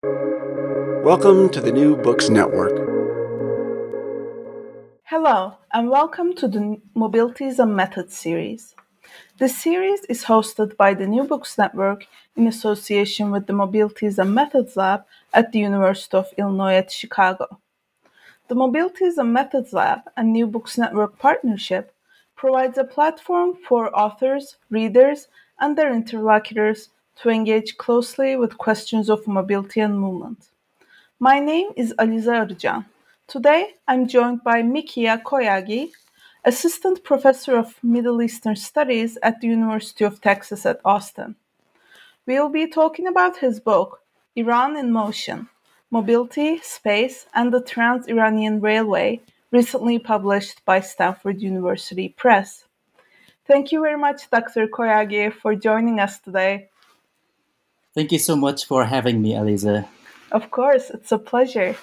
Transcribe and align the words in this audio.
Welcome 0.00 1.48
to 1.48 1.60
the 1.60 1.72
New 1.72 1.96
Books 1.96 2.28
Network. 2.28 2.76
Hello, 5.02 5.56
and 5.72 5.90
welcome 5.90 6.34
to 6.34 6.46
the 6.46 6.80
Mobilities 6.94 7.58
and 7.58 7.74
Methods 7.74 8.16
series. 8.16 8.76
This 9.38 9.58
series 9.58 10.04
is 10.04 10.22
hosted 10.22 10.76
by 10.76 10.94
the 10.94 11.08
New 11.08 11.24
Books 11.24 11.58
Network 11.58 12.06
in 12.36 12.46
association 12.46 13.32
with 13.32 13.48
the 13.48 13.54
Mobilities 13.54 14.18
and 14.18 14.32
Methods 14.32 14.76
Lab 14.76 15.04
at 15.34 15.50
the 15.50 15.58
University 15.58 16.16
of 16.16 16.32
Illinois 16.38 16.74
at 16.74 16.92
Chicago. 16.92 17.58
The 18.46 18.54
Mobilities 18.54 19.16
and 19.16 19.32
Methods 19.32 19.72
Lab 19.72 20.02
and 20.16 20.32
New 20.32 20.46
Books 20.46 20.78
Network 20.78 21.18
partnership 21.18 21.92
provides 22.36 22.78
a 22.78 22.84
platform 22.84 23.56
for 23.66 23.92
authors, 23.98 24.58
readers, 24.70 25.26
and 25.58 25.76
their 25.76 25.92
interlocutors 25.92 26.90
to 27.22 27.30
engage 27.30 27.76
closely 27.78 28.36
with 28.36 28.58
questions 28.58 29.10
of 29.10 29.26
mobility 29.26 29.80
and 29.80 29.98
movement. 29.98 30.50
My 31.18 31.40
name 31.40 31.70
is 31.76 31.92
Alize 31.98 32.26
Arıcan. 32.26 32.84
Today, 33.26 33.74
I'm 33.88 34.06
joined 34.06 34.44
by 34.44 34.62
Mikiya 34.62 35.22
Koyagi, 35.22 35.90
Assistant 36.44 37.02
Professor 37.02 37.58
of 37.58 37.74
Middle 37.82 38.22
Eastern 38.22 38.54
Studies 38.54 39.18
at 39.22 39.40
the 39.40 39.48
University 39.48 40.04
of 40.04 40.20
Texas 40.20 40.64
at 40.64 40.80
Austin. 40.84 41.34
We'll 42.24 42.50
be 42.50 42.68
talking 42.68 43.08
about 43.08 43.38
his 43.38 43.58
book, 43.58 44.00
Iran 44.36 44.76
in 44.76 44.92
Motion 44.92 45.48
Mobility, 45.90 46.60
Space, 46.62 47.26
and 47.34 47.52
the 47.52 47.62
Trans 47.62 48.06
Iranian 48.06 48.60
Railway, 48.60 49.20
recently 49.50 49.98
published 49.98 50.64
by 50.64 50.80
Stanford 50.80 51.40
University 51.40 52.10
Press. 52.10 52.66
Thank 53.46 53.72
you 53.72 53.80
very 53.80 53.98
much, 53.98 54.30
Dr. 54.30 54.68
Koyagi, 54.68 55.32
for 55.32 55.54
joining 55.54 55.98
us 55.98 56.20
today. 56.20 56.68
Thank 57.98 58.12
you 58.12 58.20
so 58.20 58.36
much 58.36 58.64
for 58.64 58.84
having 58.84 59.20
me, 59.20 59.32
Alize. 59.32 59.84
Of 60.30 60.52
course, 60.52 60.88
it's 60.88 61.10
a 61.10 61.18
pleasure. 61.18 61.74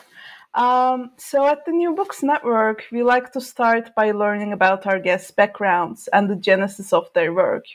Um, 0.53 1.11
so, 1.17 1.45
at 1.45 1.65
the 1.65 1.73
New 1.73 1.93
Books 1.93 2.23
Network, 2.23 2.85
we 2.89 3.03
like 3.03 3.33
to 3.33 3.41
start 3.41 3.93
by 3.95 4.11
learning 4.11 4.53
about 4.53 4.87
our 4.87 4.97
guests' 4.97 5.31
backgrounds 5.31 6.07
and 6.13 6.29
the 6.29 6.37
genesis 6.37 6.93
of 6.93 7.11
their 7.11 7.33
work. 7.33 7.65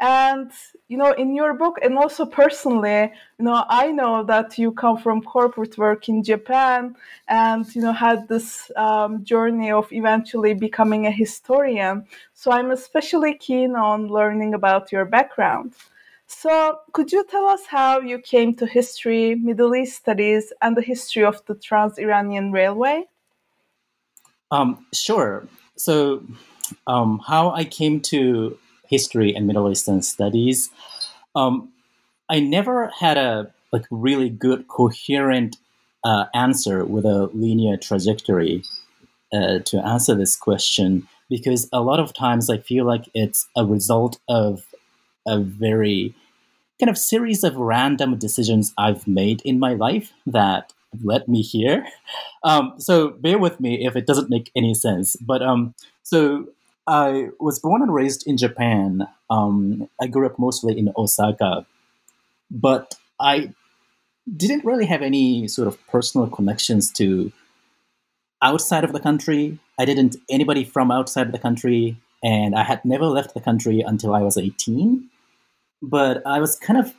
And, 0.00 0.50
you 0.88 0.96
know, 0.96 1.12
in 1.12 1.34
your 1.34 1.52
book, 1.52 1.76
and 1.82 1.98
also 1.98 2.24
personally, 2.24 3.12
you 3.38 3.44
know, 3.44 3.66
I 3.68 3.92
know 3.92 4.24
that 4.24 4.56
you 4.56 4.72
come 4.72 4.96
from 4.96 5.20
corporate 5.20 5.76
work 5.76 6.08
in 6.08 6.24
Japan 6.24 6.96
and, 7.28 7.66
you 7.74 7.82
know, 7.82 7.92
had 7.92 8.28
this 8.28 8.70
um, 8.76 9.24
journey 9.24 9.70
of 9.70 9.92
eventually 9.92 10.54
becoming 10.54 11.06
a 11.06 11.10
historian. 11.10 12.06
So, 12.32 12.50
I'm 12.50 12.70
especially 12.70 13.34
keen 13.34 13.76
on 13.76 14.08
learning 14.08 14.54
about 14.54 14.90
your 14.90 15.04
background. 15.04 15.74
So, 16.34 16.78
could 16.92 17.12
you 17.12 17.24
tell 17.24 17.46
us 17.46 17.66
how 17.66 18.00
you 18.00 18.18
came 18.18 18.54
to 18.54 18.66
history, 18.66 19.36
Middle 19.36 19.76
East 19.76 19.96
studies, 19.96 20.52
and 20.60 20.76
the 20.76 20.82
history 20.82 21.24
of 21.24 21.44
the 21.46 21.54
Trans 21.54 21.98
Iranian 21.98 22.50
Railway? 22.50 23.04
Um, 24.50 24.84
sure. 24.92 25.46
So, 25.76 26.24
um, 26.86 27.20
how 27.26 27.50
I 27.50 27.64
came 27.64 28.00
to 28.12 28.58
history 28.88 29.34
and 29.34 29.46
Middle 29.46 29.70
Eastern 29.70 30.02
studies, 30.02 30.70
um, 31.36 31.70
I 32.28 32.40
never 32.40 32.88
had 32.88 33.18
a 33.18 33.52
like 33.72 33.84
really 33.90 34.28
good 34.28 34.68
coherent 34.68 35.56
uh, 36.02 36.24
answer 36.34 36.84
with 36.84 37.04
a 37.04 37.30
linear 37.32 37.76
trajectory 37.76 38.64
uh, 39.32 39.60
to 39.66 39.86
answer 39.86 40.14
this 40.14 40.34
question 40.36 41.06
because 41.28 41.68
a 41.72 41.80
lot 41.80 42.00
of 42.00 42.12
times 42.12 42.50
I 42.50 42.58
feel 42.58 42.84
like 42.84 43.08
it's 43.14 43.46
a 43.56 43.64
result 43.64 44.18
of 44.28 44.66
a 45.26 45.38
very 45.38 46.14
kind 46.80 46.90
of 46.90 46.98
series 46.98 47.44
of 47.44 47.56
random 47.56 48.18
decisions 48.18 48.72
I've 48.76 49.06
made 49.06 49.40
in 49.44 49.58
my 49.58 49.74
life 49.74 50.12
that 50.26 50.72
led 51.02 51.28
me 51.28 51.42
here. 51.42 51.86
Um, 52.44 52.74
so 52.78 53.10
bear 53.10 53.38
with 53.38 53.60
me 53.60 53.86
if 53.86 53.94
it 53.96 54.06
doesn't 54.06 54.30
make 54.30 54.50
any 54.56 54.74
sense. 54.74 55.16
But 55.16 55.42
um, 55.42 55.74
so 56.02 56.48
I 56.86 57.28
was 57.38 57.60
born 57.60 57.82
and 57.82 57.94
raised 57.94 58.26
in 58.26 58.36
Japan. 58.36 59.06
Um, 59.30 59.88
I 60.00 60.06
grew 60.08 60.26
up 60.26 60.38
mostly 60.38 60.76
in 60.76 60.92
Osaka, 60.96 61.64
but 62.50 62.94
I 63.20 63.54
didn't 64.36 64.64
really 64.64 64.86
have 64.86 65.02
any 65.02 65.48
sort 65.48 65.68
of 65.68 65.78
personal 65.86 66.26
connections 66.26 66.90
to 66.92 67.32
outside 68.42 68.84
of 68.84 68.92
the 68.92 69.00
country. 69.00 69.58
I 69.78 69.84
didn't 69.84 70.16
anybody 70.28 70.64
from 70.64 70.90
outside 70.90 71.26
of 71.26 71.32
the 71.32 71.38
country, 71.38 71.96
and 72.22 72.54
I 72.54 72.64
had 72.64 72.84
never 72.84 73.06
left 73.06 73.34
the 73.34 73.40
country 73.40 73.80
until 73.80 74.14
I 74.14 74.22
was 74.22 74.36
18 74.36 75.08
but 75.82 76.22
I 76.24 76.38
was 76.38 76.56
kind 76.56 76.78
of 76.78 76.94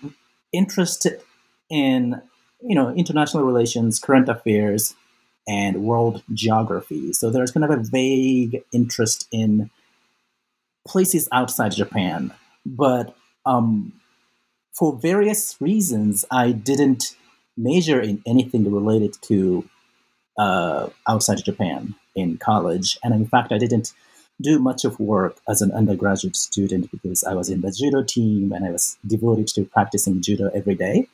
interested 0.52 1.22
in 1.70 2.22
you 2.62 2.76
know 2.76 2.94
international 2.94 3.44
relations, 3.44 4.00
current 4.00 4.30
affairs, 4.30 4.96
and 5.48 5.84
world 5.84 6.22
geography. 6.34 7.14
So 7.14 7.30
there's 7.30 7.52
kind 7.52 7.64
of 7.64 7.72
a 7.72 7.82
vague 7.82 8.64
interest 8.72 9.28
in 9.32 9.70
places 10.88 11.30
outside 11.32 11.72
Japan, 11.72 12.34
but 12.66 13.16
um, 13.46 13.94
for 14.74 14.94
various 14.94 15.56
reasons, 15.62 16.26
I 16.30 16.52
didn't 16.52 17.16
major 17.56 18.02
in 18.02 18.22
anything 18.26 18.72
related 18.72 19.16
to 19.22 19.68
uh, 20.38 20.90
outside 21.08 21.44
Japan 21.44 21.96
in 22.16 22.38
college, 22.38 22.98
and 23.04 23.14
in 23.14 23.26
fact, 23.26 23.52
I 23.52 23.58
didn't 23.58 23.94
do 24.42 24.60
much 24.60 24.84
of 24.84 25.00
work 25.00 25.38
as 25.48 25.62
an 25.62 25.72
undergraduate 25.72 26.36
student 26.36 26.92
because 26.92 27.24
I 27.24 27.34
was 27.34 27.50
in 27.50 27.62
the 27.62 27.72
judo 27.72 28.04
team 28.04 28.52
and 28.52 28.66
I 28.66 28.72
was 28.72 28.98
devoted 29.06 29.48
to 29.50 29.66
practicing 29.66 30.22
judo 30.22 30.50
every 30.54 30.76
day. 30.76 31.08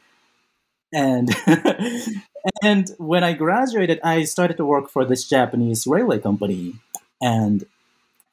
And 0.91 1.29
and 2.63 2.89
when 2.97 3.23
I 3.23 3.33
graduated, 3.33 3.99
I 4.03 4.23
started 4.23 4.57
to 4.57 4.65
work 4.65 4.89
for 4.89 5.05
this 5.05 5.27
Japanese 5.27 5.85
railway 5.85 6.19
company, 6.19 6.75
and 7.21 7.63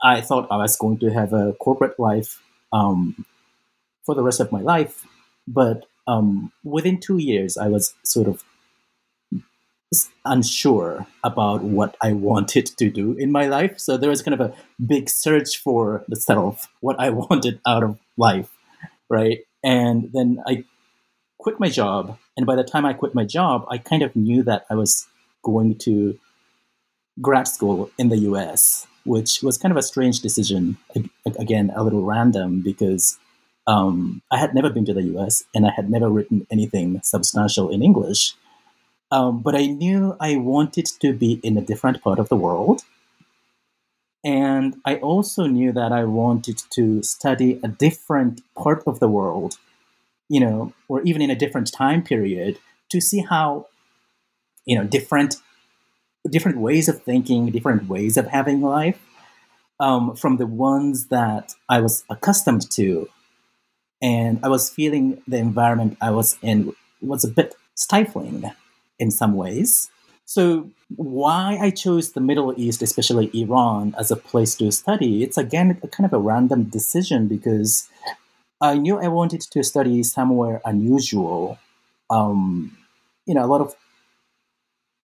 I 0.02 0.22
thought 0.22 0.48
I 0.50 0.56
was 0.56 0.76
going 0.76 0.98
to 1.00 1.10
have 1.10 1.34
a 1.34 1.52
corporate 1.60 2.00
life 2.00 2.40
um, 2.72 3.26
for 4.04 4.14
the 4.14 4.22
rest 4.22 4.40
of 4.40 4.52
my 4.52 4.60
life. 4.60 5.04
But 5.46 5.84
um, 6.06 6.52
within 6.64 6.98
two 6.98 7.18
years, 7.18 7.58
I 7.58 7.68
was 7.68 7.94
sort 8.04 8.26
of 8.26 8.42
unsure 10.24 11.06
about 11.22 11.62
what 11.62 11.96
I 12.02 12.12
wanted 12.12 12.66
to 12.78 12.90
do 12.90 13.12
in 13.12 13.30
my 13.30 13.46
life. 13.46 13.78
So 13.78 13.96
there 13.96 14.10
was 14.10 14.22
kind 14.22 14.38
of 14.38 14.40
a 14.40 14.54
big 14.84 15.08
search 15.08 15.58
for 15.58 16.04
the 16.08 16.16
self, 16.16 16.68
what 16.80 16.98
I 16.98 17.10
wanted 17.22 17.60
out 17.66 17.82
of 17.82 17.98
life, 18.16 18.50
right? 19.08 19.40
And 19.62 20.10
then 20.12 20.42
I 20.46 20.64
quit 21.38 21.60
my 21.60 21.68
job. 21.68 22.18
And 22.36 22.46
by 22.46 22.56
the 22.56 22.64
time 22.64 22.84
I 22.84 22.92
quit 22.92 23.14
my 23.14 23.24
job, 23.24 23.64
I 23.70 23.78
kind 23.78 24.02
of 24.02 24.14
knew 24.16 24.42
that 24.42 24.66
I 24.68 24.74
was 24.74 25.06
going 25.42 25.78
to 25.78 26.18
grad 27.20 27.48
school 27.48 27.90
in 27.98 28.08
the 28.08 28.18
US, 28.30 28.86
which 29.04 29.42
was 29.42 29.56
kind 29.56 29.72
of 29.72 29.78
a 29.78 29.82
strange 29.82 30.20
decision. 30.20 30.76
Again, 31.38 31.72
a 31.74 31.84
little 31.84 32.02
random 32.02 32.60
because 32.62 33.18
um, 33.66 34.22
I 34.30 34.38
had 34.38 34.54
never 34.54 34.70
been 34.70 34.84
to 34.86 34.94
the 34.94 35.02
US 35.16 35.44
and 35.54 35.66
I 35.66 35.70
had 35.70 35.90
never 35.90 36.08
written 36.08 36.46
anything 36.50 37.00
substantial 37.02 37.68
in 37.68 37.82
English. 37.82 38.34
Um, 39.16 39.40
but 39.40 39.54
I 39.54 39.64
knew 39.64 40.14
I 40.20 40.36
wanted 40.36 40.84
to 41.00 41.14
be 41.14 41.40
in 41.42 41.56
a 41.56 41.62
different 41.62 42.02
part 42.02 42.18
of 42.18 42.28
the 42.28 42.36
world. 42.36 42.82
And 44.22 44.76
I 44.84 44.96
also 44.96 45.46
knew 45.46 45.72
that 45.72 45.90
I 45.90 46.04
wanted 46.04 46.58
to 46.76 47.02
study 47.02 47.58
a 47.64 47.68
different 47.68 48.42
part 48.54 48.82
of 48.86 49.00
the 49.00 49.08
world, 49.08 49.56
you 50.28 50.40
know, 50.40 50.74
or 50.86 51.00
even 51.02 51.22
in 51.22 51.30
a 51.30 51.34
different 51.34 51.72
time 51.72 52.02
period 52.02 52.58
to 52.90 53.00
see 53.00 53.20
how, 53.20 53.68
you 54.66 54.76
know, 54.76 54.84
different 54.84 55.36
different 56.28 56.58
ways 56.58 56.86
of 56.86 57.02
thinking, 57.02 57.46
different 57.50 57.88
ways 57.88 58.18
of 58.18 58.26
having 58.26 58.60
life 58.60 59.00
um, 59.80 60.14
from 60.14 60.36
the 60.36 60.46
ones 60.46 61.06
that 61.06 61.54
I 61.70 61.80
was 61.80 62.04
accustomed 62.10 62.70
to. 62.72 63.08
And 64.02 64.40
I 64.42 64.48
was 64.48 64.68
feeling 64.68 65.22
the 65.26 65.38
environment 65.38 65.96
I 66.02 66.10
was 66.10 66.36
in 66.42 66.74
was 67.00 67.24
a 67.24 67.28
bit 67.28 67.54
stifling 67.76 68.52
in 68.98 69.10
some 69.10 69.34
ways. 69.34 69.90
So, 70.24 70.70
why 70.96 71.58
I 71.60 71.70
chose 71.70 72.12
the 72.12 72.20
Middle 72.20 72.52
East, 72.56 72.82
especially 72.82 73.30
Iran, 73.32 73.94
as 73.98 74.10
a 74.10 74.16
place 74.16 74.56
to 74.56 74.72
study, 74.72 75.22
it's 75.22 75.38
again 75.38 75.78
a 75.82 75.88
kind 75.88 76.04
of 76.04 76.12
a 76.12 76.18
random 76.18 76.64
decision 76.64 77.28
because 77.28 77.88
I 78.60 78.74
knew 78.74 78.98
I 78.98 79.08
wanted 79.08 79.40
to 79.42 79.62
study 79.62 80.02
somewhere 80.02 80.60
unusual. 80.64 81.58
Um, 82.10 82.76
you 83.26 83.34
know, 83.34 83.44
a 83.44 83.46
lot 83.46 83.60
of 83.60 83.74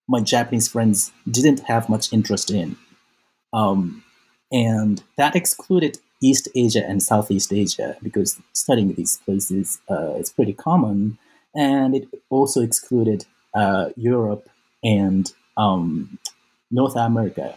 my 0.07 0.19
Japanese 0.21 0.67
friends 0.67 1.11
didn't 1.29 1.61
have 1.61 1.89
much 1.89 2.11
interest 2.11 2.51
in. 2.51 2.77
Um, 3.53 4.03
and 4.51 5.03
that 5.17 5.35
excluded 5.35 5.99
East 6.21 6.47
Asia 6.55 6.85
and 6.85 7.01
Southeast 7.01 7.51
Asia 7.51 7.97
because 8.01 8.39
studying 8.53 8.93
these 8.93 9.17
places 9.17 9.79
uh, 9.89 10.13
is 10.13 10.31
pretty 10.31 10.53
common. 10.53 11.17
And 11.55 11.95
it 11.95 12.07
also 12.29 12.61
excluded 12.61 13.25
uh, 13.53 13.89
Europe, 13.95 14.49
and 14.83 15.31
um, 15.57 16.17
North 16.71 16.95
America. 16.95 17.55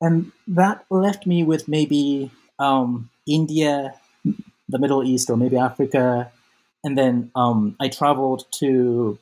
And 0.00 0.32
that 0.46 0.84
left 0.90 1.26
me 1.26 1.42
with 1.42 1.68
maybe 1.68 2.30
um, 2.58 3.10
India, 3.26 3.94
the 4.68 4.78
Middle 4.78 5.02
East, 5.04 5.30
or 5.30 5.36
maybe 5.36 5.56
Africa, 5.56 6.30
and 6.84 6.96
then 6.96 7.30
um, 7.34 7.76
I 7.80 7.88
traveled 7.88 8.44
to 8.60 9.18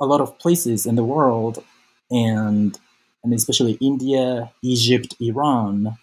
a 0.00 0.06
lot 0.06 0.20
of 0.20 0.38
places 0.38 0.86
in 0.86 0.96
the 0.96 1.04
world, 1.04 1.62
and 2.10 2.78
and 3.22 3.32
especially 3.32 3.72
India, 3.80 4.52
Egypt, 4.62 5.14
Iran, 5.20 5.96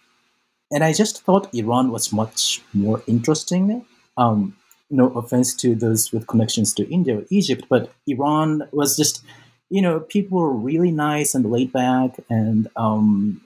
and 0.72 0.84
I 0.84 0.94
just 0.94 1.24
thought 1.24 1.54
Iran 1.54 1.92
was 1.92 2.12
much 2.12 2.62
more 2.74 3.04
interesting. 3.08 3.86
Um, 4.18 4.56
no 4.92 5.08
offense 5.10 5.54
to 5.56 5.76
those 5.76 6.12
with 6.12 6.28
connections 6.28 6.74
to 6.76 6.90
India 6.90 7.18
or 7.20 7.26
Egypt, 7.30 7.66
but 7.70 7.92
Iran 8.08 8.68
was 8.72 8.98
just, 8.98 9.24
you 9.70 9.82
know, 9.82 10.00
people 10.00 10.40
were 10.40 10.54
really 10.54 10.92
nice 10.92 11.34
and 11.34 11.50
laid 11.50 11.72
back, 11.72 12.20
and 12.30 12.68
um, 12.76 13.42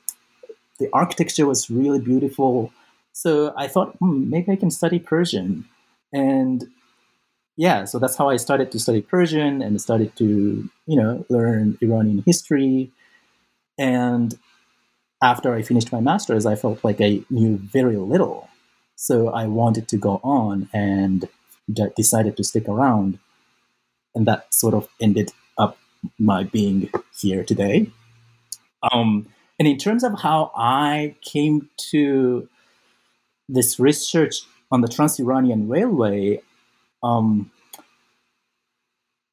the 0.80 0.90
architecture 0.94 1.46
was 1.46 1.70
really 1.70 2.00
beautiful. 2.00 2.72
So 3.14 3.54
I 3.56 3.68
thought, 3.68 3.96
hmm, 3.98 4.30
maybe 4.30 4.52
I 4.52 4.56
can 4.58 4.72
study 4.72 5.00
Persian. 5.00 5.66
And 6.12 6.66
yeah, 7.56 7.86
so 7.86 8.00
that's 8.00 8.18
how 8.18 8.30
I 8.30 8.36
started 8.36 8.72
to 8.72 8.80
study 8.80 9.02
Persian 9.02 9.62
and 9.62 9.80
started 9.82 10.16
to, 10.18 10.70
you 10.86 10.98
know, 10.98 11.26
learn 11.30 11.78
Iranian 11.82 12.24
history. 12.26 12.92
And 13.78 14.38
after 15.22 15.54
I 15.54 15.62
finished 15.62 15.92
my 15.92 16.02
master's, 16.02 16.46
I 16.46 16.56
felt 16.56 16.84
like 16.84 17.00
I 17.00 17.22
knew 17.30 17.58
very 17.58 17.96
little. 17.96 18.50
So 18.98 19.30
I 19.30 19.46
wanted 19.48 19.88
to 19.90 19.98
go 19.98 20.20
on 20.24 20.70
and 20.74 21.28
decided 21.72 22.38
to 22.38 22.44
stick 22.44 22.68
around. 22.68 23.20
And 24.14 24.26
that 24.28 24.54
sort 24.54 24.74
of 24.74 24.88
ended 25.02 25.32
up 25.58 25.78
my 26.20 26.44
being 26.44 26.90
here 27.20 27.44
today. 27.44 27.92
Um, 28.92 29.28
and 29.60 29.68
in 29.68 29.78
terms 29.78 30.04
of 30.04 30.20
how 30.20 30.52
I 30.56 31.16
came 31.22 31.70
to 31.92 32.48
this 33.48 33.80
research 33.80 34.42
on 34.72 34.82
the 34.82 34.88
Trans 34.88 35.20
Iranian 35.20 35.68
Railway, 35.68 36.42
um, 37.04 37.52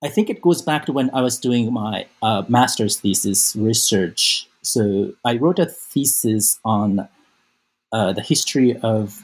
I 0.04 0.08
think 0.08 0.30
it 0.30 0.42
goes 0.42 0.62
back 0.62 0.86
to 0.86 0.92
when 0.92 1.10
I 1.14 1.22
was 1.22 1.38
doing 1.38 1.72
my 1.72 2.06
uh, 2.22 2.42
master's 2.48 2.98
thesis 2.98 3.54
research. 3.54 4.48
So 4.62 5.12
I 5.24 5.36
wrote 5.36 5.58
a 5.58 5.66
thesis 5.66 6.58
on 6.64 7.08
uh, 7.92 8.12
the 8.12 8.22
history 8.22 8.76
of 8.78 9.22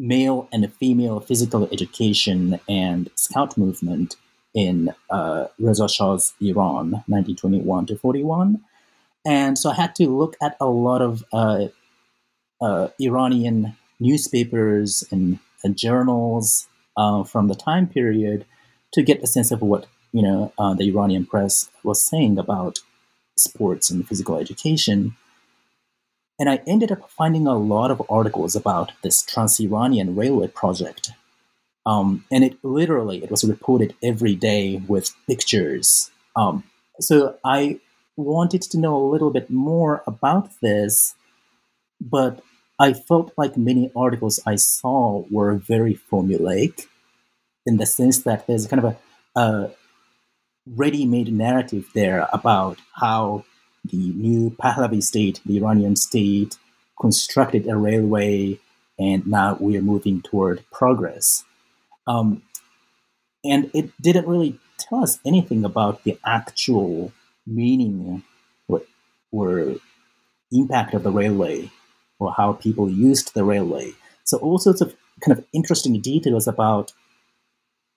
male 0.00 0.48
and 0.50 0.72
female 0.74 1.20
physical 1.20 1.68
education 1.70 2.58
and 2.68 3.10
scout 3.14 3.56
movement 3.58 4.16
in 4.54 4.92
uh, 5.10 5.46
Reza 5.58 5.88
Shah's 5.88 6.32
Iran, 6.40 7.04
1921 7.06 7.86
to 7.86 7.96
41. 7.96 8.60
And 9.26 9.58
so 9.58 9.70
I 9.70 9.74
had 9.74 9.94
to 9.96 10.08
look 10.08 10.36
at 10.42 10.56
a 10.58 10.66
lot 10.66 11.02
of 11.02 11.22
uh, 11.32 11.66
uh, 12.60 12.88
Iranian 12.98 13.76
newspapers 14.00 15.04
and, 15.10 15.38
and 15.62 15.76
journals 15.76 16.66
uh, 16.96 17.22
from 17.24 17.48
the 17.48 17.54
time 17.54 17.86
period 17.86 18.46
to 18.92 19.02
get 19.02 19.22
a 19.22 19.26
sense 19.26 19.50
of 19.52 19.60
what 19.60 19.86
you 20.12 20.22
know 20.22 20.52
uh, 20.58 20.74
the 20.74 20.88
Iranian 20.88 21.26
press 21.26 21.70
was 21.84 22.02
saying 22.02 22.38
about 22.38 22.80
sports 23.36 23.90
and 23.90 24.08
physical 24.08 24.38
education. 24.38 25.16
And 26.40 26.48
I 26.48 26.62
ended 26.66 26.90
up 26.90 27.10
finding 27.10 27.46
a 27.46 27.56
lot 27.56 27.90
of 27.90 28.02
articles 28.10 28.56
about 28.56 28.92
this 29.02 29.22
Trans-Iranian 29.22 30.16
railway 30.16 30.48
project. 30.48 31.12
Um, 31.84 32.24
and 32.32 32.42
it 32.42 32.56
literally, 32.64 33.22
it 33.22 33.30
was 33.30 33.44
reported 33.44 33.94
every 34.02 34.34
day 34.34 34.82
with 34.88 35.14
pictures. 35.28 36.10
Um, 36.34 36.64
so 36.98 37.36
I 37.44 37.78
wanted 38.16 38.62
to 38.62 38.78
know 38.78 38.96
a 38.96 39.10
little 39.10 39.30
bit 39.30 39.50
more 39.50 40.02
about 40.06 40.48
this, 40.62 41.14
but 42.00 42.42
I 42.78 42.94
felt 42.94 43.34
like 43.36 43.58
many 43.58 43.92
articles 43.94 44.40
I 44.46 44.56
saw 44.56 45.24
were 45.30 45.54
very 45.56 46.00
formulaic 46.10 46.86
in 47.66 47.76
the 47.76 47.84
sense 47.84 48.22
that 48.22 48.46
there's 48.46 48.66
kind 48.66 48.82
of 48.82 48.96
a, 49.36 49.40
a 49.40 49.70
ready 50.66 51.04
made 51.04 51.30
narrative 51.30 51.90
there 51.94 52.26
about 52.32 52.78
how 52.94 53.44
the 53.90 54.12
new 54.12 54.50
Pahlavi 54.50 55.02
state, 55.02 55.40
the 55.44 55.58
Iranian 55.58 55.96
state, 55.96 56.56
constructed 57.00 57.66
a 57.66 57.76
railway 57.76 58.58
and 58.98 59.26
now 59.26 59.56
we 59.58 59.78
are 59.78 59.82
moving 59.82 60.20
toward 60.20 60.62
progress. 60.70 61.44
Um, 62.06 62.42
and 63.42 63.70
it 63.72 63.90
didn't 64.00 64.28
really 64.28 64.58
tell 64.78 65.02
us 65.02 65.18
anything 65.24 65.64
about 65.64 66.04
the 66.04 66.18
actual 66.24 67.12
meaning 67.46 68.22
or, 68.68 68.82
or 69.32 69.76
impact 70.52 70.92
of 70.92 71.02
the 71.02 71.10
railway 71.10 71.70
or 72.18 72.34
how 72.36 72.52
people 72.52 72.90
used 72.90 73.32
the 73.32 73.44
railway. 73.44 73.92
So 74.24 74.36
all 74.38 74.58
sorts 74.58 74.82
of 74.82 74.94
kind 75.24 75.38
of 75.38 75.44
interesting 75.54 75.98
details 76.00 76.46
about 76.46 76.92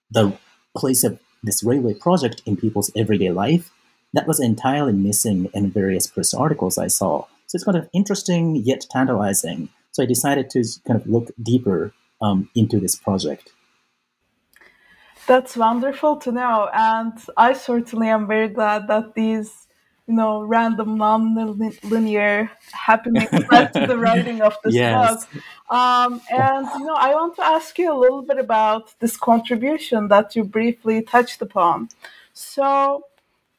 the 0.09 0.37
place 0.75 1.03
of 1.03 1.19
this 1.43 1.63
railway 1.63 1.93
project 1.93 2.41
in 2.45 2.55
people's 2.55 2.91
everyday 2.95 3.31
life 3.31 3.71
that 4.13 4.27
was 4.27 4.39
entirely 4.39 4.93
missing 4.93 5.49
in 5.53 5.71
various 5.71 6.07
press 6.07 6.33
articles 6.33 6.77
I 6.77 6.87
saw. 6.87 7.25
So 7.47 7.55
it's 7.55 7.63
kind 7.63 7.77
of 7.77 7.89
interesting 7.93 8.55
yet 8.55 8.85
tantalizing. 8.89 9.69
So 9.91 10.03
I 10.03 10.05
decided 10.05 10.49
to 10.51 10.63
kind 10.87 10.99
of 10.99 11.07
look 11.07 11.31
deeper 11.41 11.93
um, 12.21 12.49
into 12.55 12.79
this 12.79 12.95
project. 12.95 13.51
That's 15.27 15.55
wonderful 15.55 16.17
to 16.17 16.31
know, 16.31 16.69
and 16.73 17.13
I 17.37 17.53
certainly 17.53 18.09
am 18.09 18.27
very 18.27 18.49
glad 18.49 18.87
that 18.89 19.13
these, 19.13 19.67
you 20.05 20.15
know, 20.15 20.41
random 20.41 20.97
non-linear 20.97 22.51
happenings 22.71 23.31
led 23.51 23.71
to 23.73 23.87
the 23.87 23.97
writing 23.97 24.41
of 24.41 24.57
this 24.63 24.73
yes. 24.73 25.25
book. 25.25 25.43
Um, 25.69 26.21
and 26.29 26.67
you 26.77 26.85
know, 26.85 26.95
I 26.95 27.13
want 27.13 27.37
to 27.37 27.45
ask 27.45 27.77
you 27.77 27.93
a 27.93 27.97
little 27.97 28.21
bit 28.21 28.37
about 28.37 28.99
this 28.99 29.15
contribution 29.15 30.09
that 30.09 30.35
you 30.35 30.43
briefly 30.43 31.03
touched 31.03 31.41
upon. 31.41 31.87
So, 32.33 33.05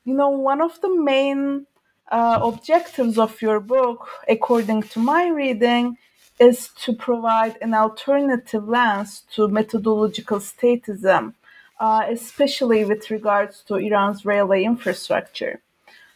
you 0.05 0.15
know, 0.15 0.31
one 0.31 0.61
of 0.61 0.81
the 0.81 0.95
main 0.95 1.67
uh, 2.11 2.39
objectives 2.43 3.19
of 3.19 3.41
your 3.43 3.61
book, 3.61 4.09
according 4.29 4.83
to 4.83 4.99
my 4.99 5.29
reading, 5.29 5.97
is 6.39 6.69
to 6.83 6.93
provide 6.93 7.57
an 7.63 7.75
alternative 7.75 8.69
lens 8.69 9.25
to 9.35 9.49
methodological 9.49 10.39
statism 10.39 11.35
uh, 11.81 12.07
especially 12.09 12.85
with 12.85 13.11
regards 13.11 13.63
to 13.63 13.75
Iran's 13.75 14.25
railway 14.25 14.65
infrastructure. 14.65 15.61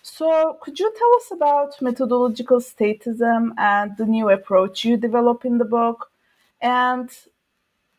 So, 0.03 0.57
could 0.63 0.79
you 0.79 0.93
tell 0.97 1.15
us 1.17 1.31
about 1.33 1.83
methodological 1.83 2.61
statism 2.61 3.53
and 3.59 3.97
the 3.97 4.07
new 4.07 4.31
approach 4.31 4.85
you 4.85 4.97
develop 4.97 5.45
in 5.45 5.59
the 5.59 5.65
book? 5.65 6.11
And, 6.61 7.11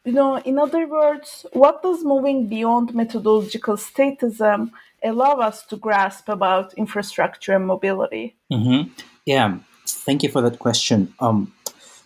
you 0.06 0.13
know, 0.13 0.38
in 0.38 0.57
other 0.57 0.88
words, 0.88 1.45
what 1.53 1.83
does 1.83 2.03
moving 2.03 2.47
beyond 2.47 2.95
methodological 2.95 3.75
statism 3.75 4.71
allow 5.04 5.34
us 5.40 5.66
to 5.68 5.78
grasp 5.78 6.30
about 6.30 6.73
infrastructure 6.76 7.56
and 7.56 7.66
mobility? 7.66 8.35
Mm-hmm. 8.52 8.92
Yeah, 9.26 9.59
thank 9.88 10.23
you 10.23 10.30
for 10.30 10.42
that 10.42 10.59
question. 10.59 11.14
Um, 11.19 11.54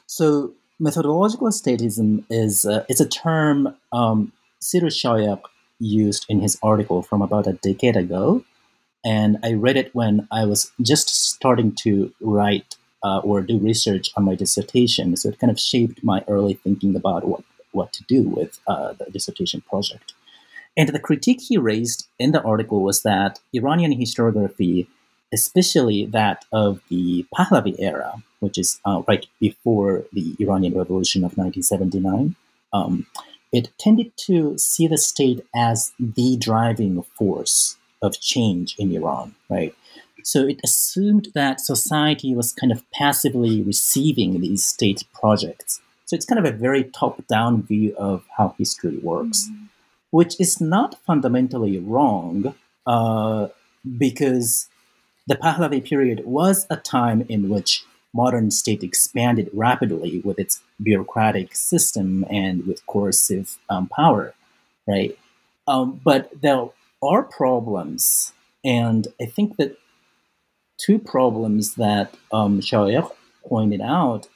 so, 0.08 0.54
methodological 0.80 1.48
statism 1.50 2.24
is 2.30 2.66
uh, 2.66 2.86
it's 2.90 3.02
a 3.02 3.08
term 3.08 3.76
um, 3.92 4.32
Cyrus 4.60 5.02
Schayegh 5.02 5.42
used 5.80 6.26
in 6.30 6.40
his 6.40 6.58
article 6.64 7.02
from 7.02 7.22
about 7.22 7.48
a 7.48 7.54
decade 7.54 7.96
ago. 7.96 8.44
And 9.06 9.38
I 9.44 9.54
read 9.54 9.76
it 9.76 9.94
when 9.94 10.28
I 10.32 10.46
was 10.46 10.72
just 10.82 11.10
starting 11.10 11.76
to 11.84 12.14
write 12.22 12.78
uh, 13.04 13.20
or 13.20 13.42
do 13.42 13.58
research 13.58 14.12
on 14.16 14.24
my 14.24 14.36
dissertation. 14.36 15.16
So 15.18 15.30
it 15.30 15.40
kind 15.40 15.52
of 15.52 15.60
shaped 15.60 16.04
my 16.04 16.24
early 16.28 16.54
thinking 16.54 16.96
about 16.96 17.28
what, 17.28 17.44
what 17.72 17.92
to 17.94 18.04
do 18.06 18.24
with 18.24 18.60
uh, 18.66 18.94
the 18.94 19.06
dissertation 19.12 19.62
project. 19.62 20.14
And 20.76 20.90
the 20.90 21.00
critique 21.00 21.42
he 21.42 21.58
raised 21.58 22.08
in 22.18 22.32
the 22.32 22.42
article 22.42 22.82
was 22.82 23.04
that 23.04 23.40
Iranian 23.54 23.94
historiography, 23.94 24.88
especially 25.34 26.06
that 26.08 26.46
of 26.52 26.82
the 26.90 27.26
Pahlavi 27.36 27.76
era, 27.80 28.24
which 28.40 28.58
is 28.58 28.80
uh, 28.86 29.04
right 29.08 29.26
before 29.40 30.04
the 30.12 30.36
Iranian 30.40 30.76
Revolution 30.78 31.24
of 31.24 31.38
1979, 31.38 32.36
um, 32.74 33.06
it 33.52 33.70
tended 33.78 34.12
to 34.18 34.58
see 34.58 34.88
the 34.88 34.98
state 34.98 35.46
as 35.56 35.94
the 36.00 36.38
driving 36.38 37.04
force 37.16 37.78
of 38.02 38.20
change 38.20 38.76
in 38.80 38.92
Iran, 38.92 39.36
right? 39.50 39.76
So 40.24 40.48
it 40.48 40.60
assumed 40.64 41.30
that 41.36 41.60
society 41.60 42.34
was 42.36 42.54
kind 42.54 42.72
of 42.72 42.84
passively 42.92 43.62
receiving 43.62 44.42
these 44.42 44.66
state 44.66 45.04
projects. 45.14 45.82
So 46.06 46.16
it's 46.16 46.26
kind 46.26 46.40
of 46.40 46.52
a 46.52 46.58
very 46.58 46.86
top 46.86 47.26
down 47.28 47.64
view 47.64 47.96
of 47.98 48.26
how 48.38 48.56
history 48.58 48.98
works, 48.98 49.48
mm-hmm. 49.50 49.66
Which 50.14 50.40
is 50.40 50.62
not 50.62 50.94
fundamentally 51.08 51.80
wrong 51.80 52.54
uh, 52.86 53.48
because 53.98 54.68
the 55.26 55.34
Pahlavi 55.36 55.84
period 55.84 56.22
was 56.24 56.68
a 56.70 56.78
time 56.78 57.26
in 57.28 57.50
which 57.50 57.84
modern 58.14 58.52
state 58.52 58.84
expanded 58.84 59.50
rapidly 59.54 60.22
with 60.24 60.38
its 60.38 60.62
bureaucratic 60.80 61.56
system 61.56 62.24
and 62.30 62.68
with 62.68 62.86
coercive 62.86 63.58
um, 63.72 63.88
power, 63.88 64.36
right? 64.88 65.18
Um, 65.68 66.00
but 66.04 66.30
there 66.40 66.68
are 67.02 67.24
problems, 67.24 68.34
and 68.64 69.08
I 69.20 69.26
think 69.26 69.58
that 69.58 69.78
two 70.78 71.00
problems 71.00 71.74
that 71.74 72.14
um, 72.32 72.62
pointed 73.50 73.82
out 73.82 74.28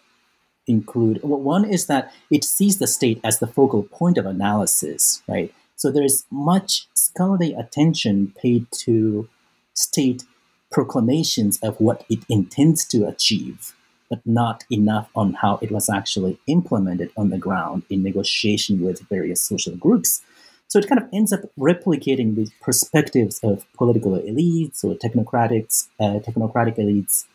include 0.65 1.19
well, 1.21 1.39
one 1.39 1.65
is 1.65 1.85
that 1.85 2.11
it 2.31 2.43
sees 2.43 2.79
the 2.79 2.87
state 2.87 3.21
as 3.23 3.37
the 3.37 3.47
focal 3.47 3.83
point 3.83 4.17
of 4.17 4.25
analysis, 4.25 5.21
right? 5.27 5.53
So 5.77 5.91
there's 5.91 6.25
much 6.31 6.87
scholarly 6.95 7.53
attention 7.53 8.33
paid 8.35 8.65
to 8.83 9.29
state 9.73 10.23
proclamations 10.71 11.59
of 11.61 11.79
what 11.79 12.03
it 12.09 12.19
intends 12.27 12.83
to 12.85 13.07
achieve, 13.07 13.73
but 14.09 14.19
not 14.25 14.63
enough 14.71 15.09
on 15.15 15.33
how 15.33 15.59
it 15.61 15.71
was 15.71 15.87
actually 15.89 16.39
implemented 16.47 17.11
on 17.15 17.29
the 17.29 17.37
ground 17.37 17.83
in 17.89 18.03
negotiation 18.03 18.81
with 18.81 19.07
various 19.07 19.41
social 19.41 19.75
groups. 19.75 20.21
So 20.67 20.79
it 20.79 20.89
kind 20.89 21.01
of 21.01 21.07
ends 21.13 21.31
up 21.31 21.41
replicating 21.57 22.35
the 22.35 22.49
perspectives 22.59 23.39
of 23.43 23.65
political 23.73 24.13
elites 24.13 24.83
or 24.83 24.95
technocratics, 24.95 25.87
uh, 25.99 26.19
technocratic 26.19 26.77
elites, 26.77 27.25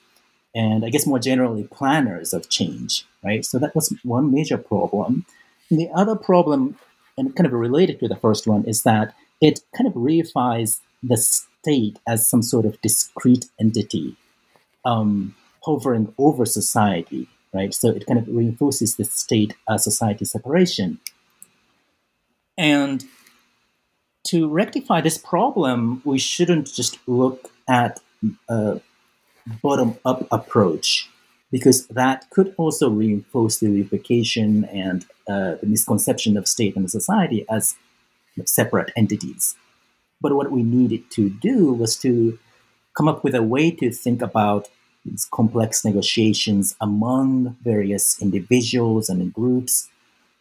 and 0.55 0.85
I 0.85 0.91
guess 0.91 1.07
more 1.07 1.21
generally 1.21 1.65
planners 1.65 2.35
of 2.35 2.49
change, 2.51 3.07
right? 3.25 3.45
So 3.45 3.59
that 3.61 3.75
was 3.75 3.95
one 4.03 4.31
major 4.33 4.59
problem. 4.59 5.25
And 5.71 5.81
the 5.81 5.89
other 5.95 6.17
problem, 6.17 6.77
and 7.17 7.35
kind 7.37 7.47
of 7.47 7.53
related 7.53 8.01
to 8.01 8.09
the 8.09 8.17
first 8.17 8.47
one, 8.47 8.65
is 8.65 8.83
that 8.83 9.15
it 9.41 9.61
kind 9.77 9.89
of 9.89 9.95
reifies 9.95 10.81
the 11.03 11.17
state 11.17 11.99
as 12.07 12.29
some 12.29 12.43
sort 12.43 12.65
of 12.65 12.81
discrete 12.81 13.47
entity 13.61 14.17
um, 14.85 15.35
hovering 15.61 16.15
over 16.19 16.45
society, 16.45 17.29
right? 17.53 17.75
So 17.75 17.89
it 17.91 18.07
kind 18.07 18.19
of 18.19 18.29
reinforces 18.29 18.97
the 18.97 19.05
state 19.05 19.55
as 19.69 19.85
society 19.85 20.25
separation. 20.25 20.99
And 22.59 23.05
to 24.25 24.49
rectify 24.49 25.01
this 25.01 25.19
problem, 25.19 26.03
we 26.05 26.19
shouldn't 26.19 26.73
just 26.73 26.99
look 27.07 27.51
at 27.69 28.01
a 28.49 28.81
bottom 29.63 29.97
up 30.05 30.27
approach 30.31 31.09
because 31.53 31.87
that 31.89 32.29
could 32.31 32.55
also 32.57 32.91
reinforce 32.91 33.59
the 33.59 33.67
reification 33.67 34.67
and 34.75 35.05
uh, 35.29 35.57
the 35.61 35.67
misconception 35.67 36.37
of 36.37 36.49
state 36.49 36.75
and 36.75 36.91
society 36.91 37.45
as 37.49 37.77
separate 38.47 38.91
entities. 38.97 39.55
But 40.21 40.35
what 40.35 40.51
we 40.51 40.63
needed 40.63 41.11
to 41.13 41.29
do 41.29 41.73
was 41.75 41.97
to 41.99 42.39
come 42.97 43.07
up 43.07 43.23
with 43.23 43.35
a 43.35 43.43
way 43.43 43.71
to 43.71 43.93
think 43.93 44.23
about 44.23 44.69
these 45.05 45.29
complex 45.31 45.85
negotiations 45.85 46.75
among 46.81 47.57
various 47.63 48.21
individuals 48.23 49.09
and 49.09 49.33
groups 49.33 49.89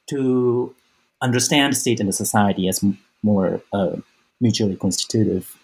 to 0.10 0.74
understand 1.22 1.76
state 1.76 2.00
and 2.00 2.14
society 2.14 2.68
as 2.68 2.84
m- 2.84 2.98
more 3.24 3.62
uh, 3.74 3.96
mutually 4.40 4.76
constitutive. 4.76 5.58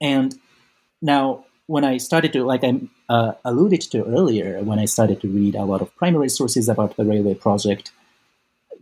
And 0.00 0.38
now, 1.00 1.44
when 1.66 1.84
I 1.84 1.96
started 1.96 2.32
to, 2.34 2.44
like 2.44 2.62
I 2.62 2.80
uh, 3.08 3.32
alluded 3.44 3.82
to 3.92 4.04
earlier, 4.04 4.62
when 4.62 4.78
I 4.78 4.84
started 4.84 5.20
to 5.22 5.28
read 5.28 5.54
a 5.54 5.64
lot 5.64 5.82
of 5.82 5.94
primary 5.96 6.28
sources 6.28 6.68
about 6.68 6.96
the 6.96 7.04
railway 7.04 7.34
project, 7.34 7.90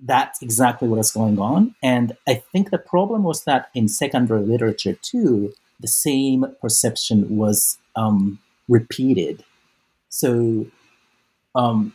that's 0.03 0.43
exactly 0.43 0.89
what 0.89 0.99
was 0.99 1.13
going 1.13 1.39
on. 1.39 1.75
And 1.83 2.17
I 2.29 2.35
think 2.35 2.71
the 2.71 2.79
problem 2.79 3.23
was 3.23 3.45
that 3.45 3.71
in 3.75 3.89
secondary 3.89 4.43
literature 4.43 4.95
too, 4.95 5.55
the 5.81 5.89
same 5.89 6.45
perception 6.61 7.37
was 7.37 7.79
um, 7.97 8.39
repeated. 8.69 9.45
So 10.09 10.67
um, 11.55 11.95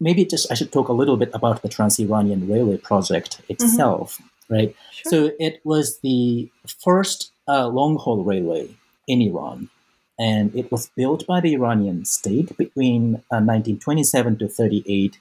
maybe 0.00 0.24
just 0.24 0.50
I 0.50 0.54
should 0.54 0.72
talk 0.72 0.88
a 0.88 0.92
little 0.92 1.16
bit 1.16 1.30
about 1.32 1.62
the 1.62 1.68
Trans-Iranian 1.68 2.48
Railway 2.48 2.76
project 2.76 3.40
itself, 3.48 4.18
mm-hmm. 4.18 4.54
right? 4.54 4.76
Sure. 4.92 5.10
So 5.10 5.30
it 5.40 5.60
was 5.64 5.98
the 6.00 6.50
first 6.66 7.32
uh, 7.48 7.68
long-haul 7.68 8.22
railway 8.22 8.68
in 9.06 9.22
Iran, 9.22 9.70
and 10.18 10.54
it 10.54 10.70
was 10.70 10.90
built 10.96 11.26
by 11.26 11.40
the 11.40 11.54
Iranian 11.54 12.04
state 12.04 12.56
between 12.56 13.16
uh, 13.30 13.42
1927 13.42 14.38
to 14.38 14.48
38. 14.48 15.18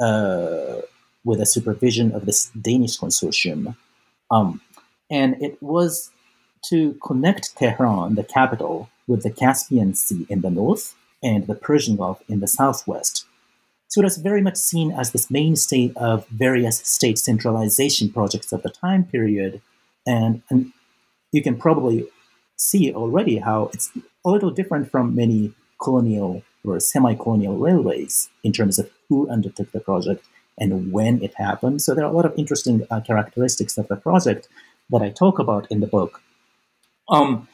Uh, 0.00 0.82
with 1.24 1.38
the 1.38 1.46
supervision 1.46 2.12
of 2.12 2.26
this 2.26 2.50
Danish 2.50 2.98
consortium. 2.98 3.76
Um, 4.30 4.60
and 5.10 5.40
it 5.42 5.60
was 5.62 6.10
to 6.66 6.94
connect 7.04 7.56
Tehran, 7.56 8.14
the 8.14 8.24
capital, 8.24 8.90
with 9.06 9.22
the 9.22 9.30
Caspian 9.30 9.94
Sea 9.94 10.26
in 10.28 10.40
the 10.42 10.50
north 10.50 10.94
and 11.22 11.46
the 11.46 11.54
Persian 11.54 11.96
Gulf 11.96 12.22
in 12.28 12.40
the 12.40 12.48
southwest. 12.48 13.26
So 13.88 14.00
it 14.00 14.04
was 14.04 14.16
very 14.16 14.40
much 14.40 14.56
seen 14.56 14.92
as 14.92 15.12
this 15.12 15.30
mainstay 15.30 15.92
of 15.96 16.26
various 16.28 16.78
state 16.78 17.18
centralization 17.18 18.10
projects 18.10 18.52
of 18.52 18.62
the 18.62 18.70
time 18.70 19.04
period. 19.04 19.60
And, 20.06 20.42
and 20.50 20.72
you 21.32 21.42
can 21.42 21.56
probably 21.56 22.06
see 22.56 22.92
already 22.92 23.38
how 23.38 23.70
it's 23.72 23.90
a 24.24 24.30
little 24.30 24.50
different 24.50 24.90
from 24.90 25.14
many 25.14 25.52
colonial 25.80 26.42
or 26.64 26.80
semi 26.80 27.14
colonial 27.14 27.56
railways 27.58 28.30
in 28.42 28.52
terms 28.52 28.78
of 28.78 28.90
who 29.08 29.28
undertook 29.28 29.70
the 29.72 29.80
project 29.80 30.24
and 30.58 30.92
when 30.92 31.22
it 31.22 31.34
happened. 31.34 31.82
So 31.82 31.94
there 31.94 32.04
are 32.04 32.10
a 32.10 32.16
lot 32.16 32.24
of 32.24 32.34
interesting 32.36 32.86
uh, 32.90 33.00
characteristics 33.00 33.76
of 33.76 33.88
the 33.88 33.96
project 33.96 34.48
that 34.90 35.02
I 35.02 35.10
talk 35.10 35.38
about 35.38 35.70
in 35.70 35.80
the 35.80 35.86
book. 35.86 36.22
Um, 37.08 37.48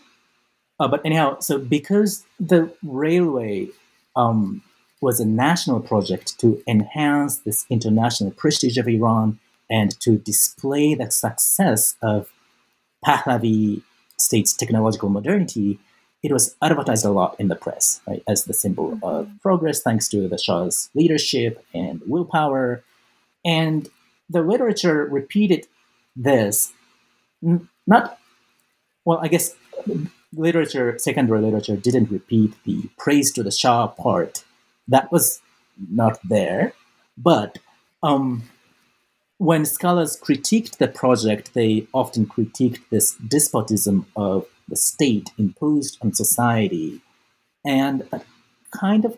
uh, 0.79 0.89
but 0.89 1.05
anyhow, 1.05 1.41
so 1.41 1.59
because 1.59 2.25
the 2.39 2.73
railway 2.83 3.69
um, 4.17 4.63
was 5.01 5.19
a 5.19 5.27
national 5.27 5.81
project 5.81 6.39
to 6.41 6.63
enhance 6.69 7.39
this 7.39 7.67
international 7.71 8.31
prestige 8.33 8.77
of 8.77 8.87
Iran 8.87 9.39
and 9.71 9.99
to 10.01 10.19
display 10.19 10.95
the 10.95 11.11
success 11.11 11.97
of 12.03 12.31
Pahlavi 13.05 13.83
state's 14.19 14.53
technological 14.53 15.09
modernity, 15.09 15.79
it 16.23 16.33
was 16.33 16.55
advertised 16.63 17.05
a 17.05 17.11
lot 17.11 17.37
in 17.39 17.49
the 17.49 17.57
press 17.57 18.01
right, 18.07 18.23
as 18.29 18.45
the 18.45 18.55
symbol 18.55 18.99
of 19.03 19.29
progress 19.43 19.83
thanks 19.83 20.09
to 20.09 20.29
the 20.29 20.39
Shah's 20.39 20.91
leadership 20.95 21.65
and 21.73 22.03
willpower 22.07 22.83
and 23.45 23.89
the 24.29 24.43
literature 24.43 25.05
repeated 25.07 25.67
this, 26.15 26.73
not, 27.87 28.19
well, 29.05 29.19
I 29.21 29.29
guess 29.29 29.55
literature, 30.33 30.99
secondary 30.99 31.41
literature, 31.41 31.77
didn't 31.77 32.11
repeat 32.11 32.55
the 32.65 32.89
praise 32.97 33.33
to 33.33 33.43
the 33.43 33.51
Shah 33.51 33.89
part. 33.89 34.45
That 34.87 35.11
was 35.11 35.41
not 35.91 36.21
there. 36.23 36.75
But 37.19 37.59
um, 38.03 38.45
when 39.41 39.65
scholars 39.65 40.21
critiqued 40.21 40.77
the 40.77 40.89
project, 40.89 41.55
they 41.55 41.87
often 41.95 42.27
critiqued 42.27 42.81
this 42.91 43.15
despotism 43.15 44.07
of 44.15 44.47
the 44.69 44.77
state 44.77 45.31
imposed 45.39 45.99
on 46.03 46.13
society 46.13 47.01
and 47.65 48.03
that 48.11 48.25
kind 48.71 49.05
of 49.05 49.17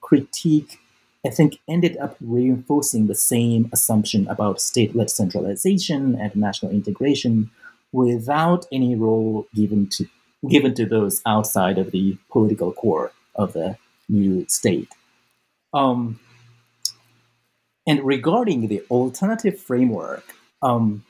critique 0.00 0.78
I 1.24 1.28
think, 1.28 1.58
ended 1.68 1.98
up 1.98 2.16
reinforcing 2.20 3.06
the 3.06 3.14
same 3.14 3.68
assumption 3.72 4.26
about 4.28 4.60
state 4.60 4.96
led 4.96 5.10
centralization 5.10 6.14
and 6.18 6.34
national 6.34 6.72
integration 6.72 7.50
without 7.92 8.66
any 8.72 8.96
role 8.96 9.46
given 9.54 9.88
to, 9.88 10.06
given 10.48 10.74
to 10.74 10.86
those 10.86 11.20
outside 11.26 11.76
of 11.76 11.90
the 11.90 12.16
political 12.30 12.72
core 12.72 13.12
of 13.34 13.52
the 13.52 13.76
new 14.08 14.46
state. 14.48 14.88
Um, 15.74 16.18
and 17.90 18.04
regarding 18.04 18.68
the 18.68 18.84
alternative 18.88 19.58
framework, 19.58 20.22
um, 20.62 21.04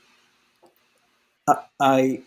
I, 1.79 2.23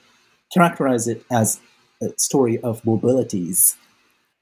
characterize 0.53 1.09
it 1.09 1.25
as 1.29 1.59
a 2.01 2.11
story 2.17 2.61
of 2.61 2.81
mobilities. 2.83 3.75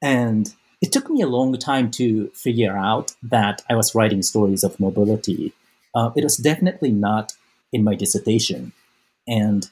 And 0.02 0.54
it 0.82 0.92
took 0.92 1.08
me 1.08 1.22
a 1.22 1.26
long 1.26 1.56
time 1.56 1.90
to 1.92 2.28
figure 2.34 2.76
out 2.76 3.14
that 3.22 3.62
I 3.70 3.74
was 3.74 3.94
writing 3.94 4.20
stories 4.20 4.62
of 4.62 4.78
mobility. 4.78 5.54
Uh, 5.94 6.10
it 6.14 6.24
was 6.24 6.36
definitely 6.36 6.90
not 6.90 7.32
in 7.72 7.82
my 7.82 7.94
dissertation. 7.94 8.74
And, 9.26 9.70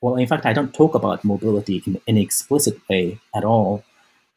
well, 0.00 0.14
in 0.14 0.28
fact, 0.28 0.46
I 0.46 0.52
don't 0.52 0.72
talk 0.72 0.94
about 0.94 1.24
mobility 1.24 1.82
in 1.84 2.00
any 2.06 2.22
explicit 2.22 2.78
way 2.88 3.18
at 3.34 3.42
all. 3.42 3.82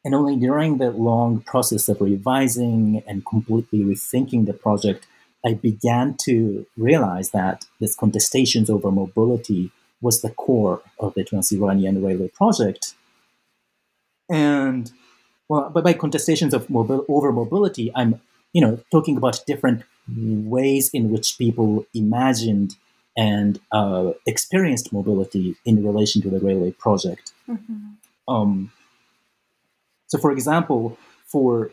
And 0.03 0.15
only 0.15 0.37
during 0.37 0.79
the 0.79 0.89
long 0.89 1.41
process 1.41 1.87
of 1.87 2.01
revising 2.01 3.03
and 3.05 3.23
completely 3.23 3.81
rethinking 3.81 4.47
the 4.47 4.53
project, 4.53 5.05
I 5.45 5.53
began 5.53 6.15
to 6.25 6.65
realize 6.77 7.31
that 7.31 7.65
this 7.79 7.95
contestations 7.95 8.69
over 8.69 8.91
mobility 8.91 9.71
was 10.01 10.21
the 10.21 10.29
core 10.29 10.81
of 10.99 11.13
the 11.13 11.23
Trans-Iranian 11.23 12.03
Railway 12.03 12.29
project. 12.29 12.93
And 14.29 14.91
well, 15.47 15.69
but 15.73 15.83
by 15.83 15.93
contestations 15.93 16.53
of 16.53 16.67
mobil- 16.67 17.05
over 17.07 17.31
mobility, 17.31 17.91
I'm 17.95 18.21
you 18.53 18.61
know 18.61 18.79
talking 18.91 19.17
about 19.17 19.41
different 19.47 19.83
ways 20.07 20.89
in 20.93 21.09
which 21.09 21.37
people 21.37 21.85
imagined 21.93 22.75
and 23.17 23.59
uh, 23.71 24.11
experienced 24.25 24.93
mobility 24.93 25.55
in 25.65 25.85
relation 25.85 26.21
to 26.21 26.29
the 26.29 26.39
railway 26.39 26.71
project. 26.71 27.33
Mm-hmm. 27.49 28.33
Um, 28.33 28.71
so, 30.07 30.17
for 30.17 30.31
example, 30.31 30.97
for 31.25 31.71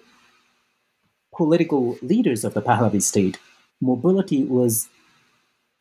political 1.34 1.98
leaders 2.02 2.44
of 2.44 2.54
the 2.54 2.62
Pahlavi 2.62 3.02
state, 3.02 3.38
mobility 3.80 4.44
was 4.44 4.88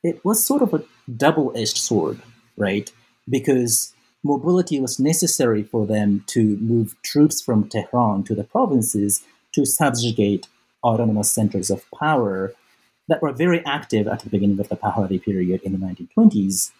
it 0.04 0.24
was 0.24 0.46
sort 0.46 0.62
of 0.62 0.74
a 0.74 0.84
double-edged 1.16 1.78
sword, 1.78 2.22
right? 2.58 2.92
Because 3.28 3.94
mobility 4.24 4.80
was 4.80 5.00
necessary 5.00 5.64
for 5.64 5.88
them 5.88 6.24
to 6.28 6.58
move 6.58 6.96
troops 7.04 7.42
from 7.42 7.68
Tehran 7.68 8.24
to 8.25 8.36
the 8.36 8.44
provinces 8.44 9.24
to 9.54 9.66
subjugate 9.66 10.48
autonomous 10.84 11.32
centers 11.32 11.72
of 11.72 11.84
power 11.98 12.54
that 13.08 13.22
were 13.22 13.32
very 13.32 13.66
active 13.66 14.08
at 14.08 14.20
the 14.20 14.30
beginning 14.30 14.60
of 14.60 14.70
the 14.70 14.75
Pahlavi 14.75 15.22
period 15.22 15.62
in 15.64 15.72
the 15.72 15.78
1920s. 15.78 16.72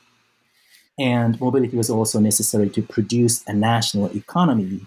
And 0.98 1.40
mobility 1.42 1.76
was 1.76 1.90
also 1.90 2.20
necessary 2.20 2.70
to 2.70 2.82
produce 2.82 3.44
a 3.48 3.54
national 3.54 4.16
economy 4.16 4.86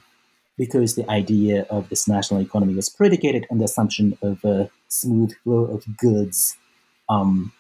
because 0.59 0.97
the 0.97 1.09
idea 1.09 1.65
of 1.71 1.89
this 1.89 2.09
national 2.09 2.41
economy 2.41 2.75
was 2.75 2.89
predicated 2.89 3.47
on 3.51 3.59
the 3.59 3.65
assumption 3.65 4.19
of 4.21 4.45
a 4.45 4.69
smooth 4.89 5.33
flow 5.45 5.65
of 5.65 5.97
goods. 5.97 6.57
Um, 7.09 7.53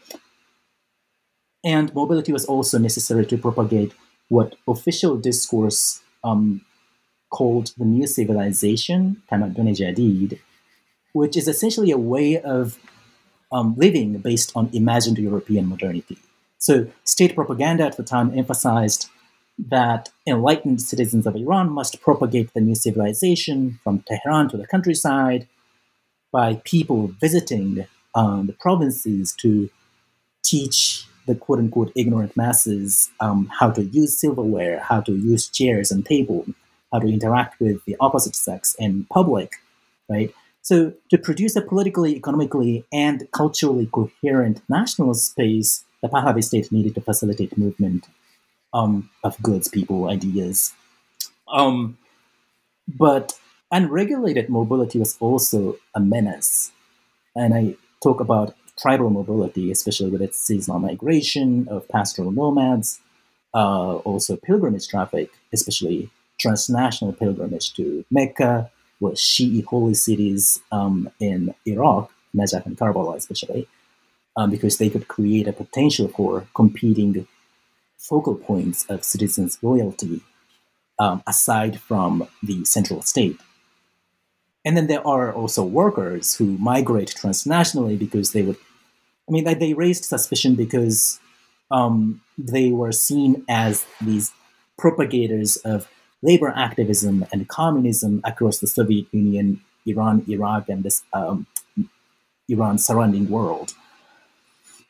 and 1.64 1.94
mobility 1.94 2.32
was 2.32 2.44
also 2.44 2.78
necessary 2.78 3.24
to 3.26 3.38
propagate 3.38 3.92
what 4.28 4.56
official 4.66 5.16
discourse 5.16 6.02
um, 6.24 6.62
called 7.30 7.72
the 7.78 7.84
New 7.84 8.06
Civilization, 8.06 9.22
Tamaduni 9.30 9.76
Jadid, 9.76 10.40
which 11.12 11.36
is 11.36 11.48
essentially 11.48 11.90
a 11.90 11.98
way 11.98 12.40
of 12.40 12.78
um, 13.52 13.74
living 13.76 14.18
based 14.18 14.52
on 14.54 14.70
imagined 14.72 15.18
European 15.18 15.68
modernity. 15.68 16.18
So, 16.58 16.88
state 17.04 17.34
propaganda 17.34 17.84
at 17.84 17.96
the 17.96 18.02
time 18.02 18.36
emphasized 18.36 19.08
that 19.58 20.10
enlightened 20.26 20.80
citizens 20.80 21.26
of 21.26 21.34
Iran 21.34 21.70
must 21.70 22.00
propagate 22.00 22.52
the 22.54 22.60
new 22.60 22.74
civilization 22.74 23.78
from 23.82 24.04
Tehran 24.06 24.48
to 24.50 24.56
the 24.56 24.66
countryside 24.66 25.48
by 26.32 26.60
people 26.64 27.08
visiting 27.20 27.86
um, 28.14 28.46
the 28.46 28.52
provinces 28.52 29.34
to 29.40 29.68
teach 30.44 31.06
the 31.26 31.34
quote 31.34 31.58
unquote 31.58 31.92
ignorant 31.94 32.36
masses 32.36 33.10
um, 33.20 33.50
how 33.58 33.70
to 33.70 33.84
use 33.84 34.18
silverware, 34.18 34.80
how 34.80 35.00
to 35.00 35.12
use 35.12 35.48
chairs 35.48 35.90
and 35.90 36.06
tables, 36.06 36.48
how 36.92 37.00
to 37.00 37.08
interact 37.08 37.60
with 37.60 37.84
the 37.84 37.96
opposite 38.00 38.36
sex 38.36 38.74
in 38.78 39.06
public, 39.12 39.56
right? 40.08 40.32
So, 40.62 40.92
to 41.10 41.18
produce 41.18 41.56
a 41.56 41.62
politically, 41.62 42.16
economically, 42.16 42.84
and 42.92 43.30
culturally 43.32 43.86
coherent 43.86 44.60
national 44.68 45.14
space, 45.14 45.84
the 46.02 46.08
Pahlavi 46.08 46.44
state 46.44 46.70
needed 46.70 46.94
to 46.94 47.00
facilitate 47.00 47.56
movement 47.56 48.06
um, 48.72 49.10
of 49.24 49.40
goods, 49.42 49.68
people, 49.68 50.08
ideas. 50.08 50.72
Um, 51.48 51.98
but 52.86 53.38
unregulated 53.70 54.48
mobility 54.48 54.98
was 54.98 55.16
also 55.20 55.76
a 55.94 56.00
menace. 56.00 56.72
And 57.36 57.54
I 57.54 57.76
talk 58.02 58.20
about 58.20 58.54
tribal 58.78 59.10
mobility, 59.10 59.70
especially 59.70 60.10
with 60.10 60.22
its 60.22 60.40
seasonal 60.40 60.78
migration 60.78 61.66
of 61.68 61.88
pastoral 61.88 62.30
nomads, 62.30 63.00
uh, 63.54 63.96
also 63.96 64.36
pilgrimage 64.36 64.88
traffic, 64.88 65.30
especially 65.52 66.10
transnational 66.40 67.12
pilgrimage 67.12 67.74
to 67.74 68.04
Mecca, 68.10 68.70
or 69.00 69.10
Shi'i 69.12 69.64
holy 69.64 69.94
cities 69.94 70.60
um, 70.72 71.10
in 71.20 71.54
Iraq, 71.66 72.10
Najaf 72.34 72.66
and 72.66 72.76
Karbala 72.76 73.16
especially, 73.16 73.68
um, 74.36 74.50
because 74.50 74.78
they 74.78 74.90
could 74.90 75.08
create 75.08 75.48
a 75.48 75.52
potential 75.52 76.08
for 76.08 76.46
competing 76.54 77.26
focal 77.98 78.34
points 78.34 78.84
of 78.88 79.04
citizens' 79.04 79.58
loyalty 79.62 80.22
um, 80.98 81.22
aside 81.26 81.80
from 81.80 82.26
the 82.42 82.64
central 82.64 83.02
state. 83.02 83.38
And 84.64 84.76
then 84.76 84.86
there 84.86 85.06
are 85.06 85.32
also 85.32 85.64
workers 85.64 86.34
who 86.36 86.58
migrate 86.58 87.14
transnationally 87.16 87.98
because 87.98 88.32
they 88.32 88.42
would, 88.42 88.56
I 89.28 89.32
mean, 89.32 89.44
they 89.44 89.74
raised 89.74 90.04
suspicion 90.04 90.54
because 90.54 91.20
um, 91.70 92.20
they 92.36 92.70
were 92.70 92.92
seen 92.92 93.44
as 93.48 93.86
these 94.00 94.32
propagators 94.76 95.56
of 95.58 95.88
labor 96.22 96.52
activism 96.54 97.26
and 97.32 97.48
communism 97.48 98.20
across 98.24 98.58
the 98.58 98.66
Soviet 98.66 99.06
Union, 99.12 99.60
Iran, 99.86 100.24
Iraq, 100.28 100.68
and 100.68 100.82
this 100.82 101.02
um, 101.12 101.46
Iran 102.48 102.78
surrounding 102.78 103.28
world. 103.28 103.74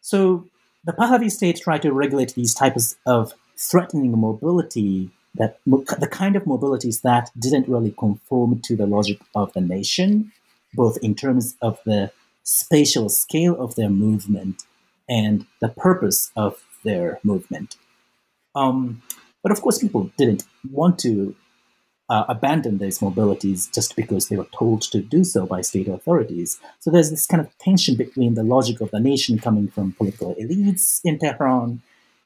So 0.01 0.47
the 0.85 0.93
Pahlavi 0.93 1.31
state 1.31 1.61
tried 1.61 1.83
to 1.83 1.93
regulate 1.93 2.35
these 2.35 2.55
types 2.55 2.97
of 3.07 3.33
threatening 3.57 4.19
mobility 4.19 5.11
that 5.35 5.59
the 5.67 6.09
kind 6.11 6.37
of 6.37 6.45
mobilities 6.45 7.03
that 7.03 7.31
didn't 7.39 7.69
really 7.69 7.95
conform 7.99 8.61
to 8.61 8.77
the 8.77 8.87
logic 8.87 9.19
of 9.35 9.53
the 9.53 9.61
nation, 9.61 10.33
both 10.75 10.99
in 11.03 11.15
terms 11.15 11.57
of 11.63 11.79
the 11.85 12.11
spatial 12.43 13.09
scale 13.09 13.61
of 13.61 13.75
their 13.75 13.91
movement 13.91 14.65
and 15.09 15.47
the 15.61 15.69
purpose 15.69 16.31
of 16.35 16.65
their 16.85 17.21
movement. 17.23 17.77
Um, 18.55 19.03
but 19.43 19.53
of 19.53 19.61
course, 19.61 19.79
people 19.79 20.11
didn't 20.17 20.45
want 20.71 20.99
to 21.01 21.37
uh, 22.09 22.35
these 22.79 23.01
mobilities 23.01 23.73
just 23.73 23.95
because 23.97 24.29
they 24.29 24.37
were 24.37 24.47
told 24.57 24.83
to 24.83 25.01
do 25.01 25.25
so 25.25 25.47
by 25.47 25.61
state 25.61 25.89
authorities. 25.89 26.59
So 26.79 26.91
there's 26.91 27.11
this 27.11 27.27
kind 27.27 27.41
of 27.41 27.57
tension 27.59 27.97
between 27.97 28.35
the 28.35 28.43
logic 28.43 28.81
of 28.81 28.91
the 28.91 29.01
nation 29.01 29.39
coming 29.39 29.69
from 29.69 29.93
political 29.93 30.35
elites 30.37 31.01
in 31.05 31.19
Tehran 31.19 31.83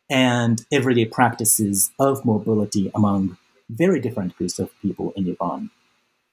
and 0.08 0.64
everyday 0.70 1.06
practices 1.06 1.90
of 1.98 2.24
mobility 2.24 2.90
among 2.94 3.36
very 3.70 4.00
different 4.00 4.36
groups 4.36 4.58
of 4.58 4.70
people 4.82 5.12
in 5.16 5.36
Iran. 5.40 5.70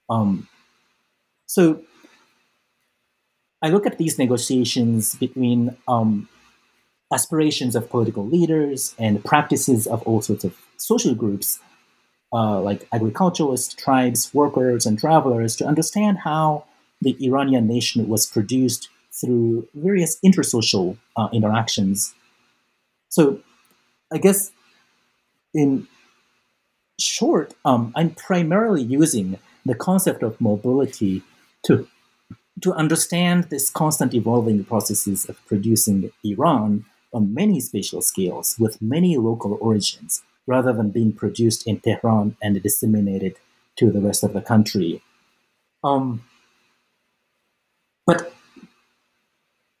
Um, 0.08 0.48
so 1.46 1.82
I 3.62 3.68
look 3.68 3.86
at 3.86 3.98
these 3.98 4.18
negotiations 4.18 5.14
between 5.16 5.76
um, 5.88 6.28
aspirations 7.12 7.74
of 7.74 7.90
political 7.90 8.26
leaders 8.26 8.94
and 8.98 9.24
practices 9.24 9.86
of 9.86 10.02
all 10.02 10.22
sorts 10.22 10.44
of 10.44 10.56
social 10.76 11.14
groups 11.14 11.58
uh, 12.32 12.60
like 12.60 12.86
agriculturalists, 12.92 13.74
tribes, 13.74 14.32
workers, 14.32 14.86
and 14.86 14.98
travelers 14.98 15.56
to 15.56 15.66
understand 15.66 16.18
how 16.18 16.64
the 17.00 17.16
Iranian 17.24 17.66
nation 17.66 18.08
was 18.08 18.26
produced 18.26 18.88
through 19.12 19.66
various 19.74 20.18
intersocial 20.24 20.96
uh, 21.16 21.28
interactions. 21.32 22.14
So, 23.08 23.40
I 24.12 24.18
guess 24.18 24.52
in 25.54 25.88
short, 27.00 27.54
um, 27.64 27.92
I'm 27.96 28.10
primarily 28.10 28.82
using 28.82 29.38
the 29.66 29.74
concept 29.74 30.22
of 30.22 30.40
mobility 30.40 31.22
to 31.66 31.86
to 32.62 32.74
understand 32.74 33.44
this 33.44 33.70
constant 33.70 34.12
evolving 34.12 34.64
processes 34.64 35.24
of 35.28 35.44
producing 35.46 36.10
Iran 36.24 36.84
on 37.12 37.32
many 37.32 37.58
spatial 37.58 38.02
scales 38.02 38.56
with 38.58 38.82
many 38.82 39.16
local 39.16 39.56
origins 39.60 40.22
rather 40.46 40.72
than 40.72 40.90
being 40.90 41.12
produced 41.12 41.66
in 41.66 41.80
Tehran 41.80 42.36
and 42.42 42.62
disseminated 42.62 43.36
to 43.76 43.90
the 43.90 44.00
rest 44.00 44.24
of 44.24 44.32
the 44.32 44.40
country. 44.40 45.02
Um, 45.82 46.24
but 48.06 48.32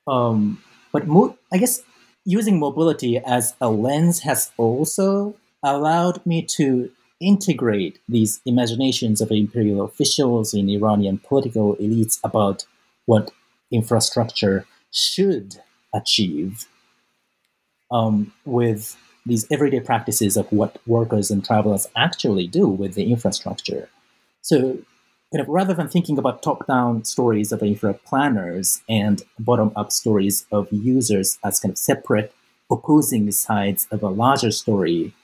um, 0.06 0.62
but 0.92 1.06
mo- 1.06 1.36
I 1.52 1.58
guess 1.58 1.82
using 2.24 2.58
mobility 2.58 3.18
as 3.18 3.54
a 3.60 3.68
lens 3.68 4.20
has 4.20 4.52
also 4.56 5.34
allowed 5.62 6.24
me 6.24 6.42
to 6.42 6.90
integrate 7.20 7.98
these 8.08 8.40
imaginations 8.46 9.20
of 9.20 9.30
imperial 9.30 9.84
officials 9.84 10.54
in 10.54 10.70
Iranian 10.70 11.18
political 11.18 11.76
elites 11.76 12.18
about 12.24 12.64
what 13.04 13.30
infrastructure 13.70 14.64
should 14.90 15.60
achieve 15.94 16.66
um, 17.90 18.32
with 18.44 18.96
these 19.26 19.46
everyday 19.50 19.80
practices 19.80 20.36
of 20.36 20.50
what 20.50 20.78
workers 20.86 21.30
and 21.30 21.44
travelers 21.44 21.86
actually 21.96 22.46
do 22.46 22.66
with 22.66 22.94
the 22.94 23.10
infrastructure. 23.10 23.88
So, 24.42 24.78
kind 25.32 25.42
of 25.42 25.48
rather 25.48 25.74
than 25.74 25.88
thinking 25.88 26.18
about 26.18 26.42
top-down 26.42 27.04
stories 27.04 27.52
of 27.52 27.62
infra 27.62 27.94
planners 27.94 28.82
and 28.88 29.22
bottom-up 29.38 29.92
stories 29.92 30.46
of 30.50 30.68
users 30.72 31.38
as 31.44 31.60
kind 31.60 31.70
of 31.70 31.78
separate 31.78 32.34
opposing 32.70 33.30
sides 33.30 33.86
of 33.90 34.02
a 34.02 34.08
larger 34.08 34.50
story, 34.50 35.14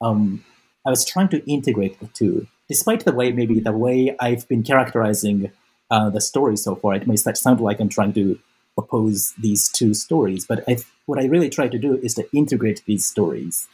um, 0.00 0.44
I 0.86 0.90
was 0.90 1.04
trying 1.04 1.28
to 1.28 1.50
integrate 1.50 1.98
the 2.00 2.06
two. 2.08 2.46
Despite 2.68 3.04
the 3.04 3.12
way, 3.12 3.32
maybe 3.32 3.60
the 3.60 3.72
way 3.72 4.14
I've 4.20 4.46
been 4.48 4.62
characterizing 4.62 5.50
uh, 5.90 6.10
the 6.10 6.20
story 6.20 6.56
so 6.56 6.74
far, 6.74 6.94
it 6.94 7.06
may 7.06 7.16
sound 7.16 7.60
like 7.60 7.80
I'm 7.80 7.88
trying 7.88 8.12
to 8.14 8.38
oppose 8.76 9.32
these 9.38 9.68
two 9.68 9.94
stories. 9.94 10.46
But 10.46 10.64
I, 10.68 10.78
what 11.06 11.20
I 11.20 11.26
really 11.26 11.50
try 11.50 11.68
to 11.68 11.78
do 11.78 11.96
is 11.98 12.14
to 12.14 12.28
integrate 12.36 12.82
these 12.86 13.04
stories. 13.04 13.68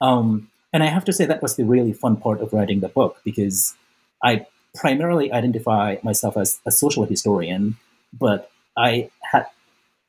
Um, 0.00 0.50
and 0.72 0.82
I 0.82 0.86
have 0.86 1.04
to 1.04 1.12
say 1.12 1.26
that 1.26 1.42
was 1.42 1.56
the 1.56 1.64
really 1.64 1.92
fun 1.92 2.16
part 2.16 2.40
of 2.40 2.52
writing 2.52 2.80
the 2.80 2.88
book 2.88 3.20
because 3.24 3.74
I 4.22 4.46
primarily 4.74 5.32
identify 5.32 5.96
myself 6.02 6.36
as 6.36 6.60
a 6.66 6.70
social 6.70 7.04
historian, 7.04 7.76
but 8.12 8.50
I 8.76 9.10
had 9.22 9.46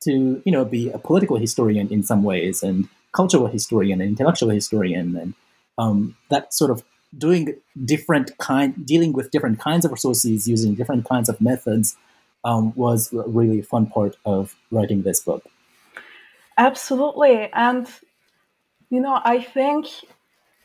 to, 0.04 0.42
you 0.44 0.52
know, 0.52 0.64
be 0.64 0.90
a 0.90 0.98
political 0.98 1.36
historian 1.36 1.88
in 1.88 2.02
some 2.02 2.22
ways 2.22 2.62
and 2.62 2.88
cultural 3.12 3.46
historian 3.46 4.00
and 4.00 4.10
intellectual 4.10 4.50
historian 4.50 5.16
and 5.16 5.34
um, 5.78 6.16
that 6.30 6.52
sort 6.54 6.70
of 6.70 6.82
doing 7.16 7.54
different 7.84 8.36
kind, 8.38 8.86
dealing 8.86 9.12
with 9.12 9.30
different 9.30 9.60
kinds 9.60 9.84
of 9.84 9.92
resources 9.92 10.48
using 10.48 10.74
different 10.74 11.06
kinds 11.08 11.28
of 11.28 11.40
methods 11.40 11.96
um, 12.44 12.72
was 12.76 13.12
a 13.12 13.28
really 13.28 13.62
fun 13.62 13.86
part 13.86 14.16
of 14.24 14.54
writing 14.70 15.02
this 15.02 15.20
book. 15.20 15.44
Absolutely. 16.56 17.50
And, 17.52 17.88
you 18.90 19.00
know, 19.00 19.20
I 19.24 19.40
think 19.42 19.86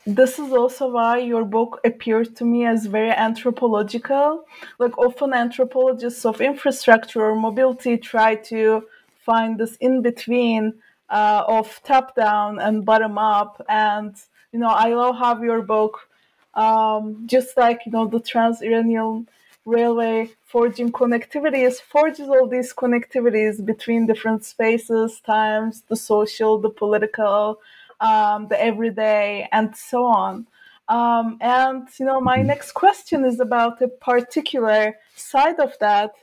this 0.06 0.40
is 0.40 0.54
also 0.54 0.90
why 0.92 1.18
your 1.20 1.44
book 1.44 1.80
appeared 1.84 2.36
to 2.38 2.46
me 2.46 2.66
as 2.66 2.86
very 2.86 3.12
anthropological. 3.12 4.46
Like 4.78 4.98
often 4.98 5.34
anthropologists 5.34 6.26
of 6.26 6.42
infrastructure 6.42 7.22
or 7.22 7.36
mobility 7.36 7.98
try 7.98 8.36
to 8.36 8.86
find 9.26 9.60
this 9.60 9.76
in 9.78 10.02
between 10.02 10.74
uh, 11.10 11.44
of 11.48 11.82
top 11.84 12.16
down 12.16 12.60
and 12.60 12.86
bottom 12.86 13.18
up. 13.18 13.64
And 13.68 14.16
you 14.52 14.60
know, 14.60 14.70
I 14.70 14.94
love 14.94 15.16
how 15.18 15.42
your 15.42 15.62
book, 15.62 16.08
um, 16.54 17.24
just 17.26 17.58
like 17.58 17.82
you 17.86 17.92
know 17.92 18.08
the 18.08 18.20
Trans-Iranian 18.20 19.28
Railway 19.70 20.32
forging 20.46 20.92
connectivities, 20.92 21.80
forges 21.80 22.28
all 22.28 22.48
these 22.48 22.74
connectivities 22.74 23.64
between 23.64 24.08
different 24.08 24.44
spaces, 24.44 25.22
times, 25.26 25.84
the 25.90 25.96
social, 25.96 26.58
the 26.60 26.70
political, 26.70 27.60
um, 28.02 28.48
the 28.48 28.60
everyday, 28.62 29.48
and 29.52 29.76
so 29.76 30.06
on. 30.06 30.48
Um, 30.88 31.38
and 31.40 31.88
you 32.00 32.06
know, 32.06 32.20
my 32.20 32.42
next 32.42 32.72
question 32.72 33.24
is 33.24 33.40
about 33.40 33.82
a 33.82 33.88
particular 33.88 34.96
side 35.16 35.60
of 35.60 35.78
that. 35.80 36.16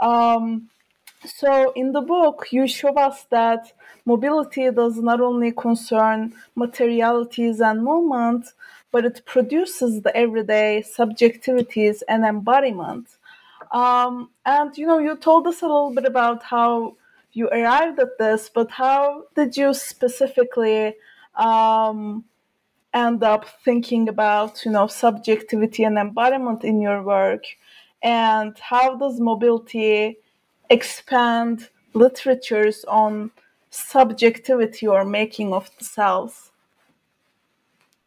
Um, 0.00 0.70
so, 1.26 1.72
in 1.72 1.92
the 1.92 2.00
book, 2.00 2.46
you 2.50 2.66
show 2.66 2.94
us 2.94 3.24
that 3.30 3.72
mobility 4.04 4.70
does 4.70 4.96
not 4.98 5.20
only 5.20 5.52
concern 5.52 6.34
materialities 6.54 7.60
and 7.60 7.82
movement, 7.82 8.46
but 8.94 9.04
it 9.04 9.26
produces 9.26 10.02
the 10.02 10.16
everyday 10.16 10.80
subjectivities 10.98 11.98
and 12.08 12.24
embodiment. 12.24 13.08
Um, 13.72 14.30
and 14.46 14.78
you 14.78 14.86
know, 14.86 15.00
you 15.00 15.16
told 15.16 15.48
us 15.48 15.62
a 15.62 15.66
little 15.66 15.92
bit 15.92 16.04
about 16.04 16.44
how 16.44 16.94
you 17.32 17.48
arrived 17.48 17.98
at 17.98 18.16
this, 18.18 18.48
but 18.48 18.70
how 18.70 19.24
did 19.34 19.56
you 19.56 19.74
specifically 19.74 20.94
um, 21.34 22.22
end 22.92 23.24
up 23.24 23.44
thinking 23.64 24.08
about 24.08 24.64
you 24.64 24.70
know 24.70 24.86
subjectivity 24.86 25.82
and 25.82 25.98
embodiment 25.98 26.62
in 26.62 26.80
your 26.80 27.02
work 27.02 27.42
and 28.00 28.56
how 28.60 28.96
does 28.96 29.18
mobility 29.18 30.18
expand 30.70 31.68
literatures 31.94 32.84
on 32.84 33.32
subjectivity 33.70 34.86
or 34.86 35.04
making 35.04 35.52
of 35.52 35.68
the 35.78 35.84
self 35.84 36.52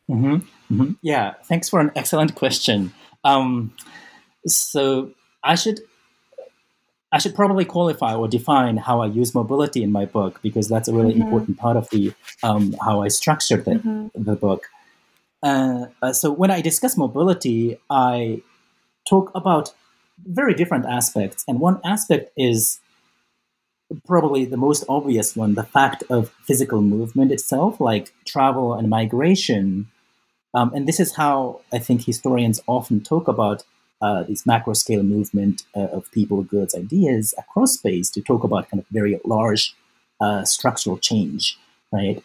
mm-hmm. 0.10 0.36
Mm-hmm. 0.74 0.92
yeah 1.02 1.34
thanks 1.46 1.70
for 1.70 1.80
an 1.80 1.92
excellent 1.96 2.36
question 2.36 2.94
um, 3.24 3.74
so 4.46 5.12
i 5.44 5.56
should 5.56 5.80
I 7.12 7.20
should 7.20 7.36
probably 7.36 7.64
qualify 7.64 8.16
or 8.16 8.28
define 8.28 8.78
how 8.78 9.02
I 9.02 9.06
use 9.06 9.34
mobility 9.34 9.82
in 9.82 9.92
my 9.92 10.06
book 10.06 10.42
because 10.42 10.68
that's 10.68 10.90
a 10.90 10.94
really 10.94 11.14
mm-hmm. 11.14 11.24
important 11.24 11.58
part 11.58 11.78
of 11.78 11.90
the 11.90 12.14
um, 12.44 12.76
how 12.82 13.02
I 13.02 13.08
structured 13.08 13.64
the, 13.66 13.72
mm-hmm. 13.72 14.24
the 14.24 14.36
book. 14.36 14.68
Uh, 15.42 15.86
uh, 16.02 16.12
so 16.12 16.32
when 16.32 16.52
I 16.52 16.62
discuss 16.62 16.98
mobility, 16.98 17.80
I 17.90 18.42
talk 19.08 19.32
about 19.36 19.74
very 20.26 20.54
different 20.54 20.86
aspects, 20.86 21.46
and 21.48 21.60
one 21.60 21.80
aspect 21.86 22.32
is 22.36 22.80
probably 24.06 24.44
the 24.44 24.58
most 24.58 24.84
obvious 24.90 25.34
one: 25.34 25.54
the 25.54 25.64
fact 25.64 26.04
of 26.10 26.30
physical 26.44 26.82
movement 26.82 27.32
itself, 27.32 27.80
like 27.80 28.14
travel 28.26 28.74
and 28.74 28.90
migration. 28.90 29.88
Um, 30.58 30.72
and 30.74 30.88
this 30.88 31.00
is 31.00 31.14
how 31.16 31.62
I 31.72 31.78
think 31.78 32.04
historians 32.04 32.60
often 32.66 33.04
talk 33.04 33.28
about 33.28 33.64
uh, 34.02 34.24
this 34.24 34.44
macro 34.44 34.74
scale 34.74 35.04
movement 35.04 35.62
uh, 35.76 35.82
of 35.98 36.12
people, 36.12 36.42
goods, 36.42 36.74
ideas 36.74 37.36
across 37.38 37.74
space 37.74 38.10
to 38.12 38.22
talk 38.22 38.44
about 38.44 38.68
kind 38.68 38.82
of 38.82 38.88
very 38.90 39.20
large 39.24 39.76
uh, 40.20 40.46
structural 40.46 40.98
change, 40.98 41.60
right? 41.92 42.24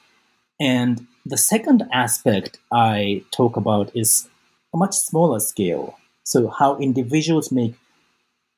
And 0.58 1.06
the 1.26 1.36
second 1.36 1.86
aspect 1.92 2.58
I 2.72 3.22
talk 3.32 3.58
about 3.58 3.94
is 3.94 4.30
a 4.72 4.78
much 4.78 4.94
smaller 4.94 5.38
scale. 5.38 5.98
So, 6.24 6.48
how 6.48 6.78
individuals 6.78 7.52
make 7.52 7.74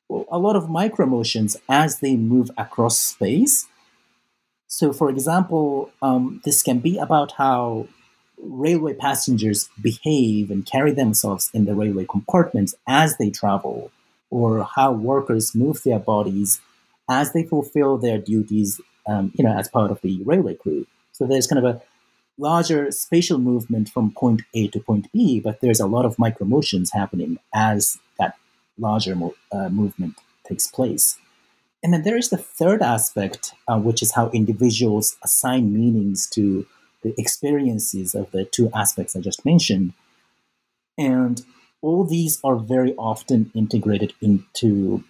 a 0.09 0.39
lot 0.39 0.55
of 0.55 0.69
micro 0.69 1.05
motions 1.05 1.57
as 1.67 1.99
they 1.99 2.15
move 2.15 2.49
across 2.57 2.97
space. 2.97 3.67
So, 4.67 4.93
for 4.93 5.09
example, 5.09 5.91
um, 6.01 6.41
this 6.45 6.63
can 6.63 6.79
be 6.79 6.97
about 6.97 7.33
how 7.33 7.87
railway 8.37 8.93
passengers 8.93 9.69
behave 9.81 10.51
and 10.51 10.65
carry 10.65 10.91
themselves 10.91 11.49
in 11.53 11.65
the 11.65 11.75
railway 11.75 12.05
compartments 12.05 12.75
as 12.87 13.17
they 13.17 13.29
travel, 13.29 13.91
or 14.29 14.67
how 14.75 14.91
workers 14.91 15.55
move 15.55 15.83
their 15.83 15.99
bodies 15.99 16.61
as 17.09 17.33
they 17.33 17.43
fulfill 17.43 17.97
their 17.97 18.17
duties, 18.17 18.81
um, 19.07 19.31
you 19.35 19.43
know, 19.43 19.55
as 19.57 19.67
part 19.67 19.91
of 19.91 20.01
the 20.01 20.21
railway 20.23 20.55
crew. 20.55 20.85
So 21.11 21.25
there's 21.25 21.47
kind 21.47 21.63
of 21.63 21.75
a 21.75 21.81
larger 22.37 22.91
spatial 22.91 23.37
movement 23.37 23.89
from 23.89 24.11
point 24.11 24.41
A 24.53 24.67
to 24.69 24.79
point 24.79 25.11
B, 25.13 25.39
but 25.39 25.61
there's 25.61 25.79
a 25.79 25.87
lot 25.87 26.05
of 26.05 26.19
micro 26.19 26.45
motions 26.45 26.91
happening 26.91 27.39
as 27.53 27.97
that 28.19 28.35
larger 28.77 29.15
mo- 29.15 29.35
uh, 29.51 29.69
movement 29.69 30.15
takes 30.45 30.67
place. 30.67 31.17
And 31.81 31.93
then 31.93 32.03
there 32.03 32.17
is 32.17 32.29
the 32.29 32.37
third 32.37 32.81
aspect, 32.81 33.53
uh, 33.67 33.77
which 33.77 34.01
is 34.01 34.13
how 34.13 34.29
individuals 34.31 35.17
assign 35.23 35.73
meanings 35.73 36.27
to 36.31 36.65
the 37.05 37.13
experiences 37.21 38.15
of 38.15 38.31
the 38.31 38.45
two 38.45 38.71
aspects 38.73 39.15
I 39.15 39.19
just 39.19 39.45
mentioned. 39.45 39.93
And 40.97 41.39
all 41.81 42.03
these 42.03 42.39
are 42.43 42.55
very 42.55 42.95
often 42.95 43.51
integrated 43.53 44.13
into 44.21 45.03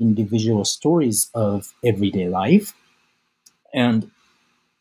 individual 0.00 0.64
stories 0.64 1.30
of 1.34 1.74
everyday 1.84 2.28
life. 2.28 2.72
And 3.74 4.10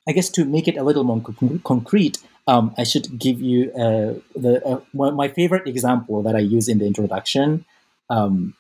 I 0.08 0.14
guess 0.14 0.30
to 0.38 0.46
make 0.46 0.70
it 0.70 0.78
a 0.78 0.84
little 0.84 1.04
more 1.04 1.22
concrete, 1.66 2.20
um, 2.48 2.74
I 2.78 2.86
should 2.86 3.20
give 3.20 3.42
you 3.42 3.72
uh, 3.74 4.14
the 4.36 4.54
uh, 4.66 4.80
my 4.94 5.28
favorite 5.28 5.68
example 5.68 6.24
that 6.24 6.36
I 6.36 6.40
use 6.40 6.70
in 6.70 6.78
the 6.78 6.86
introduction. 6.86 7.66
Um, 8.10 8.54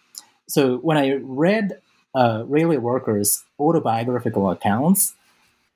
so 0.47 0.77
when 0.77 0.97
I 0.97 1.19
read 1.21 1.79
uh, 2.15 2.43
railway 2.47 2.77
workers' 2.77 3.43
autobiographical 3.59 4.49
accounts, 4.49 5.13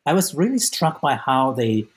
I 0.06 0.14
was 0.14 0.36
really 0.36 0.60
struck 0.60 1.00
by 1.00 1.16
how 1.16 1.52
they 1.52 1.88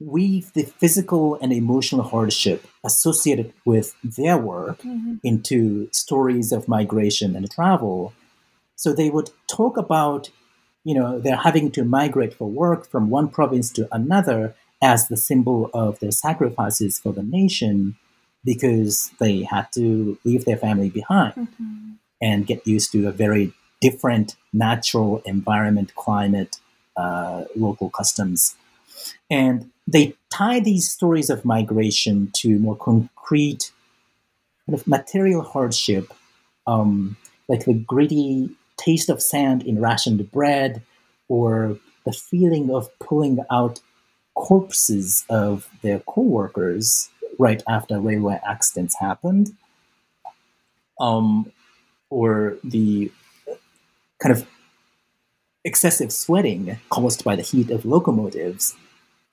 weave 0.00 0.52
the 0.52 0.62
physical 0.62 1.38
and 1.40 1.52
emotional 1.52 2.04
hardship 2.04 2.66
associated 2.84 3.52
with 3.64 3.94
their 4.04 4.38
work 4.38 4.78
mm-hmm. 4.82 5.16
into 5.24 5.88
stories 5.92 6.52
of 6.52 6.68
migration 6.68 7.34
and 7.34 7.50
travel. 7.50 8.12
So 8.76 8.92
they 8.92 9.10
would 9.10 9.30
talk 9.50 9.76
about, 9.76 10.30
you 10.84 10.94
know, 10.94 11.18
they're 11.18 11.36
having 11.36 11.72
to 11.72 11.84
migrate 11.84 12.34
for 12.34 12.48
work 12.48 12.88
from 12.88 13.10
one 13.10 13.28
province 13.28 13.72
to 13.72 13.88
another 13.90 14.54
as 14.80 15.08
the 15.08 15.16
symbol 15.16 15.68
of 15.74 15.98
their 15.98 16.12
sacrifices 16.12 17.00
for 17.00 17.12
the 17.12 17.24
nation 17.24 17.96
because 18.44 19.10
they 19.18 19.42
had 19.42 19.66
to 19.72 20.16
leave 20.24 20.44
their 20.44 20.56
family 20.56 20.90
behind 20.90 21.34
mm-hmm. 21.34 21.90
and 22.22 22.46
get 22.46 22.64
used 22.66 22.92
to 22.92 23.08
a 23.08 23.12
very 23.12 23.52
different 23.80 24.36
natural 24.52 25.22
environment, 25.24 25.92
climate, 25.96 26.58
uh, 26.96 27.44
local 27.56 27.90
customs. 27.90 28.54
And 29.30 29.70
they 29.86 30.14
tie 30.30 30.60
these 30.60 30.90
stories 30.90 31.30
of 31.30 31.44
migration 31.44 32.30
to 32.34 32.58
more 32.58 32.76
concrete 32.76 33.72
kind 34.66 34.78
of 34.78 34.86
material 34.86 35.42
hardship, 35.42 36.12
um, 36.66 37.16
like 37.48 37.64
the 37.64 37.74
gritty 37.74 38.50
taste 38.76 39.08
of 39.08 39.22
sand 39.22 39.62
in 39.62 39.80
rationed 39.80 40.30
bread, 40.30 40.82
or 41.28 41.78
the 42.04 42.12
feeling 42.12 42.70
of 42.70 42.96
pulling 42.98 43.38
out 43.50 43.80
corpses 44.34 45.24
of 45.28 45.68
their 45.82 46.00
co-workers 46.00 47.08
right 47.38 47.62
after 47.68 47.98
railway 47.98 48.38
accidents 48.46 48.96
happened, 49.00 49.50
um, 51.00 51.50
or 52.10 52.56
the 52.62 53.10
kind 54.22 54.36
of 54.36 54.46
excessive 55.64 56.12
sweating 56.12 56.78
caused 56.88 57.24
by 57.24 57.36
the 57.36 57.42
heat 57.42 57.70
of 57.70 57.84
locomotives 57.84 58.76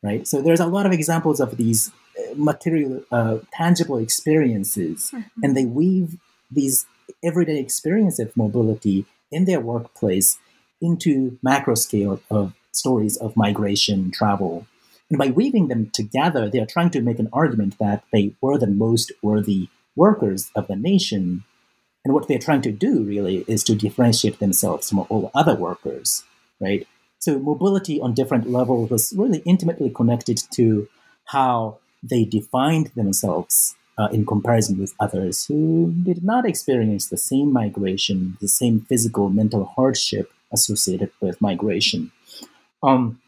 right? 0.05 0.27
So 0.27 0.41
there's 0.41 0.59
a 0.59 0.67
lot 0.67 0.85
of 0.85 0.91
examples 0.91 1.39
of 1.39 1.57
these 1.57 1.91
uh, 2.17 2.35
material, 2.35 3.03
uh, 3.11 3.39
tangible 3.51 3.97
experiences, 3.97 5.11
mm-hmm. 5.11 5.43
and 5.43 5.57
they 5.57 5.65
weave 5.65 6.17
these 6.51 6.85
everyday 7.23 7.59
experience 7.59 8.19
of 8.19 8.37
mobility 8.37 9.05
in 9.31 9.45
their 9.45 9.59
workplace 9.59 10.37
into 10.79 11.39
macro 11.41 11.73
scale 11.75 12.21
of 12.29 12.53
stories 12.71 13.17
of 13.17 13.35
migration, 13.35 14.11
travel. 14.11 14.67
And 15.09 15.17
by 15.17 15.27
weaving 15.27 15.67
them 15.67 15.89
together, 15.91 16.49
they 16.49 16.59
are 16.59 16.65
trying 16.65 16.91
to 16.91 17.01
make 17.01 17.19
an 17.19 17.29
argument 17.33 17.77
that 17.79 18.03
they 18.13 18.35
were 18.41 18.57
the 18.57 18.67
most 18.67 19.11
worthy 19.23 19.69
workers 19.95 20.51
of 20.55 20.67
the 20.67 20.75
nation. 20.75 21.43
And 22.03 22.13
what 22.13 22.27
they're 22.27 22.37
trying 22.37 22.61
to 22.61 22.71
do 22.71 23.03
really 23.03 23.45
is 23.47 23.63
to 23.63 23.75
differentiate 23.75 24.39
themselves 24.39 24.89
from 24.89 24.99
all 25.09 25.31
other 25.33 25.55
workers, 25.55 26.23
right? 26.59 26.87
So 27.25 27.39
mobility 27.39 27.99
on 27.99 28.13
different 28.13 28.51
levels 28.51 28.91
was 28.91 29.11
really 29.17 29.41
intimately 29.47 29.89
connected 29.89 30.37
to 30.51 30.87
how 31.25 31.79
they 32.03 32.23
defined 32.23 32.91
themselves 32.95 33.75
uh, 33.97 34.09
in 34.11 34.27
comparison 34.27 34.77
with 34.77 34.93
others 34.99 35.43
who 35.47 35.91
did 36.03 36.23
not 36.23 36.47
experience 36.47 37.09
the 37.09 37.17
same 37.17 37.51
migration, 37.51 38.37
the 38.41 38.47
same 38.47 38.81
physical, 38.81 39.29
mental 39.29 39.65
hardship 39.65 40.31
associated 40.53 41.09
with 41.19 41.41
migration. 41.41 42.11
Um, 42.83 43.19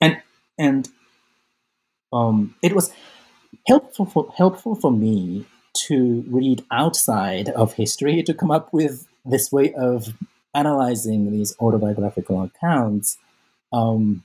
and 0.00 0.22
and 0.58 0.88
um, 2.10 2.54
it 2.62 2.72
was 2.72 2.94
helpful 3.66 4.06
for, 4.06 4.32
helpful 4.38 4.74
for 4.74 4.90
me 4.90 5.44
to 5.88 6.24
read 6.30 6.64
outside 6.70 7.50
of 7.50 7.74
history 7.74 8.22
to 8.22 8.32
come 8.32 8.50
up 8.50 8.72
with 8.72 9.06
this 9.26 9.52
way 9.52 9.74
of 9.74 10.14
analyzing 10.60 11.30
these 11.30 11.54
autobiographical 11.60 12.42
accounts. 12.42 13.18
Um, 13.72 14.24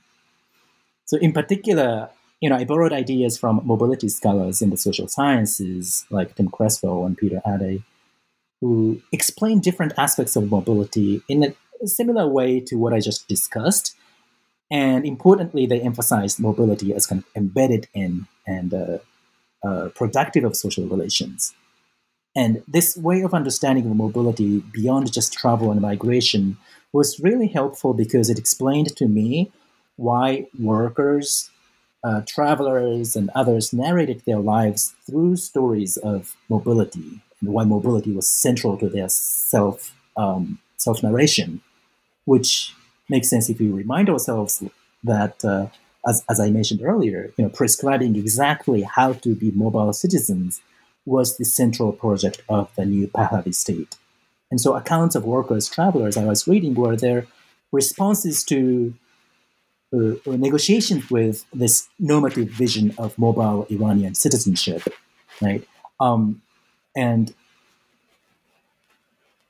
so, 1.06 1.16
in 1.18 1.32
particular, 1.32 2.10
you 2.40 2.48
know, 2.50 2.56
I 2.56 2.64
borrowed 2.64 2.92
ideas 2.92 3.38
from 3.38 3.60
mobility 3.64 4.08
scholars 4.08 4.60
in 4.62 4.70
the 4.70 4.76
social 4.76 5.08
sciences 5.08 6.04
like 6.10 6.34
Tim 6.34 6.48
Cresswell 6.48 7.06
and 7.06 7.16
Peter 7.16 7.40
Adey, 7.46 7.82
who 8.60 9.00
explain 9.12 9.60
different 9.60 9.92
aspects 9.96 10.36
of 10.36 10.50
mobility 10.50 11.22
in 11.28 11.44
a 11.82 11.86
similar 11.86 12.26
way 12.28 12.60
to 12.60 12.76
what 12.76 12.92
I 12.92 13.00
just 13.00 13.28
discussed. 13.28 13.94
And 14.70 15.06
importantly, 15.06 15.66
they 15.66 15.80
emphasized 15.80 16.40
mobility 16.40 16.92
as 16.94 17.06
kind 17.06 17.22
of 17.22 17.26
embedded 17.36 17.88
in 17.94 18.26
and 18.46 18.74
uh, 18.74 18.98
uh, 19.66 19.88
productive 19.94 20.44
of 20.44 20.56
social 20.56 20.86
relations. 20.86 21.54
And 22.36 22.62
this 22.66 22.96
way 22.96 23.22
of 23.22 23.32
understanding 23.32 23.86
of 23.86 23.96
mobility 23.96 24.60
beyond 24.72 25.12
just 25.12 25.32
travel 25.32 25.70
and 25.70 25.80
migration 25.80 26.56
was 26.92 27.20
really 27.20 27.48
helpful 27.48 27.94
because 27.94 28.28
it 28.28 28.38
explained 28.38 28.96
to 28.96 29.06
me 29.06 29.52
why 29.96 30.46
workers, 30.58 31.50
uh, 32.02 32.22
travelers, 32.26 33.14
and 33.14 33.30
others 33.34 33.72
narrated 33.72 34.22
their 34.26 34.38
lives 34.38 34.94
through 35.06 35.36
stories 35.36 35.96
of 35.98 36.36
mobility 36.48 37.20
and 37.40 37.52
why 37.52 37.64
mobility 37.64 38.12
was 38.12 38.28
central 38.28 38.76
to 38.78 38.88
their 38.88 39.08
self 39.08 39.94
um, 40.16 40.58
self 40.76 41.02
narration, 41.02 41.60
which 42.24 42.74
makes 43.08 43.28
sense 43.28 43.48
if 43.48 43.58
we 43.58 43.68
remind 43.68 44.08
ourselves 44.08 44.62
that, 45.02 45.44
uh, 45.44 45.66
as, 46.06 46.24
as 46.28 46.40
I 46.40 46.50
mentioned 46.50 46.80
earlier, 46.82 47.32
you 47.36 47.44
know, 47.44 47.50
prescribing 47.50 48.16
exactly 48.16 48.82
how 48.82 49.12
to 49.14 49.34
be 49.34 49.50
mobile 49.52 49.92
citizens 49.92 50.60
was 51.06 51.36
the 51.36 51.44
central 51.44 51.92
project 51.92 52.42
of 52.48 52.74
the 52.76 52.84
new 52.84 53.06
Pahlavi 53.08 53.54
state. 53.54 53.96
And 54.50 54.60
so 54.60 54.74
accounts 54.74 55.14
of 55.14 55.24
workers, 55.24 55.68
travelers 55.68 56.16
I 56.16 56.24
was 56.24 56.46
reading 56.46 56.74
were 56.74 56.96
their 56.96 57.26
responses 57.72 58.44
to 58.44 58.94
uh, 59.92 60.14
negotiations 60.26 61.10
with 61.10 61.44
this 61.52 61.88
normative 61.98 62.48
vision 62.48 62.94
of 62.98 63.18
mobile 63.18 63.66
Iranian 63.70 64.14
citizenship, 64.14 64.82
right? 65.40 65.66
Um, 66.00 66.42
and 66.96 67.34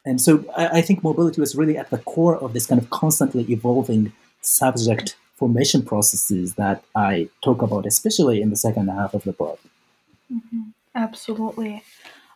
and 0.04 0.20
so 0.20 0.44
I, 0.56 0.78
I, 0.78 0.82
think 0.82 1.02
mobility 1.02 1.40
was 1.40 1.54
really 1.54 1.78
at 1.78 1.88
the 1.88 1.98
core 1.98 2.36
of 2.36 2.52
this 2.52 2.66
kind 2.66 2.80
of 2.80 2.90
constantly 2.90 3.50
evolving 3.50 4.12
subject 4.42 5.16
formation 5.36 5.82
processes 5.82 6.54
that 6.54 6.84
I 6.94 7.28
talk 7.42 7.62
about, 7.62 7.86
especially 7.86 8.42
in 8.42 8.50
the 8.50 8.56
second 8.56 8.88
half 8.88 9.14
of 9.14 9.24
the 9.24 9.32
book. 9.32 9.60
Mm-hmm. 10.32 10.73
Absolutely. 10.94 11.82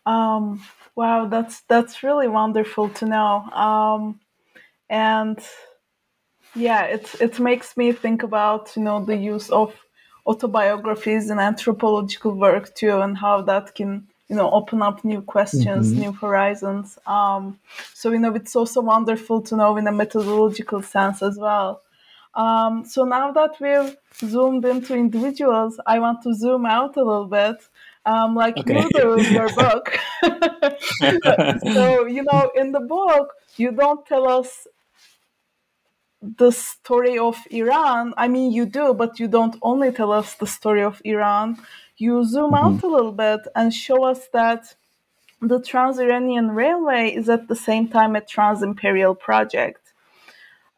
Um, 0.04 0.62
wow, 0.96 1.26
that's 1.26 1.60
that's 1.62 2.02
really 2.02 2.28
wonderful 2.28 2.88
to 2.90 3.06
know. 3.06 3.42
Um, 3.52 4.20
and 4.90 5.38
yeah, 6.54 6.84
it 6.84 7.14
it 7.20 7.38
makes 7.38 7.76
me 7.76 7.92
think 7.92 8.22
about 8.22 8.76
you 8.76 8.82
know 8.82 9.04
the 9.04 9.16
use 9.16 9.50
of 9.50 9.74
autobiographies 10.26 11.30
in 11.30 11.38
anthropological 11.38 12.32
work 12.32 12.74
too, 12.74 13.00
and 13.00 13.16
how 13.16 13.42
that 13.42 13.74
can 13.74 14.08
you 14.28 14.36
know 14.36 14.50
open 14.50 14.82
up 14.82 15.04
new 15.04 15.22
questions, 15.22 15.90
mm-hmm. 15.90 16.00
new 16.00 16.12
horizons. 16.12 16.98
Um, 17.06 17.58
so 17.94 18.10
you 18.10 18.18
know 18.18 18.34
it's 18.34 18.56
also 18.56 18.80
wonderful 18.80 19.40
to 19.42 19.56
know 19.56 19.76
in 19.76 19.86
a 19.86 19.92
methodological 19.92 20.82
sense 20.82 21.22
as 21.22 21.38
well. 21.38 21.82
Um, 22.34 22.84
so 22.84 23.04
now 23.04 23.32
that 23.32 23.60
we've 23.60 23.96
zoomed 24.30 24.64
into 24.64 24.94
individuals, 24.94 25.80
I 25.86 25.98
want 25.98 26.22
to 26.22 26.34
zoom 26.34 26.66
out 26.66 26.96
a 26.96 27.02
little 27.02 27.26
bit 27.26 27.56
um, 28.08 28.34
like 28.34 28.56
okay. 28.56 28.86
do 28.94 29.14
in 29.14 29.32
your 29.32 29.50
book. 29.54 29.98
so, 31.74 32.06
you 32.06 32.22
know, 32.22 32.50
in 32.56 32.72
the 32.72 32.80
book, 32.80 33.34
you 33.56 33.70
don't 33.70 34.04
tell 34.06 34.26
us 34.26 34.66
the 36.22 36.50
story 36.50 37.18
of 37.18 37.36
Iran. 37.50 38.14
I 38.16 38.26
mean, 38.28 38.50
you 38.50 38.64
do, 38.64 38.94
but 38.94 39.20
you 39.20 39.28
don't 39.28 39.56
only 39.62 39.92
tell 39.92 40.10
us 40.10 40.34
the 40.34 40.46
story 40.46 40.82
of 40.82 41.02
Iran. 41.04 41.58
You 41.98 42.24
zoom 42.24 42.52
mm-hmm. 42.52 42.76
out 42.76 42.82
a 42.82 42.86
little 42.86 43.12
bit 43.12 43.40
and 43.54 43.74
show 43.74 44.04
us 44.04 44.28
that 44.32 44.74
the 45.42 45.60
Trans 45.60 45.98
Iranian 45.98 46.50
Railway 46.52 47.14
is 47.14 47.28
at 47.28 47.46
the 47.46 47.54
same 47.54 47.88
time 47.88 48.16
a 48.16 48.20
trans 48.20 48.62
imperial 48.62 49.14
project. 49.14 49.92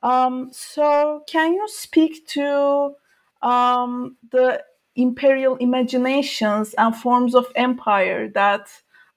Um, 0.02 0.48
so, 0.52 1.22
can 1.26 1.52
you 1.54 1.68
speak 1.68 2.26
to 2.28 2.94
um, 3.42 4.16
the 4.30 4.64
imperial 4.96 5.57
imaginations 5.57 6.74
and 6.74 6.94
forms 6.94 7.35
of 7.35 7.46
empire 7.55 8.29
that 8.29 8.68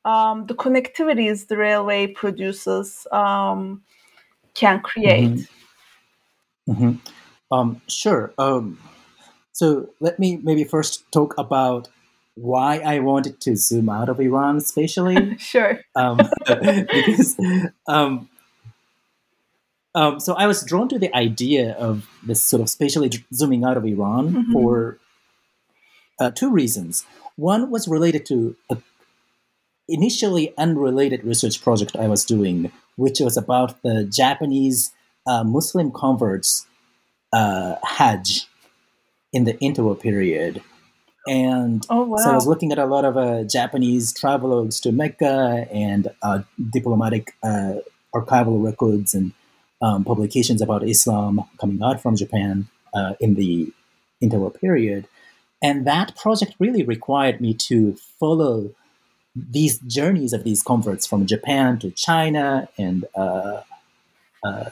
um, 0.05 0.45
the 0.47 0.53
connectivities 0.53 1.47
the 1.47 1.57
railway 1.57 2.07
produces 2.07 3.07
um, 3.11 3.81
can 4.53 4.81
create. 4.81 5.47
Mm-hmm. 6.67 6.71
Mm-hmm. 6.71 7.53
Um, 7.53 7.81
sure. 7.87 8.33
Um, 8.37 8.79
so 9.51 9.89
let 9.99 10.19
me 10.19 10.39
maybe 10.41 10.63
first 10.63 11.09
talk 11.11 11.35
about 11.37 11.89
why 12.35 12.79
I 12.79 12.99
wanted 12.99 13.39
to 13.41 13.55
zoom 13.55 13.89
out 13.89 14.09
of 14.09 14.19
Iran 14.19 14.59
spatially. 14.59 15.37
sure. 15.37 15.81
Um, 15.95 16.17
because 16.47 17.37
um, 17.87 18.29
um, 19.95 20.19
so 20.19 20.33
I 20.33 20.47
was 20.47 20.63
drawn 20.63 20.89
to 20.89 20.97
the 20.97 21.15
idea 21.15 21.73
of 21.73 22.09
this 22.23 22.41
sort 22.41 22.61
of 22.61 22.69
spatially 22.69 23.11
zooming 23.33 23.63
out 23.63 23.77
of 23.77 23.85
Iran 23.85 24.33
mm-hmm. 24.33 24.51
for 24.51 24.97
uh, 26.19 26.31
two 26.31 26.51
reasons. 26.51 27.05
One 27.35 27.71
was 27.71 27.87
related 27.87 28.25
to 28.27 28.55
a 28.69 28.77
initially 29.89 30.53
unrelated 30.57 31.23
research 31.23 31.61
project 31.61 31.95
I 31.95 32.07
was 32.07 32.23
doing, 32.23 32.71
which 32.95 33.19
was 33.19 33.35
about 33.35 33.81
the 33.83 34.05
Japanese 34.05 34.91
uh, 35.27 35.43
Muslim 35.43 35.91
converts 35.91 36.65
uh, 37.33 37.75
Hajj 37.83 38.47
in 39.31 39.43
the 39.45 39.53
interwar 39.55 39.99
period. 39.99 40.61
And 41.27 41.85
oh, 41.89 42.03
wow. 42.03 42.17
so 42.17 42.31
I 42.31 42.35
was 42.35 42.47
looking 42.47 42.71
at 42.71 42.77
a 42.77 42.85
lot 42.85 43.05
of 43.05 43.17
uh, 43.17 43.43
Japanese 43.43 44.13
travelogues 44.13 44.81
to 44.81 44.91
Mecca 44.91 45.67
and 45.71 46.09
uh, 46.21 46.43
diplomatic 46.71 47.33
uh, 47.41 47.75
archival 48.13 48.63
records 48.63 49.13
and 49.13 49.31
um, 49.81 50.03
publications 50.03 50.61
about 50.61 50.87
Islam 50.87 51.41
coming 51.59 51.81
out 51.81 52.01
from 52.01 52.15
Japan 52.15 52.67
uh, 52.93 53.13
in 53.19 53.35
the 53.35 53.71
interwar 54.21 54.53
period. 54.53 55.07
And 55.63 55.87
that 55.87 56.15
project 56.17 56.55
really 56.59 56.83
required 56.83 57.39
me 57.39 57.53
to 57.69 57.95
follow 58.19 58.75
these 59.35 59.79
journeys 59.79 60.33
of 60.33 60.43
these 60.43 60.61
converts 60.61 61.07
from 61.07 61.25
Japan 61.25 61.79
to 61.79 61.89
China 61.91 62.67
and 62.77 63.05
uh, 63.15 63.61
uh, 64.43 64.69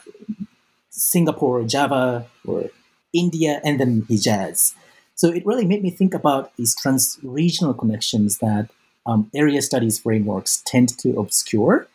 Singapore, 0.89 1.63
Java, 1.63 2.27
or 2.45 2.69
India, 3.13 3.61
and 3.63 3.79
then 3.79 4.01
Hijaz. 4.03 4.73
So 5.15 5.29
it 5.29 5.45
really 5.45 5.65
made 5.65 5.81
me 5.81 5.89
think 5.89 6.13
about 6.13 6.55
these 6.57 6.75
trans-regional 6.75 7.73
connections 7.73 8.39
that 8.39 8.69
um, 9.05 9.31
area 9.33 9.61
studies 9.61 9.97
frameworks 9.99 10.61
tend 10.65 10.89
to 10.99 11.17
obscure. 11.17 11.87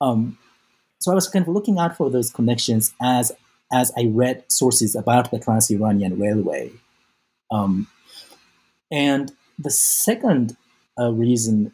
Um, 0.00 0.38
so 0.98 1.12
I 1.12 1.14
was 1.14 1.28
kind 1.28 1.46
of 1.46 1.48
looking 1.52 1.78
out 1.78 1.96
for 1.96 2.10
those 2.10 2.30
connections 2.30 2.94
as 3.00 3.32
as 3.72 3.92
I 3.98 4.04
read 4.06 4.44
sources 4.48 4.94
about 4.94 5.30
the 5.30 5.38
Trans-Iranian 5.38 6.18
Railway. 6.18 6.70
Um, 7.50 7.88
and 8.90 9.32
the 9.58 9.70
second 9.70 10.56
uh, 10.98 11.10
reason 11.12 11.72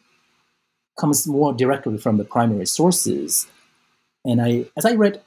comes 0.99 1.27
more 1.27 1.53
directly 1.53 1.99
from 1.99 2.17
the 2.17 2.25
primary 2.25 2.67
sources. 2.67 3.47
And 4.25 4.41
I, 4.41 4.67
as 4.77 4.85
I 4.85 4.93
read 4.93 5.23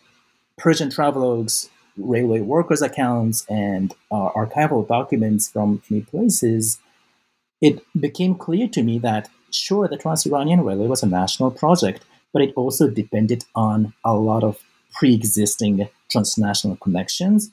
Persian 0.57 0.89
travelogues, 0.89 1.69
railway 1.97 2.41
workers' 2.41 2.81
accounts, 2.81 3.45
and 3.49 3.93
uh, 4.11 4.29
archival 4.35 4.87
documents 4.87 5.49
from 5.49 5.81
many 5.89 6.03
places, 6.03 6.79
it 7.61 7.83
became 7.99 8.35
clear 8.35 8.67
to 8.67 8.83
me 8.83 8.99
that 8.99 9.29
sure, 9.53 9.87
the 9.87 9.97
Trans-Iranian 9.97 10.61
Railway 10.61 10.87
was 10.87 11.03
a 11.03 11.07
national 11.07 11.51
project, 11.51 12.03
but 12.31 12.41
it 12.41 12.53
also 12.55 12.89
depended 12.89 13.45
on 13.55 13.93
a 14.03 14.15
lot 14.15 14.43
of 14.43 14.63
pre-existing 14.93 15.87
transnational 16.09 16.75
connections 16.77 17.51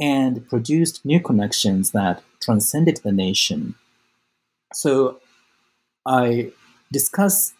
and 0.00 0.46
produced 0.48 1.04
new 1.04 1.20
connections 1.20 1.92
that 1.92 2.22
transcended 2.40 3.00
the 3.02 3.12
nation. 3.12 3.74
So 4.72 5.20
I 6.06 6.52
discuss 6.92 7.54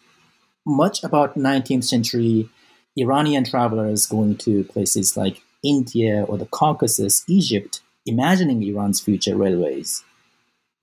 much 0.65 1.03
about 1.03 1.35
19th 1.35 1.85
century 1.85 2.49
Iranian 2.97 3.43
travelers 3.43 4.05
going 4.05 4.37
to 4.37 4.63
places 4.65 5.15
like 5.15 5.41
India 5.63 6.23
or 6.23 6.37
the 6.37 6.45
Caucasus, 6.45 7.23
Egypt, 7.27 7.81
imagining 8.05 8.63
Iran's 8.63 8.99
future 8.99 9.35
railways. 9.35 10.03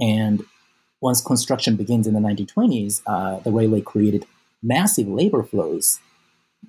And 0.00 0.44
once 1.00 1.20
construction 1.20 1.76
begins 1.76 2.06
in 2.06 2.14
the 2.14 2.20
1920s, 2.20 3.02
uh, 3.06 3.40
the 3.40 3.52
railway 3.52 3.80
created 3.80 4.26
massive 4.62 5.08
labor 5.08 5.42
flows, 5.42 6.00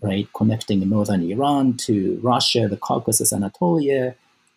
right, 0.02 0.28
connecting 0.36 0.88
northern 0.90 1.24
Iran 1.30 1.78
to 1.78 2.20
Russia, 2.22 2.68
the 2.68 2.78
Caucasus, 2.78 3.32
Anatolia, 3.32 4.16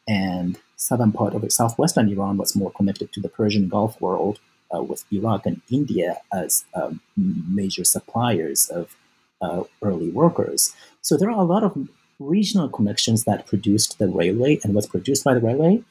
and 0.08 0.58
southern 0.76 1.12
part 1.12 1.34
of 1.34 1.44
it, 1.44 1.52
southwestern 1.52 2.08
Iran 2.08 2.38
was 2.38 2.56
more 2.56 2.72
connected 2.72 3.12
to 3.12 3.20
the 3.20 3.28
Persian 3.28 3.68
Gulf 3.68 4.00
world, 4.00 4.40
uh, 4.74 4.82
with 4.82 5.04
Iraq 5.12 5.46
and 5.46 5.60
India 5.70 6.18
as 6.32 6.64
um, 6.74 7.00
major 7.16 7.84
suppliers 7.84 8.68
of 8.68 8.96
uh, 9.40 9.62
early 9.82 10.10
workers. 10.10 10.74
So 11.00 11.16
there 11.16 11.30
are 11.30 11.40
a 11.40 11.44
lot 11.44 11.62
of 11.62 11.88
regional 12.18 12.68
connections 12.68 13.24
that 13.24 13.46
produced 13.46 13.98
the 13.98 14.08
railway 14.08 14.58
and 14.64 14.74
was 14.74 14.86
produced 14.86 15.24
by 15.24 15.34
the 15.34 15.40
railway. 15.40 15.82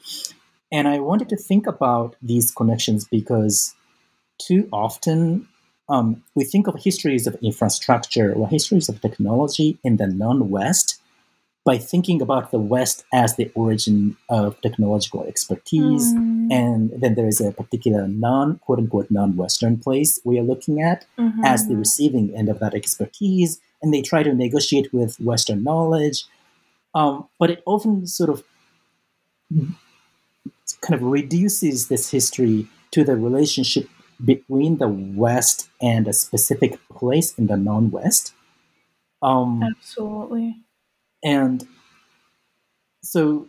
And 0.70 0.86
I 0.86 0.98
wanted 0.98 1.28
to 1.30 1.36
think 1.36 1.66
about 1.66 2.16
these 2.20 2.50
connections 2.50 3.06
because 3.06 3.74
too 4.38 4.68
often 4.72 5.48
um, 5.88 6.22
we 6.34 6.44
think 6.44 6.66
of 6.66 6.74
histories 6.78 7.26
of 7.26 7.36
infrastructure 7.42 8.32
or 8.34 8.46
histories 8.46 8.90
of 8.90 9.00
technology 9.00 9.78
in 9.82 9.96
the 9.96 10.06
non 10.06 10.50
West 10.50 10.97
by 11.68 11.76
thinking 11.76 12.22
about 12.22 12.50
the 12.50 12.58
West 12.58 13.04
as 13.12 13.36
the 13.36 13.52
origin 13.54 14.16
of 14.30 14.58
technological 14.62 15.22
expertise. 15.24 16.14
Mm. 16.14 16.50
And 16.50 16.90
then 16.96 17.14
there 17.14 17.26
is 17.26 17.42
a 17.42 17.52
particular 17.52 18.08
non, 18.08 18.58
quote 18.60 18.78
unquote, 18.78 19.10
non 19.10 19.36
Western 19.36 19.76
place 19.76 20.18
we 20.24 20.38
are 20.38 20.42
looking 20.42 20.80
at 20.80 21.04
mm-hmm. 21.18 21.44
as 21.44 21.68
the 21.68 21.76
receiving 21.76 22.34
end 22.34 22.48
of 22.48 22.58
that 22.60 22.72
expertise. 22.72 23.60
And 23.82 23.92
they 23.92 24.00
try 24.00 24.22
to 24.22 24.32
negotiate 24.32 24.94
with 24.94 25.20
Western 25.20 25.62
knowledge. 25.62 26.24
Um, 26.94 27.28
but 27.38 27.50
it 27.50 27.62
often 27.66 28.06
sort 28.06 28.30
of 28.30 28.42
kind 30.80 30.94
of 30.94 31.02
reduces 31.02 31.88
this 31.88 32.10
history 32.10 32.66
to 32.92 33.04
the 33.04 33.14
relationship 33.14 33.90
between 34.24 34.78
the 34.78 34.88
West 34.88 35.68
and 35.82 36.08
a 36.08 36.14
specific 36.14 36.80
place 36.88 37.34
in 37.34 37.46
the 37.46 37.58
non 37.58 37.90
West. 37.90 38.32
Um, 39.20 39.62
Absolutely. 39.62 40.64
And 41.24 41.66
so 43.02 43.48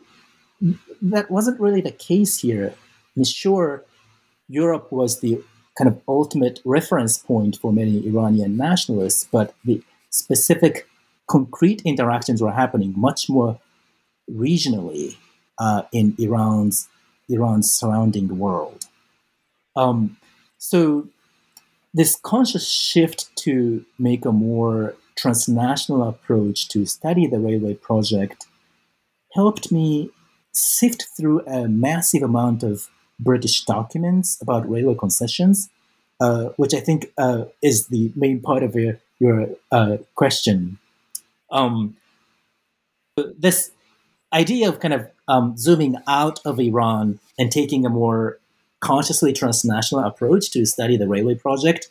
that 1.01 1.29
wasn't 1.29 1.59
really 1.59 1.81
the 1.81 1.91
case 1.91 2.39
here. 2.39 2.73
I 2.75 3.09
mean, 3.15 3.25
sure, 3.25 3.83
Europe 4.47 4.91
was 4.91 5.19
the 5.19 5.43
kind 5.77 5.87
of 5.87 6.01
ultimate 6.07 6.59
reference 6.65 7.17
point 7.17 7.57
for 7.57 7.71
many 7.71 8.05
Iranian 8.05 8.57
nationalists, 8.57 9.27
but 9.31 9.53
the 9.63 9.81
specific 10.09 10.87
concrete 11.27 11.81
interactions 11.85 12.41
were 12.41 12.51
happening 12.51 12.93
much 12.97 13.29
more 13.29 13.59
regionally 14.29 15.15
uh, 15.57 15.83
in 15.91 16.15
Iran's 16.17 16.87
Iran's 17.29 17.71
surrounding 17.71 18.39
world. 18.39 18.87
Um, 19.75 20.17
so 20.57 21.07
this 21.93 22.19
conscious 22.21 22.67
shift 22.67 23.33
to 23.43 23.85
make 23.97 24.25
a 24.25 24.31
more 24.31 24.95
transnational 25.19 26.07
approach 26.07 26.67
to 26.69 26.85
study 26.85 27.27
the 27.27 27.39
railway 27.39 27.73
project 27.73 28.47
helped 29.33 29.71
me 29.71 30.09
sift 30.51 31.05
through 31.15 31.41
a 31.45 31.67
massive 31.67 32.23
amount 32.23 32.63
of 32.63 32.89
British 33.19 33.65
documents 33.65 34.41
about 34.41 34.69
railway 34.69 34.95
concessions, 34.95 35.69
uh, 36.19 36.45
which 36.57 36.73
I 36.73 36.79
think 36.79 37.11
uh, 37.17 37.45
is 37.61 37.87
the 37.87 38.11
main 38.15 38.41
part 38.41 38.63
of 38.63 38.75
your, 38.75 38.99
your 39.19 39.49
uh, 39.71 39.97
question. 40.15 40.79
Um, 41.51 41.97
this 43.37 43.71
idea 44.33 44.69
of 44.69 44.79
kind 44.79 44.93
of 44.93 45.09
um, 45.27 45.57
zooming 45.57 45.95
out 46.07 46.39
of 46.45 46.59
Iran 46.59 47.19
and 47.37 47.51
taking 47.51 47.85
a 47.85 47.89
more 47.89 48.39
consciously 48.79 49.33
transnational 49.33 50.05
approach 50.05 50.51
to 50.51 50.65
study 50.65 50.95
the 50.97 51.07
railway 51.07 51.35
project 51.35 51.89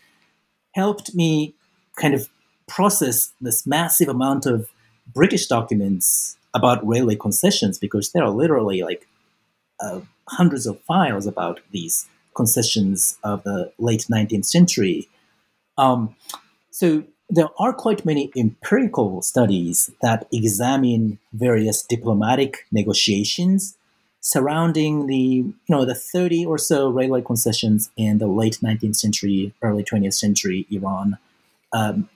helped 0.72 1.14
me 1.14 1.54
kind 1.96 2.14
of 2.14 2.28
process 2.68 3.32
this 3.40 3.66
massive 3.66 4.08
amount 4.08 4.46
of 4.46 4.68
British 5.12 5.46
documents 5.46 6.36
about 6.54 6.86
railway 6.86 7.16
concessions 7.16 7.78
because 7.78 8.12
there 8.12 8.22
are 8.22 8.30
literally 8.30 8.82
like 8.82 9.06
uh, 9.80 10.00
hundreds 10.28 10.66
of 10.66 10.80
files 10.82 11.26
about 11.26 11.60
these 11.72 12.06
concessions 12.34 13.18
of 13.24 13.42
the 13.44 13.72
late 13.78 14.06
19th 14.10 14.44
century. 14.44 15.08
Um, 15.76 16.14
so 16.70 17.04
there 17.30 17.48
are 17.58 17.72
quite 17.72 18.04
many 18.04 18.30
empirical 18.36 19.22
studies 19.22 19.90
that 20.00 20.26
examine 20.32 21.18
various 21.32 21.82
diplomatic 21.82 22.66
negotiations 22.72 23.76
surrounding 24.20 25.06
the 25.06 25.16
you 25.16 25.54
know 25.68 25.84
the 25.84 25.94
30 25.94 26.44
or 26.44 26.58
so 26.58 26.88
railway 26.88 27.22
concessions 27.22 27.90
in 27.96 28.18
the 28.18 28.26
late 28.26 28.58
19th 28.62 28.96
century 28.96 29.54
early 29.62 29.84
20th 29.84 30.14
century 30.14 30.66
iran 30.70 31.18
um, 31.72 32.08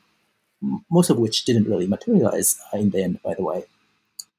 most 0.90 1.10
of 1.10 1.18
which 1.18 1.44
didn't 1.44 1.68
really 1.68 1.86
materialize 1.86 2.60
in 2.72 2.90
the 2.90 3.02
end, 3.02 3.22
by 3.22 3.34
the 3.34 3.42
way. 3.42 3.64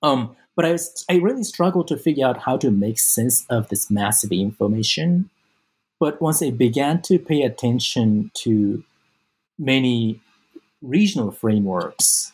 Um, 0.02 0.36
but 0.56 0.66
I, 0.66 0.72
was, 0.72 1.06
I 1.10 1.16
really 1.16 1.44
struggled 1.44 1.88
to 1.88 1.98
figure 1.98 2.28
out 2.28 2.42
how 2.42 2.58
to 2.58 2.70
make 2.72 3.00
sense 3.00 3.46
of 3.50 3.70
this 3.70 3.90
massive 3.90 4.32
information. 4.32 5.30
But 6.00 6.22
once 6.22 6.44
I 6.44 6.52
began 6.52 7.02
to 7.04 7.18
pay 7.18 7.42
attention 7.42 8.32
to 8.36 8.84
many 9.58 10.22
regional 10.82 11.32
frameworks, 11.32 12.34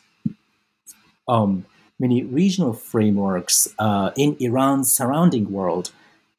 um, 1.28 1.64
many 1.98 2.24
regional 2.24 2.72
frameworks 2.72 3.68
uh, 3.78 4.10
in 4.16 4.36
Iran's 4.40 4.92
surrounding 4.92 5.50
world, 5.52 5.92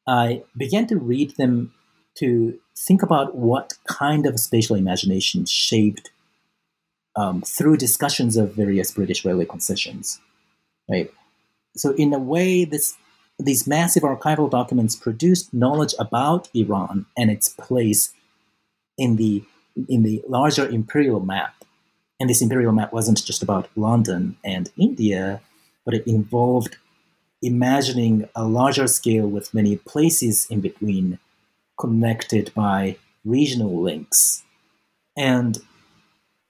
I 0.06 0.44
began 0.56 0.86
to 0.88 0.96
read 0.96 1.36
them 1.36 1.72
to 2.16 2.58
think 2.76 3.02
about 3.02 3.34
what 3.34 3.74
kind 3.86 4.26
of 4.26 4.38
spatial 4.38 4.76
imagination 4.76 5.46
shaped 5.46 6.11
um, 7.16 7.42
through 7.42 7.76
discussions 7.76 8.36
of 8.36 8.54
various 8.54 8.92
British 8.92 9.24
railway 9.24 9.44
concessions, 9.44 10.20
right? 10.90 11.10
So 11.76 11.92
in 11.92 12.12
a 12.12 12.18
way, 12.18 12.64
this 12.64 12.96
these 13.38 13.66
massive 13.66 14.02
archival 14.02 14.50
documents 14.50 14.94
produced 14.94 15.52
knowledge 15.52 15.94
about 15.98 16.48
Iran 16.54 17.06
and 17.16 17.30
its 17.30 17.48
place 17.48 18.12
in 18.98 19.16
the 19.16 19.42
in 19.88 20.02
the 20.02 20.22
larger 20.28 20.68
imperial 20.68 21.20
map. 21.20 21.54
And 22.20 22.28
this 22.28 22.42
imperial 22.42 22.72
map 22.72 22.92
wasn't 22.92 23.24
just 23.24 23.42
about 23.42 23.68
London 23.74 24.36
and 24.44 24.70
India, 24.76 25.40
but 25.84 25.94
it 25.94 26.06
involved 26.06 26.76
imagining 27.40 28.28
a 28.36 28.44
larger 28.44 28.86
scale 28.86 29.26
with 29.26 29.54
many 29.54 29.76
places 29.76 30.46
in 30.48 30.60
between 30.60 31.18
connected 31.78 32.52
by 32.54 32.96
regional 33.24 33.82
links. 33.82 34.44
And 35.16 35.58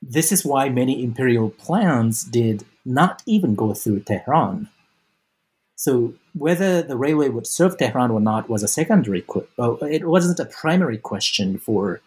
this 0.03 0.33
is 0.33 0.45
why 0.45 0.69
many 0.69 1.03
imperial 1.03 1.51
plans 1.51 2.25
did 2.25 2.65
not 2.85 3.23
even 3.27 3.55
go 3.55 3.73
through 3.73 4.01
Tehran. 4.01 4.69
So 5.77 6.15
whether 6.35 6.83
the 6.83 6.97
railway 6.97 7.29
would 7.29 7.47
serve 7.47 7.79
Tehran 7.79 8.11
or 8.11 8.21
not 8.21 8.49
was 8.49 8.63
a 8.63 8.69
secondary. 8.69 9.23
Qu- 9.23 9.47
uh, 9.59 9.75
it 9.83 10.07
wasn't 10.07 10.41
a 10.41 10.45
primary 10.45 10.99
question 10.99 11.59
for 11.59 12.01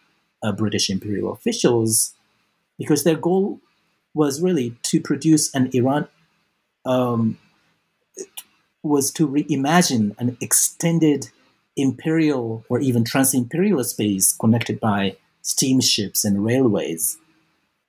uh, 0.43 0.51
British 0.51 0.89
imperial 0.89 1.31
officials, 1.31 2.13
because 2.77 3.03
their 3.03 3.15
goal 3.15 3.59
was 4.13 4.41
really 4.41 4.77
to 4.83 4.99
produce 4.99 5.53
an 5.55 5.69
Iran. 5.73 6.07
Um, 6.85 7.37
was 8.83 9.11
to 9.11 9.27
reimagine 9.27 10.15
an 10.19 10.37
extended 10.39 11.29
imperial 11.75 12.63
or 12.69 12.79
even 12.79 13.03
trans-imperial 13.03 13.83
space 13.83 14.31
connected 14.31 14.79
by 14.79 15.17
steamships 15.41 16.23
and 16.23 16.45
railways 16.45 17.17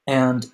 and 0.07 0.47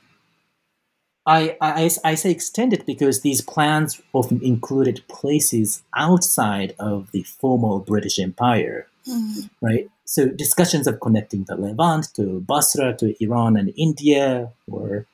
I, 1.26 1.56
I, 1.60 1.90
I 2.04 2.14
say 2.16 2.30
extended 2.30 2.84
because 2.84 3.20
these 3.20 3.40
plans 3.40 4.00
often 4.12 4.42
included 4.42 5.04
places 5.08 5.82
outside 5.96 6.74
of 6.78 7.12
the 7.12 7.22
formal 7.22 7.78
British 7.78 8.18
Empire, 8.18 8.88
mm. 9.06 9.48
right? 9.60 9.88
So 10.04 10.26
discussions 10.26 10.86
of 10.86 11.00
connecting 11.00 11.44
the 11.44 11.56
Levant 11.56 12.08
to 12.16 12.40
Basra 12.40 12.96
to 12.96 13.14
Iran 13.22 13.56
and 13.56 13.72
India, 13.76 14.52
or 14.66 15.06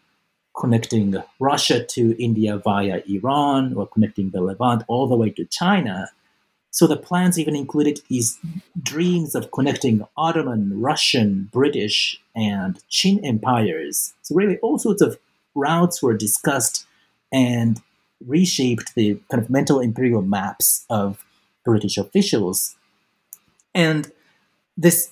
connecting 0.57 1.15
Russia 1.39 1.85
to 1.85 2.21
India 2.23 2.57
via 2.57 3.03
Iran, 3.07 3.75
or 3.75 3.87
connecting 3.87 4.31
the 4.31 4.41
Levant 4.41 4.85
all 4.89 5.09
the 5.09 5.17
way 5.17 5.31
to 5.31 5.45
China. 5.45 6.09
So 6.71 6.87
the 6.87 6.97
plans 6.97 7.39
even 7.39 7.57
included 7.57 8.01
these 8.09 8.39
dreams 8.81 9.35
of 9.35 9.51
connecting 9.53 10.07
Ottoman, 10.17 10.81
Russian, 10.81 11.49
British, 11.53 12.21
and 12.37 12.79
Qing 12.91 13.21
empires. 13.25 14.15
So 14.23 14.35
really, 14.35 14.59
all 14.59 14.79
sorts 14.79 15.03
of 15.03 15.19
routes 15.55 16.03
were 16.03 16.17
discussed 16.17 16.87
and 17.33 17.81
reshaped 18.27 18.95
the 18.95 19.21
kind 19.31 19.43
of 19.43 19.51
mental 19.51 19.81
imperial 19.81 20.23
maps 20.23 20.85
of 20.91 21.25
British 21.65 21.99
officials. 21.99 22.77
And 23.75 24.13
this 24.77 25.11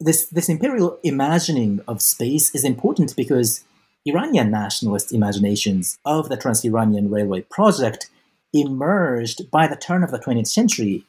this 0.00 0.26
this 0.26 0.48
imperial 0.48 0.98
imagining 1.02 1.80
of 1.88 2.02
space 2.02 2.54
is 2.54 2.64
important 2.64 3.14
because 3.16 3.64
Iranian 4.06 4.50
nationalist 4.50 5.12
imaginations 5.12 5.98
of 6.04 6.28
the 6.28 6.36
Trans-Iranian 6.36 7.10
Railway 7.10 7.42
project 7.42 8.10
emerged 8.54 9.50
by 9.50 9.66
the 9.66 9.76
turn 9.76 10.02
of 10.02 10.10
the 10.10 10.18
20th 10.18 10.46
century, 10.46 11.04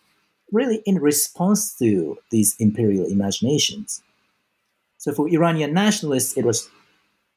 really 0.51 0.81
in 0.85 0.99
response 0.99 1.73
to 1.77 2.17
these 2.31 2.55
imperial 2.59 3.05
imaginations. 3.05 4.01
So 4.97 5.13
for 5.13 5.29
Iranian 5.29 5.73
nationalists, 5.73 6.35
it 6.35 6.43
was 6.43 6.69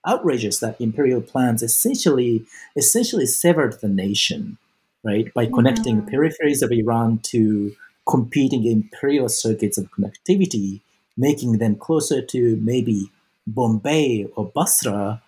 outrageous 0.06 0.60
that 0.60 0.80
imperial 0.80 1.20
plans 1.20 1.62
essentially 1.62 2.44
essentially 2.76 3.26
severed 3.26 3.80
the 3.80 3.88
nation 3.88 4.58
right? 5.04 5.32
By 5.34 5.46
connecting 5.46 6.04
the 6.04 6.10
peripheries 6.10 6.62
of 6.62 6.72
Iran 6.72 7.18
to 7.24 7.74
competing 8.08 8.64
imperial 8.64 9.28
circuits 9.28 9.78
of 9.78 9.90
connectivity, 9.90 10.80
making 11.16 11.58
them 11.58 11.76
closer 11.76 12.22
to 12.22 12.56
maybe 12.56 13.10
Bombay 13.46 14.26
or 14.36 14.46
Basra, 14.46 15.22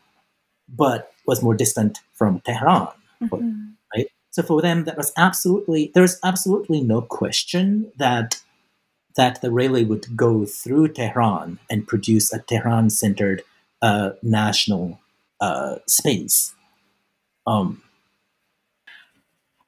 but 0.68 1.12
was 1.26 1.42
more 1.42 1.54
distant 1.54 2.00
from 2.12 2.40
Tehran. 2.40 2.88
Mhm. 3.22 3.74
So 4.30 4.42
for 4.42 4.62
them, 4.62 4.84
that 4.84 4.96
was 4.96 5.12
absolutely 5.16 5.90
there 5.94 6.02
was 6.02 6.18
absolutely 6.22 6.80
no 6.80 7.02
question 7.02 7.92
that 7.96 8.40
that 9.16 9.40
the 9.40 9.50
railway 9.50 9.84
would 9.84 10.16
go 10.16 10.44
through 10.44 10.88
Tehran 10.88 11.58
and 11.68 11.86
produce 11.86 12.32
a 12.32 12.38
Tehran-centered 12.38 13.42
uh, 13.82 14.10
national 14.22 15.00
uh, 15.40 15.76
space. 15.86 16.54
Um, 17.46 17.82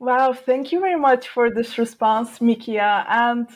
Wow, 0.02 0.32
thank 0.32 0.72
you 0.72 0.80
very 0.80 0.98
much 0.98 1.28
for 1.28 1.48
this 1.48 1.78
response, 1.78 2.40
Mikiya. 2.40 3.04
And 3.08 3.46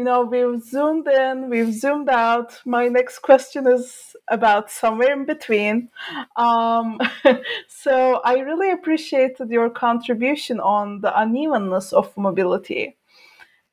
you 0.00 0.04
know, 0.04 0.22
we've 0.22 0.62
zoomed 0.62 1.06
in, 1.08 1.50
we've 1.50 1.74
zoomed 1.74 2.08
out. 2.08 2.58
My 2.64 2.88
next 2.88 3.18
question 3.18 3.66
is 3.66 4.16
about 4.28 4.70
somewhere 4.70 5.12
in 5.12 5.26
between. 5.26 5.90
Um, 6.36 6.98
so 7.68 8.22
I 8.24 8.38
really 8.38 8.70
appreciated 8.70 9.50
your 9.50 9.68
contribution 9.68 10.58
on 10.58 11.02
the 11.02 11.12
unevenness 11.20 11.92
of 11.92 12.16
mobility. 12.16 12.96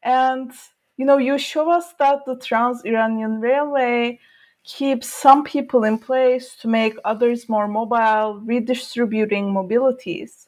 And 0.04 0.52
you 0.98 1.06
know, 1.06 1.18
you 1.18 1.38
show 1.38 1.72
us 1.72 1.94
that 1.98 2.26
the 2.26 2.36
Trans-Iranian 2.36 3.40
Railway 3.40 4.20
keeps 4.66 5.08
some 5.08 5.46
people 5.46 5.86
in 5.86 5.98
place 5.98 6.58
to 6.58 6.68
make 6.68 6.96
others 7.06 7.48
more 7.48 7.70
mobile, 7.70 8.42
redistributing 8.44 9.46
mobilities. 9.46 10.48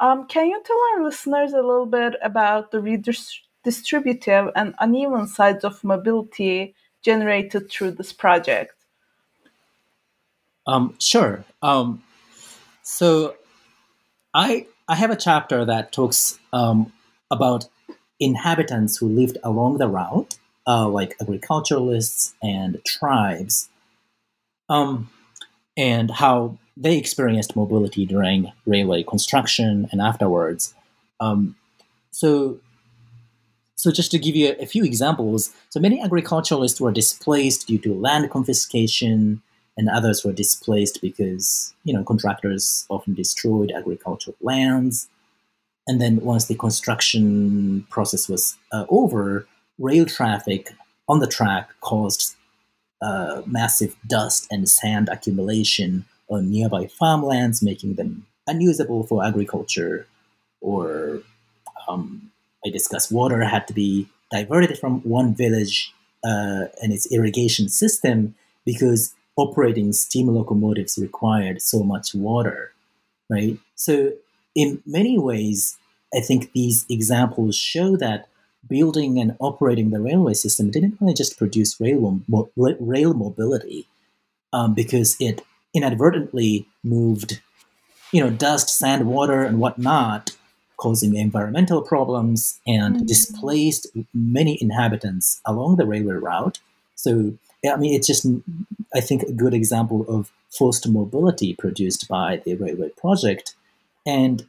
Um, 0.00 0.26
can 0.26 0.48
you 0.48 0.62
tell 0.62 0.80
our 0.92 1.02
listeners 1.02 1.54
a 1.54 1.66
little 1.70 1.86
bit 1.86 2.12
about 2.22 2.72
the 2.72 2.82
redistributive 3.64 4.52
and 4.54 4.74
uneven 4.78 5.26
sides 5.26 5.64
of 5.64 5.82
mobility 5.84 6.74
generated 7.02 7.70
through 7.70 7.92
this 7.92 8.12
project? 8.12 8.78
um, 10.68 10.94
sure. 11.00 11.44
Um, 11.62 12.02
so 12.82 13.34
I 14.34 14.66
I 14.86 14.94
have 14.94 15.10
a 15.10 15.16
chapter 15.16 15.64
that 15.64 15.92
talks 15.92 16.38
um, 16.52 16.92
about 17.30 17.66
inhabitants 18.20 18.98
who 18.98 19.08
lived 19.08 19.38
along 19.42 19.78
the 19.78 19.88
route, 19.88 20.36
uh, 20.66 20.88
like 20.88 21.16
agriculturalists 21.20 22.34
and 22.42 22.80
tribes, 22.86 23.70
um, 24.68 25.08
and 25.76 26.10
how 26.10 26.58
they 26.76 26.98
experienced 26.98 27.56
mobility 27.56 28.04
during 28.04 28.52
railway 28.66 29.02
construction 29.02 29.88
and 29.90 30.00
afterwards. 30.00 30.74
Um, 31.18 31.56
so, 32.10 32.60
so 33.78 33.92
just 33.92 34.10
to 34.10 34.18
give 34.18 34.34
you 34.34 34.56
a, 34.58 34.66
few 34.66 34.82
examples, 34.84 35.52
so 35.70 35.78
many 35.78 36.02
agriculturalists 36.02 36.80
were 36.80 36.90
displaced 36.90 37.68
due 37.68 37.78
to 37.78 37.94
land 37.94 38.28
confiscation, 38.28 39.40
and 39.76 39.88
others 39.88 40.24
were 40.24 40.32
displaced 40.32 41.00
because 41.00 41.72
you 41.84 41.94
know 41.94 42.02
contractors 42.02 42.86
often 42.88 43.14
destroyed 43.14 43.70
agricultural 43.70 44.36
lands. 44.40 45.08
And 45.86 46.00
then 46.00 46.16
once 46.22 46.46
the 46.46 46.56
construction 46.56 47.86
process 47.88 48.28
was 48.28 48.58
uh, 48.72 48.84
over, 48.88 49.46
rail 49.78 50.04
traffic 50.06 50.74
on 51.08 51.20
the 51.20 51.28
track 51.28 51.70
caused 51.80 52.34
uh, 53.00 53.42
massive 53.46 53.94
dust 54.08 54.48
and 54.50 54.68
sand 54.68 55.08
accumulation 55.08 56.04
on 56.28 56.50
nearby 56.50 56.88
farmlands, 56.88 57.62
making 57.62 57.94
them 57.94 58.26
unusable 58.48 59.04
for 59.04 59.24
agriculture. 59.24 60.08
Or 60.60 61.22
um, 61.86 62.32
I 62.66 62.70
discussed 62.70 63.12
water 63.12 63.42
had 63.44 63.66
to 63.68 63.72
be 63.72 64.08
diverted 64.30 64.78
from 64.78 65.00
one 65.00 65.34
village 65.34 65.92
uh, 66.24 66.66
and 66.82 66.92
its 66.92 67.10
irrigation 67.12 67.68
system 67.68 68.34
because 68.64 69.14
operating 69.36 69.92
steam 69.92 70.28
locomotives 70.28 70.98
required 70.98 71.62
so 71.62 71.82
much 71.82 72.14
water, 72.14 72.72
right? 73.30 73.58
So 73.76 74.12
in 74.54 74.82
many 74.84 75.18
ways, 75.18 75.78
I 76.14 76.20
think 76.20 76.52
these 76.52 76.84
examples 76.90 77.56
show 77.56 77.96
that 77.96 78.28
building 78.68 79.18
and 79.18 79.36
operating 79.38 79.90
the 79.90 80.00
railway 80.00 80.34
system 80.34 80.70
didn't 80.70 80.96
really 81.00 81.14
just 81.14 81.38
produce 81.38 81.80
rail, 81.80 82.20
mo- 82.26 82.50
rail 82.56 83.14
mobility 83.14 83.86
um, 84.52 84.74
because 84.74 85.16
it 85.20 85.42
inadvertently 85.74 86.66
moved, 86.82 87.40
you 88.12 88.22
know, 88.22 88.30
dust, 88.30 88.68
sand, 88.68 89.06
water, 89.06 89.44
and 89.44 89.60
whatnot, 89.60 90.36
causing 90.78 91.16
environmental 91.16 91.82
problems 91.82 92.60
and 92.66 92.96
Mhm. 92.96 93.06
displaced 93.06 93.86
many 94.14 94.56
inhabitants 94.60 95.40
along 95.44 95.76
the 95.76 95.86
railway 95.86 96.14
route. 96.14 96.58
So, 96.94 97.34
I 97.70 97.76
mean, 97.76 97.92
it's 97.94 98.06
just, 98.06 98.26
I 98.94 99.00
think, 99.00 99.22
a 99.22 99.32
good 99.32 99.54
example 99.54 100.04
of 100.08 100.32
forced 100.50 100.88
mobility 100.88 101.54
produced 101.54 102.08
by 102.08 102.40
the 102.44 102.54
railway 102.54 102.90
project. 102.90 103.54
And 104.06 104.46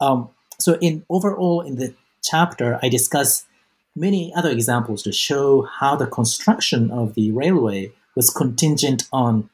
um, 0.00 0.28
so, 0.58 0.76
in 0.80 1.04
overall, 1.08 1.60
in 1.60 1.76
the 1.76 1.94
chapter, 2.22 2.78
I 2.82 2.88
discuss 2.88 3.46
many 3.94 4.32
other 4.34 4.50
examples 4.50 5.02
to 5.02 5.12
show 5.12 5.62
how 5.62 5.96
the 5.96 6.06
construction 6.06 6.90
of 6.90 7.14
the 7.14 7.30
railway 7.30 7.92
was 8.14 8.30
contingent 8.30 9.04
on, 9.12 9.48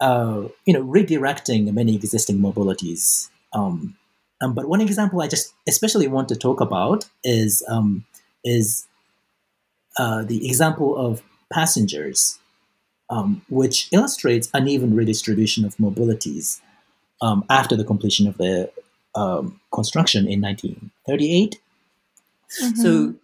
uh, 0.00 0.44
you 0.66 0.72
know, 0.74 0.84
redirecting 0.84 1.72
many 1.72 1.94
existing 1.94 2.38
mobilities. 2.38 3.28
Um, 3.52 3.96
um, 4.40 4.54
but 4.54 4.68
one 4.68 4.80
example 4.80 5.20
I 5.20 5.28
just 5.28 5.52
especially 5.66 6.08
want 6.08 6.28
to 6.28 6.36
talk 6.36 6.60
about 6.60 7.08
is 7.24 7.62
um, 7.68 8.04
is 8.44 8.86
uh, 9.98 10.22
the 10.22 10.46
example 10.46 10.96
of 10.96 11.22
passengers, 11.52 12.38
um, 13.10 13.42
which 13.48 13.88
illustrates 13.92 14.48
uneven 14.54 14.94
redistribution 14.94 15.64
of 15.64 15.76
mobilities 15.76 16.60
um, 17.20 17.44
after 17.50 17.76
the 17.76 17.84
completion 17.84 18.28
of 18.28 18.38
the 18.38 18.70
um, 19.14 19.60
construction 19.72 20.28
in 20.28 20.40
1938. 20.40 21.60
So, 22.76 23.14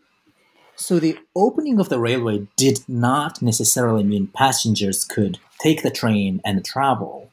so 0.77 0.99
the 0.99 1.19
opening 1.37 1.79
of 1.79 1.89
the 1.89 1.99
railway 1.99 2.47
did 2.57 2.81
not 2.89 3.41
necessarily 3.41 4.03
mean 4.03 4.27
passengers 4.27 5.05
could 5.05 5.39
take 5.61 5.83
the 5.83 5.91
train 5.91 6.41
and 6.45 6.65
travel. 6.65 7.31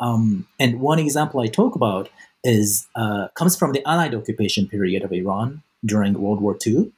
Um, 0.00 0.46
and 0.58 0.80
one 0.80 0.98
example 0.98 1.40
I 1.40 1.46
talk 1.48 1.74
about 1.74 2.08
is 2.44 2.86
uh, 2.94 3.28
comes 3.34 3.56
from 3.56 3.72
the 3.72 3.86
Allied 3.86 4.14
occupation 4.14 4.68
period 4.68 5.02
of 5.02 5.12
Iran 5.12 5.62
during 5.84 6.14
World 6.14 6.40
War 6.40 6.56
II. 6.64 6.92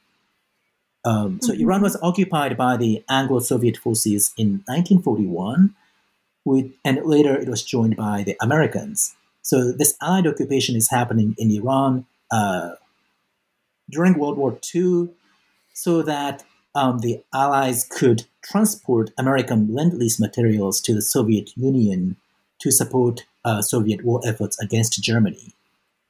Um, 1.03 1.39
so 1.41 1.51
Mhm. 1.53 1.61
Iran 1.61 1.81
was 1.81 1.97
occupied 2.03 2.55
by 2.57 2.77
the 2.77 3.03
Anglo-Soviet 3.09 3.77
forces 3.77 4.31
in 4.37 4.63
1941, 4.67 5.73
with, 6.45 6.71
and 6.85 7.03
later 7.03 7.35
it 7.35 7.49
was 7.49 7.63
joined 7.63 7.95
by 7.95 8.23
the 8.23 8.35
Americans. 8.39 9.15
So 9.41 9.71
this 9.71 9.95
Allied 10.01 10.27
occupation 10.27 10.75
is 10.75 10.91
happening 10.91 11.33
in 11.39 11.49
Iran 11.49 12.05
uh, 12.29 12.71
during 13.89 14.17
World 14.17 14.37
War 14.37 14.57
II, 14.73 15.09
so 15.73 16.03
that 16.03 16.43
um, 16.75 16.99
the 16.99 17.23
Allies 17.33 17.83
could 17.89 18.25
transport 18.43 19.09
American 19.17 19.73
Lend-Lease 19.73 20.19
materials 20.19 20.79
to 20.81 20.93
the 20.93 21.01
Soviet 21.01 21.57
Union 21.57 22.15
to 22.61 22.71
support 22.71 23.25
uh, 23.43 23.61
Soviet 23.61 24.03
war 24.03 24.21
efforts 24.25 24.57
against 24.59 25.01
Germany. 25.01 25.53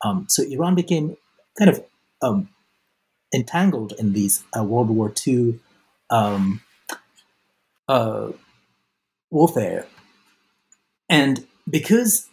Um, 0.04 0.26
so 0.30 0.44
Iran 0.44 0.76
became 0.76 1.18
kind 1.58 1.70
of 1.70 1.84
um, 2.22 2.50
entangled 3.34 3.94
in 3.98 4.14
these 4.14 4.44
uh, 4.58 4.64
World 4.64 4.90
War 4.90 5.14
II 5.26 5.60
um, 6.10 6.62
uh, 7.88 8.32
warfare, 9.30 9.86
and 11.10 11.46
because 11.70 12.28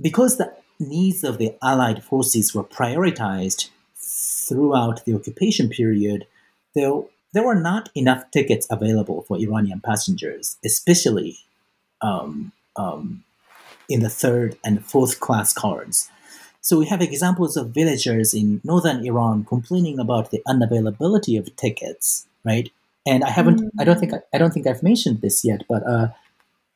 because 0.00 0.36
the 0.36 0.52
needs 0.78 1.24
of 1.24 1.38
the 1.38 1.54
Allied 1.62 2.04
forces 2.04 2.54
were 2.54 2.64
prioritized 2.64 3.70
throughout 3.96 5.04
the 5.04 5.14
occupation 5.14 5.68
period, 5.68 6.26
there 6.74 7.02
there 7.32 7.44
were 7.44 7.60
not 7.60 7.90
enough 7.94 8.30
tickets 8.30 8.66
available 8.70 9.22
for 9.22 9.38
Iranian 9.38 9.80
passengers, 9.80 10.56
especially 10.64 11.38
um, 12.00 12.52
um, 12.76 13.24
in 13.88 14.00
the 14.00 14.10
third 14.10 14.56
and 14.64 14.84
fourth 14.84 15.20
class 15.20 15.52
cards. 15.52 16.10
So 16.60 16.78
we 16.78 16.86
have 16.86 17.00
examples 17.00 17.56
of 17.56 17.70
villagers 17.70 18.34
in 18.34 18.60
northern 18.64 19.06
Iran 19.06 19.44
complaining 19.44 20.00
about 20.00 20.30
the 20.30 20.42
unavailability 20.48 21.38
of 21.38 21.54
tickets, 21.54 22.26
right? 22.44 22.70
And 23.06 23.22
I 23.22 23.30
haven't, 23.30 23.62
I 23.78 23.84
don't 23.84 24.00
think, 24.00 24.12
I 24.34 24.38
don't 24.38 24.52
think 24.52 24.66
I've 24.66 24.82
mentioned 24.82 25.20
this 25.20 25.44
yet, 25.44 25.62
but 25.68 25.86
uh, 25.86 26.08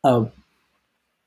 uh, 0.04 0.26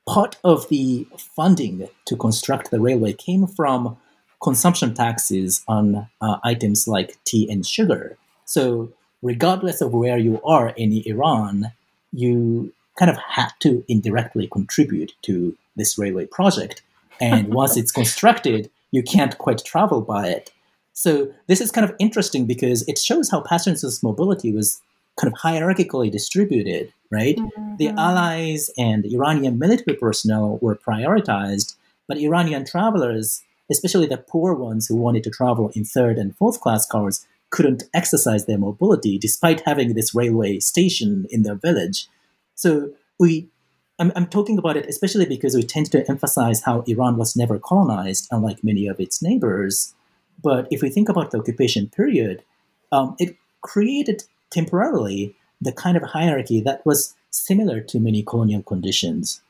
part 0.07 0.37
of 0.45 0.69
the 0.69 1.05
funding 1.17 1.89
to 2.05 2.15
construct 2.15 2.71
the 2.71 2.79
railway 2.79 3.11
came 3.11 3.47
from 3.47 3.97
consumption 4.41 4.93
taxes 4.93 5.63
on 5.67 6.07
uh, 6.21 6.37
items 6.43 6.87
like 6.87 7.17
tea 7.25 7.49
and 7.51 7.65
sugar. 7.65 8.17
So 8.45 8.93
regardless 9.21 9.81
of 9.81 9.93
where 9.93 10.17
you 10.17 10.41
are 10.43 10.69
in 10.69 11.03
Iran, 11.05 11.71
you 12.11 12.73
kind 12.97 13.09
of 13.09 13.17
had 13.17 13.49
to 13.61 13.83
indirectly 13.87 14.47
contribute 14.47 15.13
to 15.23 15.55
this 15.75 15.97
railway 15.97 16.25
project. 16.25 16.81
And 17.19 17.47
once 17.53 17.77
it's 17.77 17.91
constructed, 17.91 18.69
you 18.91 19.03
can't 19.03 19.37
quite 19.37 19.63
travel 19.65 20.01
by 20.01 20.27
it. 20.27 20.51
So 20.93 21.33
this 21.47 21.59
is 21.59 21.71
kind 21.71 21.89
of 21.89 21.95
interesting 21.99 22.45
because 22.45 22.87
it 22.87 22.99
shows 22.99 23.31
how 23.31 23.41
passengers' 23.41 24.03
mobility 24.03 24.53
was 24.53 24.79
kind 25.19 25.33
of 25.33 25.39
hierarchically 25.39 26.11
distributed, 26.11 26.93
right? 27.11 27.37
Mm-hmm. 27.37 27.77
The 27.77 27.89
Allies 27.89 28.69
and 28.77 29.05
Iranian 29.05 29.57
military 29.57 29.97
personnel 29.97 30.59
were 30.61 30.75
prioritized, 30.75 31.75
but 32.07 32.17
Iranian 32.17 32.65
travelers, 32.65 33.41
especially 33.71 34.07
the 34.07 34.17
poor 34.17 34.53
ones 34.53 34.87
who 34.87 34.95
wanted 34.95 35.23
to 35.23 35.31
travel 35.31 35.71
in 35.75 35.83
third 35.83 36.17
and 36.17 36.35
fourth 36.35 36.61
class 36.61 36.85
cars, 36.85 37.25
couldn't 37.49 37.83
exercise 37.93 38.45
their 38.45 38.57
mobility 38.57 39.17
despite 39.17 39.61
having 39.65 39.93
this 39.93 40.15
railway 40.15 40.59
station 40.59 41.27
in 41.29 41.43
their 41.43 41.55
village. 41.55 42.07
So 42.55 42.91
we 43.19 43.49
I'm, 43.99 44.11
I'm, 44.15 44.27
talking 44.27 44.57
about 44.57 44.75
it 44.75 44.87
especially 44.87 45.25
because 45.25 45.55
we 45.55 45.63
tend 45.63 45.91
to 45.91 46.09
emphasize 46.09 46.63
how 46.63 46.81
Iran 46.87 47.15
was 47.15 47.35
never 47.35 47.59
colonized, 47.59 48.27
unlike 48.31 48.63
many 48.63 48.87
of 48.87 48.99
its 48.99 49.21
neighbors. 49.21 49.93
But 50.41 50.67
if 50.71 50.81
we 50.81 50.89
think 50.89 51.09
about 51.09 51.31
the 51.31 51.39
occupation 51.39 51.89
period, 51.89 52.43
um, 52.91 53.15
it 53.19 53.37
created 53.61 54.23
temporarily 54.49 55.35
the 55.61 55.71
kind 55.71 55.95
of 55.95 56.03
hierarchy 56.03 56.59
that 56.61 56.85
was 56.85 57.15
similar 57.29 57.79
to 57.81 57.99
many 57.99 58.23
colonial 58.23 58.63
conditions. 58.63 59.41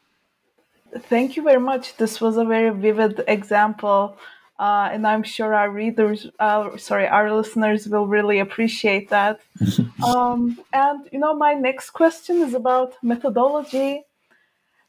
Thank 0.97 1.35
you 1.35 1.43
very 1.43 1.59
much. 1.59 1.97
This 1.97 2.21
was 2.21 2.37
a 2.37 2.45
very 2.45 2.69
vivid 2.69 3.23
example, 3.27 4.17
uh, 4.64 4.88
and 4.93 5.05
I'm 5.05 5.24
sure 5.24 5.53
our 5.53 5.70
readers, 5.70 6.28
uh, 6.39 6.78
sorry, 6.78 7.05
our 7.05 7.30
listeners 7.34 7.86
will 7.86 8.07
really 8.07 8.39
appreciate 8.39 9.09
that. 9.09 9.41
um, 10.05 10.57
and 10.72 10.99
you 11.11 11.20
know, 11.20 11.36
my 11.36 11.53
next 11.53 11.89
question 11.89 12.38
is 12.38 12.53
about 12.53 12.93
methodology. 13.03 14.03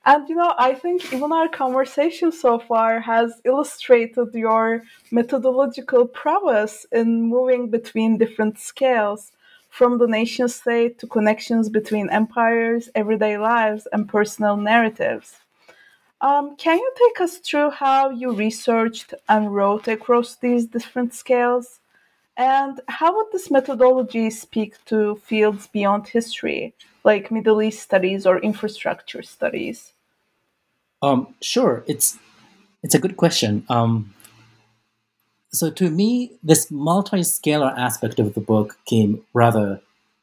And 0.07 0.29
you 0.29 0.37
know, 0.37 0.55
I 0.59 0.75
think 0.75 1.12
even 1.12 1.33
our 1.33 1.49
conversation 1.49 2.31
so 2.31 2.61
far 2.61 3.01
has 3.01 3.41
illustrated 3.45 4.29
your 4.33 4.83
methodological 5.11 6.07
prowess 6.07 6.87
in 6.93 7.22
moving 7.22 7.68
between 7.68 8.16
different 8.16 8.61
scales 8.61 9.33
from 9.70 9.99
the 9.99 10.07
nation 10.07 10.47
state 10.49 11.01
to 11.01 11.09
connections 11.09 11.68
between 11.68 12.11
empires, 12.11 12.91
everyday 12.95 13.39
lives, 13.39 13.89
and 13.93 14.09
personal 14.09 14.57
narratives. 14.57 15.43
Um, 16.20 16.56
can 16.56 16.78
you 16.78 16.92
take 16.96 17.20
us 17.20 17.38
through 17.38 17.70
how 17.70 18.10
you 18.10 18.32
researched 18.32 19.14
and 19.28 19.54
wrote 19.54 19.88
across 19.88 20.36
these 20.36 20.66
different 20.66 21.12
scales? 21.14 21.80
And 22.36 22.80
how 22.88 23.14
would 23.14 23.26
this 23.32 23.50
methodology 23.50 24.30
speak 24.30 24.84
to 24.86 25.16
fields 25.16 25.68
beyond 25.68 26.08
history, 26.08 26.74
like 27.04 27.30
Middle 27.30 27.62
East 27.62 27.80
studies 27.80 28.26
or 28.26 28.38
infrastructure 28.38 29.22
studies? 29.22 29.92
Um, 31.02 31.34
sure, 31.40 31.84
it's 31.86 32.18
it's 32.82 32.94
a 32.94 32.98
good 32.98 33.16
question. 33.16 33.64
Um, 33.68 34.14
so 35.52 35.70
to 35.70 35.90
me, 35.90 36.32
this 36.42 36.70
multi-scalar 36.70 37.78
aspect 37.78 38.18
of 38.18 38.34
the 38.34 38.40
book 38.40 38.78
came 38.86 39.22
rather 39.32 39.80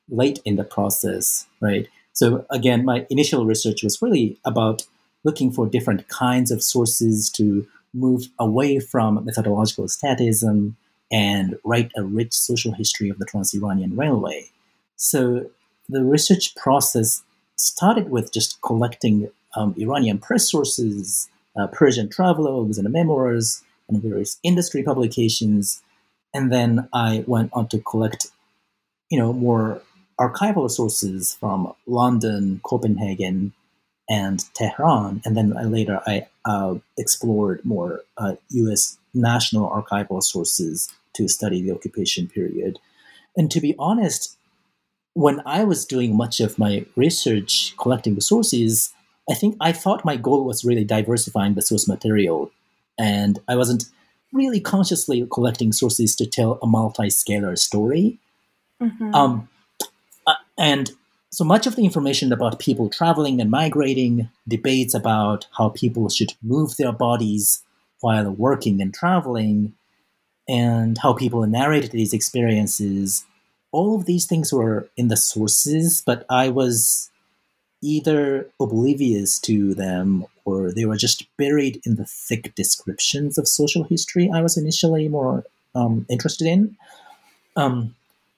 late 0.09 0.39
in 0.43 0.57
the 0.57 0.63
process, 0.63 1.47
right? 1.61 1.87
So 2.11 2.45
again, 2.49 2.83
my 2.83 3.05
initial 3.09 3.45
research 3.45 3.83
was 3.83 4.01
really 4.01 4.37
about 4.43 4.83
looking 5.23 5.51
for 5.51 5.67
different 5.67 6.07
kinds 6.07 6.51
of 6.51 6.63
sources 6.63 7.29
to 7.31 7.67
move 7.93 8.27
away 8.39 8.79
from 8.79 9.23
methodological 9.25 9.85
statism 9.85 10.75
and 11.11 11.57
write 11.65 11.91
a 11.97 12.03
rich 12.03 12.33
social 12.33 12.73
history 12.73 13.09
of 13.09 13.19
the 13.19 13.25
Trans-Iranian 13.25 13.97
Railway. 13.97 14.49
So 14.95 15.49
the 15.89 16.03
research 16.03 16.55
process 16.55 17.21
started 17.57 18.09
with 18.09 18.31
just 18.31 18.61
collecting 18.61 19.29
um, 19.55 19.75
Iranian 19.77 20.19
press 20.19 20.49
sources, 20.49 21.29
uh, 21.57 21.67
Persian 21.67 22.07
travelogues 22.07 22.77
and 22.77 22.89
memoirs, 22.91 23.61
and 23.89 24.01
various 24.01 24.39
industry 24.41 24.83
publications. 24.83 25.81
And 26.33 26.51
then 26.51 26.87
I 26.93 27.25
went 27.27 27.51
on 27.53 27.67
to 27.69 27.79
collect, 27.79 28.27
you 29.09 29.19
know, 29.19 29.33
more 29.33 29.81
archival 30.19 30.71
sources 30.71 31.35
from 31.39 31.73
London, 31.85 32.61
Copenhagen, 32.63 33.53
and 34.11 34.43
Tehran. 34.53 35.21
And 35.23 35.37
then 35.37 35.53
later 35.71 36.01
I 36.05 36.27
uh, 36.43 36.75
explored 36.97 37.63
more 37.63 38.01
uh, 38.17 38.33
U.S. 38.49 38.97
national 39.13 39.69
archival 39.69 40.21
sources 40.21 40.93
to 41.13 41.29
study 41.29 41.61
the 41.61 41.71
occupation 41.71 42.27
period. 42.27 42.77
And 43.37 43.49
to 43.51 43.61
be 43.61 43.73
honest, 43.79 44.37
when 45.13 45.41
I 45.45 45.63
was 45.63 45.85
doing 45.85 46.15
much 46.15 46.41
of 46.41 46.59
my 46.59 46.85
research 46.97 47.73
collecting 47.77 48.15
the 48.15 48.21
sources, 48.21 48.93
I 49.29 49.33
think 49.33 49.55
I 49.61 49.71
thought 49.71 50.03
my 50.03 50.17
goal 50.17 50.43
was 50.43 50.65
really 50.65 50.83
diversifying 50.83 51.53
the 51.53 51.61
source 51.61 51.87
material 51.87 52.51
and 52.99 53.39
I 53.47 53.55
wasn't 53.55 53.85
really 54.33 54.59
consciously 54.59 55.25
collecting 55.31 55.71
sources 55.71 56.17
to 56.17 56.25
tell 56.25 56.59
a 56.61 56.67
multi-scalar 56.67 57.57
story. 57.57 58.19
Mm-hmm. 58.81 59.15
Um, 59.15 59.47
uh, 60.27 60.35
and 60.57 60.91
so 61.31 61.43
much 61.45 61.65
of 61.65 61.75
the 61.75 61.85
information 61.85 62.33
about 62.33 62.59
people 62.59 62.89
traveling 62.89 63.39
and 63.39 63.49
migrating, 63.49 64.29
debates 64.47 64.93
about 64.93 65.47
how 65.57 65.69
people 65.69 66.09
should 66.09 66.33
move 66.43 66.75
their 66.77 66.91
bodies 66.91 67.63
while 68.01 68.31
working 68.31 68.81
and 68.81 68.93
traveling, 68.93 69.73
and 70.49 70.97
how 70.97 71.13
people 71.13 71.45
narrated 71.47 71.91
these 71.91 72.13
experiences, 72.13 73.25
all 73.71 73.95
of 73.95 74.05
these 74.05 74.25
things 74.25 74.51
were 74.51 74.89
in 74.97 75.07
the 75.07 75.15
sources, 75.15 76.03
but 76.05 76.25
I 76.29 76.49
was 76.49 77.09
either 77.81 78.49
oblivious 78.59 79.39
to 79.39 79.73
them 79.73 80.25
or 80.45 80.71
they 80.71 80.85
were 80.85 80.97
just 80.97 81.25
buried 81.37 81.81
in 81.85 81.95
the 81.95 82.05
thick 82.05 82.53
descriptions 82.53 83.37
of 83.37 83.47
social 83.47 83.83
history 83.83 84.29
I 84.31 84.41
was 84.41 84.57
initially 84.57 85.07
more 85.07 85.45
um, 85.73 86.05
interested 86.09 86.47
in. 86.47 86.77
Um, 87.55 87.95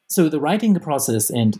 so 0.07 0.29
the 0.29 0.39
writing 0.39 0.75
process 0.75 1.29
and 1.29 1.59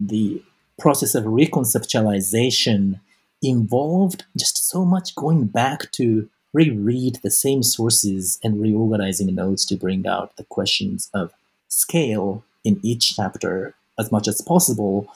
the 0.00 0.42
process 0.78 1.14
of 1.14 1.24
reconceptualization 1.24 3.00
involved 3.42 4.24
just 4.36 4.68
so 4.68 4.84
much 4.84 5.14
going 5.14 5.44
back 5.44 5.90
to 5.92 6.28
reread 6.52 7.18
the 7.22 7.30
same 7.30 7.62
sources 7.62 8.38
and 8.42 8.60
reorganizing 8.60 9.34
notes 9.34 9.64
to 9.66 9.76
bring 9.76 10.06
out 10.06 10.36
the 10.36 10.44
questions 10.44 11.10
of 11.12 11.32
scale 11.68 12.44
in 12.64 12.78
each 12.82 13.16
chapter 13.16 13.74
as 13.98 14.10
much 14.10 14.28
as 14.28 14.40
possible. 14.40 15.06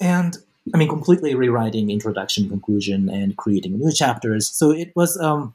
And 0.00 0.36
I 0.74 0.78
mean, 0.78 0.88
completely 0.88 1.34
rewriting 1.34 1.90
introduction, 1.90 2.48
conclusion, 2.48 3.08
and 3.08 3.36
creating 3.36 3.78
new 3.78 3.92
chapters. 3.92 4.48
So 4.48 4.70
it 4.70 4.92
was 4.94 5.18
um, 5.18 5.54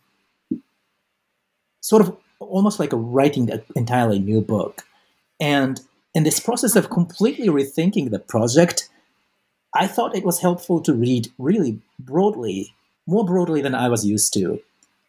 sort 1.81 2.01
of 2.01 2.17
almost 2.39 2.79
like 2.79 2.93
a 2.93 2.97
writing 2.97 3.49
an 3.51 3.61
entirely 3.75 4.19
new 4.19 4.41
book. 4.41 4.83
And 5.39 5.79
in 6.13 6.23
this 6.23 6.39
process 6.39 6.75
of 6.75 6.89
completely 6.89 7.47
rethinking 7.47 8.09
the 8.09 8.19
project, 8.19 8.89
I 9.77 9.87
thought 9.87 10.15
it 10.15 10.25
was 10.25 10.39
helpful 10.39 10.81
to 10.81 10.93
read 10.93 11.29
really 11.37 11.79
broadly, 11.99 12.73
more 13.05 13.25
broadly 13.25 13.61
than 13.61 13.75
I 13.75 13.89
was 13.89 14.05
used 14.05 14.33
to. 14.33 14.59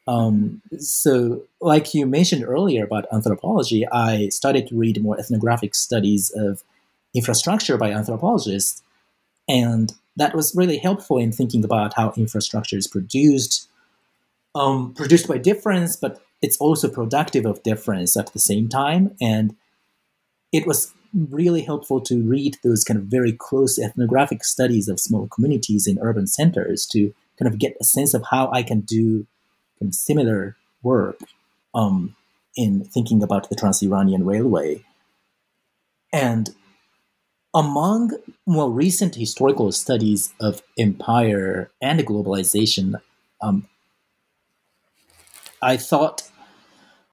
Um, 0.07 0.63
so, 0.79 1.43
like 1.61 1.93
you 1.95 2.07
mentioned 2.07 2.45
earlier 2.45 2.85
about 2.85 3.07
anthropology, 3.13 3.87
I 3.91 4.29
started 4.29 4.69
to 4.69 4.79
read 4.79 5.03
more 5.03 5.19
ethnographic 5.19 5.75
studies 5.75 6.31
of 6.35 6.63
infrastructure 7.15 7.77
by 7.77 7.91
anthropologists 7.91 8.83
and 9.49 9.95
that 10.17 10.35
was 10.35 10.55
really 10.55 10.79
helpful 10.79 11.19
in 11.19 11.33
thinking 11.33 11.65
about 11.65 11.95
how 11.95 12.13
infrastructure 12.17 12.77
is 12.77 12.87
produced, 12.87 13.69
um, 14.55 14.93
produced 14.95 15.27
by 15.27 15.39
difference, 15.39 15.97
but 15.97 16.21
it's 16.43 16.59
also 16.59 16.89
productive 16.89 17.47
of 17.47 17.63
difference 17.63 18.17
at 18.17 18.33
the 18.33 18.39
same 18.39 18.69
time. 18.69 19.17
And 19.21 19.57
it 20.53 20.67
was 20.67 20.93
really 21.15 21.63
helpful 21.63 22.01
to 22.03 22.23
read 22.23 22.57
those 22.63 22.85
kind 22.85 22.99
of 22.99 23.07
very 23.07 23.33
close 23.33 23.79
ethnographic 23.79 24.45
studies 24.45 24.89
of 24.89 25.01
small 25.01 25.27
communities 25.29 25.87
in 25.87 25.99
urban 26.01 26.27
centers 26.27 26.87
to 26.87 27.15
kind 27.39 27.53
of 27.53 27.59
get 27.59 27.77
a 27.81 27.85
sense 27.85 28.15
of 28.15 28.25
how 28.31 28.51
I 28.53 28.63
can 28.63 28.81
do 28.81 29.27
kind 29.79 29.91
of 29.91 29.95
similar 29.95 30.57
work 30.83 31.19
um, 31.75 32.17
in 32.57 32.85
thinking 32.85 33.23
about 33.23 33.49
the 33.49 33.57
Trans-Iranian 33.57 34.25
Railway. 34.25 34.85
And 36.13 36.51
among 37.55 38.13
more 38.47 38.71
recent 38.71 39.15
historical 39.15 39.73
studies 39.73 40.33
of 40.41 40.63
empire 40.79 41.71
and 41.81 42.01
globalization, 42.01 43.01
um, 43.41 43.69
I 45.63 45.77
thought, 45.77 46.23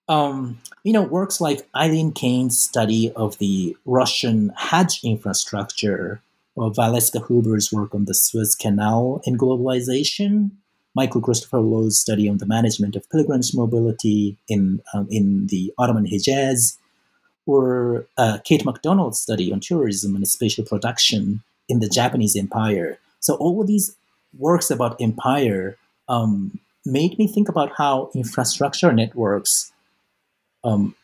um, 0.08 0.60
you 0.86 0.94
know, 0.94 1.02
works 1.02 1.42
like 1.42 1.68
Eileen 1.76 2.12
Kane's 2.12 2.60
study 2.60 3.12
of 3.16 3.40
the 3.40 3.76
Russian 3.86 4.54
Hajj 4.56 5.04
infrastructure, 5.04 6.22
or 6.56 6.72
Valeska 6.72 7.26
Huber's 7.26 7.74
work 7.74 7.96
on 7.96 8.06
the 8.06 8.14
Suez 8.14 8.54
Canal 8.54 9.20
and 9.26 9.38
globalization, 9.40 10.52
Michael 10.96 11.22
Christopher 11.22 11.58
Low's 11.58 11.98
study 12.00 12.30
on 12.30 12.38
the 12.38 12.46
management 12.46 12.96
of 12.96 13.10
pilgrims' 13.10 13.56
mobility 13.56 14.38
in 14.48 14.80
um, 14.94 15.08
in 15.10 15.48
the 15.48 15.74
Ottoman 15.80 16.06
Hejaz, 16.06 16.78
or 17.48 18.06
uh, 18.20 18.38
Kate 18.44 18.64
McDonald's 18.64 19.20
study 19.20 19.52
on 19.52 19.62
tourism 19.62 20.16
and 20.16 20.28
spatial 20.28 20.64
production 20.64 21.42
in 21.68 21.80
the 21.80 21.90
Japanese 21.90 22.36
Empire. 22.36 23.00
So 23.22 23.34
all 23.38 23.60
of 23.60 23.66
these 23.66 23.96
works 24.38 24.70
about 24.70 25.02
empire 25.02 25.78
um, 26.08 26.60
made 26.86 27.18
me 27.18 27.26
think 27.26 27.50
about 27.50 27.72
how 27.76 28.12
infrastructure 28.14 28.94
networks 28.94 29.72
um, 30.66 30.96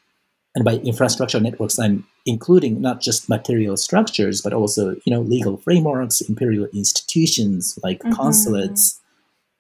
and 0.53 0.65
by 0.65 0.73
infrastructure 0.73 1.39
networks, 1.39 1.79
I'm 1.79 2.05
including 2.25 2.81
not 2.81 2.99
just 2.99 3.29
material 3.29 3.77
structures, 3.77 4.41
but 4.41 4.53
also 4.53 4.95
you 5.05 5.13
know 5.13 5.21
legal 5.21 5.57
frameworks, 5.57 6.21
imperial 6.21 6.67
institutions 6.73 7.79
like 7.83 7.99
mm-hmm. 7.99 8.11
consulates, 8.11 8.99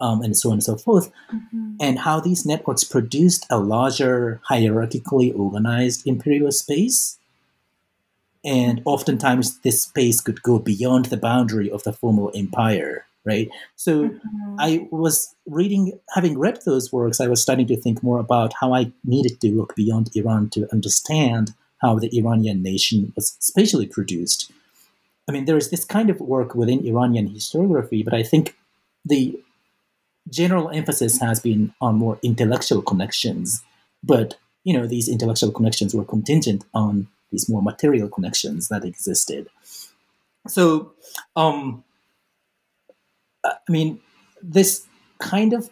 um, 0.01 0.21
and 0.21 0.35
so 0.35 0.49
on 0.49 0.53
and 0.53 0.63
so 0.63 0.75
forth, 0.75 1.11
mm-hmm. 1.33 1.75
and 1.79 1.99
how 1.99 2.19
these 2.19 2.45
networks 2.45 2.83
produced 2.83 3.45
a 3.49 3.57
larger, 3.57 4.41
hierarchically 4.49 5.37
organized 5.37 6.05
imperial 6.05 6.51
space. 6.51 7.17
And 8.43 8.81
oftentimes, 8.85 9.59
this 9.59 9.83
space 9.83 10.19
could 10.19 10.41
go 10.41 10.57
beyond 10.57 11.05
the 11.05 11.17
boundary 11.17 11.69
of 11.69 11.83
the 11.83 11.93
formal 11.93 12.31
empire 12.33 13.05
right? 13.25 13.49
So 13.75 14.09
mm-hmm. 14.09 14.55
I 14.59 14.87
was 14.91 15.35
reading, 15.45 15.99
having 16.13 16.37
read 16.37 16.59
those 16.65 16.91
works, 16.91 17.19
I 17.19 17.27
was 17.27 17.41
starting 17.41 17.67
to 17.67 17.77
think 17.77 18.01
more 18.03 18.19
about 18.19 18.53
how 18.59 18.73
I 18.73 18.91
needed 19.03 19.39
to 19.41 19.51
look 19.55 19.75
beyond 19.75 20.09
Iran 20.15 20.49
to 20.51 20.67
understand 20.71 21.53
how 21.81 21.97
the 21.99 22.15
Iranian 22.17 22.61
nation 22.61 23.13
was 23.15 23.35
spatially 23.39 23.87
produced. 23.87 24.51
I 25.27 25.31
mean, 25.31 25.45
there 25.45 25.57
is 25.57 25.69
this 25.69 25.85
kind 25.85 26.09
of 26.09 26.19
work 26.19 26.55
within 26.55 26.85
Iranian 26.85 27.29
historiography, 27.29 28.03
but 28.03 28.13
I 28.13 28.23
think 28.23 28.55
the 29.05 29.39
general 30.29 30.69
emphasis 30.69 31.19
has 31.19 31.39
been 31.39 31.73
on 31.81 31.95
more 31.95 32.19
intellectual 32.21 32.81
connections. 32.81 33.63
But 34.03 34.37
you 34.63 34.77
know, 34.77 34.85
these 34.85 35.09
intellectual 35.09 35.51
connections 35.51 35.95
were 35.95 36.05
contingent 36.05 36.63
on 36.73 37.07
these 37.31 37.49
more 37.49 37.61
material 37.61 38.09
connections 38.09 38.67
that 38.67 38.83
existed. 38.83 39.47
So, 40.47 40.93
um, 41.35 41.83
I 43.43 43.55
mean, 43.69 43.99
this 44.41 44.85
kind 45.19 45.53
of 45.53 45.69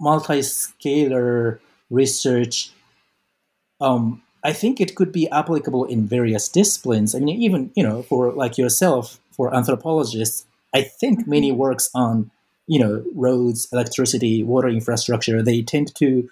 multi-scalar 0.00 1.58
research, 1.90 2.70
um, 3.80 4.22
I 4.42 4.52
think 4.52 4.80
it 4.80 4.94
could 4.94 5.12
be 5.12 5.28
applicable 5.30 5.84
in 5.84 6.06
various 6.06 6.48
disciplines. 6.48 7.14
I 7.14 7.18
mean, 7.18 7.40
even 7.42 7.70
you 7.74 7.82
know, 7.82 8.02
for 8.02 8.32
like 8.32 8.56
yourself, 8.56 9.20
for 9.30 9.54
anthropologists, 9.54 10.46
I 10.74 10.82
think 10.82 11.26
many 11.26 11.50
mm-hmm. 11.50 11.58
works 11.58 11.90
on 11.94 12.30
you 12.66 12.78
know 12.78 13.04
roads, 13.14 13.68
electricity, 13.72 14.42
water 14.42 14.68
infrastructure. 14.68 15.42
They 15.42 15.62
tend 15.62 15.94
to 15.96 16.28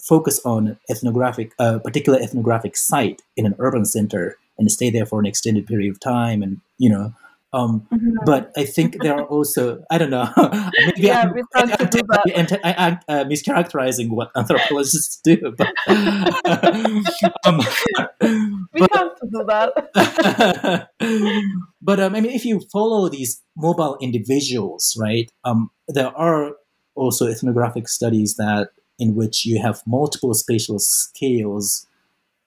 focus 0.00 0.40
on 0.44 0.78
ethnographic, 0.88 1.52
a 1.58 1.62
uh, 1.62 1.78
particular 1.78 2.18
ethnographic 2.18 2.76
site 2.76 3.20
in 3.36 3.44
an 3.44 3.54
urban 3.58 3.84
center 3.84 4.38
and 4.56 4.70
stay 4.70 4.90
there 4.90 5.06
for 5.06 5.20
an 5.20 5.26
extended 5.26 5.66
period 5.66 5.90
of 5.90 6.00
time, 6.00 6.42
and 6.42 6.60
you 6.78 6.88
know 6.88 7.14
um, 7.52 7.86
mm-hmm. 7.92 8.16
But 8.24 8.52
I 8.56 8.64
think 8.64 9.02
there 9.02 9.14
are 9.14 9.24
also 9.24 9.82
I 9.90 9.98
don't 9.98 10.10
know 10.10 10.28
maybe 10.36 11.02
yeah, 11.02 11.22
I'm, 11.22 11.34
I'm, 11.54 11.72
I'm, 12.36 12.46
I'm 12.64 12.98
uh, 13.08 13.24
mischaracterizing 13.24 14.10
what 14.10 14.30
anthropologists 14.36 15.20
do, 15.24 15.36
but 15.58 15.74
um, 17.44 17.58
we 18.72 18.80
but, 18.80 18.94
have 18.94 19.16
to 19.16 19.28
do 19.32 19.44
that. 19.48 20.90
but 21.82 22.00
um, 22.00 22.14
I 22.14 22.20
mean, 22.20 22.32
if 22.32 22.44
you 22.44 22.60
follow 22.72 23.08
these 23.08 23.42
mobile 23.56 23.98
individuals, 24.00 24.96
right? 24.98 25.30
Um, 25.44 25.70
there 25.88 26.16
are 26.16 26.52
also 26.94 27.26
ethnographic 27.26 27.88
studies 27.88 28.36
that 28.36 28.70
in 29.00 29.16
which 29.16 29.44
you 29.44 29.60
have 29.60 29.82
multiple 29.86 30.34
spatial 30.34 30.78
scales, 30.78 31.86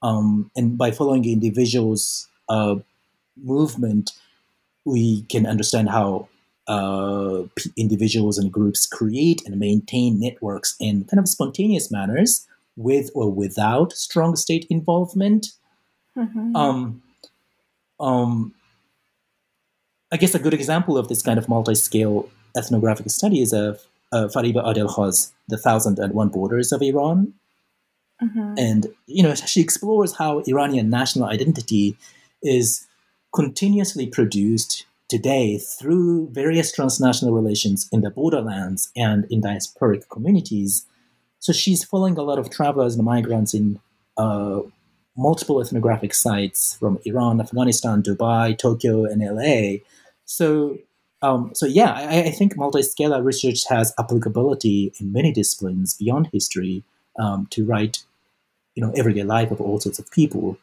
um, 0.01 0.49
and 0.55 0.77
by 0.77 0.91
following 0.91 1.25
individuals' 1.25 2.29
uh, 2.47 2.75
movement 3.35 4.11
we 4.85 5.23
can 5.23 5.45
understand 5.45 5.89
how 5.89 6.27
uh, 6.67 7.43
individuals 7.77 8.37
and 8.37 8.51
groups 8.51 8.85
create 8.85 9.41
and 9.45 9.59
maintain 9.59 10.19
networks 10.19 10.75
in 10.79 11.03
kind 11.05 11.19
of 11.19 11.27
spontaneous 11.27 11.91
manners 11.91 12.47
with 12.75 13.09
or 13.13 13.29
without 13.29 13.93
strong 13.93 14.35
state 14.35 14.65
involvement. 14.69 15.47
Mm-hmm. 16.17 16.55
Um, 16.55 17.01
um, 17.99 18.53
I 20.11 20.17
guess 20.17 20.35
a 20.35 20.39
good 20.39 20.53
example 20.53 20.97
of 20.97 21.07
this 21.07 21.21
kind 21.21 21.37
of 21.37 21.49
multi-scale 21.49 22.29
ethnographic 22.55 23.09
study 23.09 23.41
is 23.41 23.51
of 23.51 23.81
uh, 24.11 24.27
Fariba 24.27 24.63
Adelkhah, 24.63 25.31
The 25.47 25.57
Thousand 25.57 25.99
and 25.99 26.13
One 26.13 26.29
Borders 26.29 26.71
of 26.71 26.81
Iran. 26.81 27.33
Mm-hmm. 28.21 28.53
And, 28.57 28.87
you 29.07 29.23
know, 29.23 29.33
she 29.35 29.59
explores 29.59 30.15
how 30.17 30.43
Iranian 30.47 30.89
national 30.89 31.25
identity 31.25 31.97
is 32.41 32.85
continuously 33.33 34.07
produced 34.07 34.85
today 35.09 35.57
through 35.57 36.29
various 36.31 36.71
transnational 36.71 37.33
relations 37.33 37.89
in 37.91 38.01
the 38.01 38.09
borderlands 38.09 38.91
and 38.95 39.25
in 39.29 39.41
diasporic 39.41 40.07
communities. 40.09 40.85
So 41.39 41.51
she's 41.51 41.83
following 41.83 42.17
a 42.17 42.21
lot 42.21 42.39
of 42.39 42.49
travelers 42.49 42.95
and 42.95 43.03
migrants 43.03 43.53
in 43.53 43.79
uh, 44.17 44.61
multiple 45.17 45.61
ethnographic 45.61 46.13
sites 46.13 46.77
from 46.79 46.99
Iran, 47.05 47.41
Afghanistan, 47.41 48.01
Dubai, 48.01 48.57
Tokyo, 48.57 49.05
and 49.05 49.21
LA. 49.21 49.83
So, 50.25 50.77
um, 51.21 51.51
so 51.53 51.65
yeah, 51.65 51.91
I, 51.93 52.23
I 52.23 52.31
think 52.31 52.55
multi-scalar 52.55 53.23
research 53.23 53.67
has 53.69 53.93
applicability 53.99 54.93
in 54.99 55.11
many 55.11 55.31
disciplines 55.31 55.95
beyond 55.95 56.29
history 56.31 56.83
um, 57.19 57.47
to 57.51 57.65
write, 57.65 58.03
you 58.75 58.83
know, 58.83 58.91
everyday 58.95 59.23
life 59.23 59.51
of 59.51 59.59
all 59.59 59.79
sorts 59.79 59.99
of 59.99 60.09
people 60.11 60.57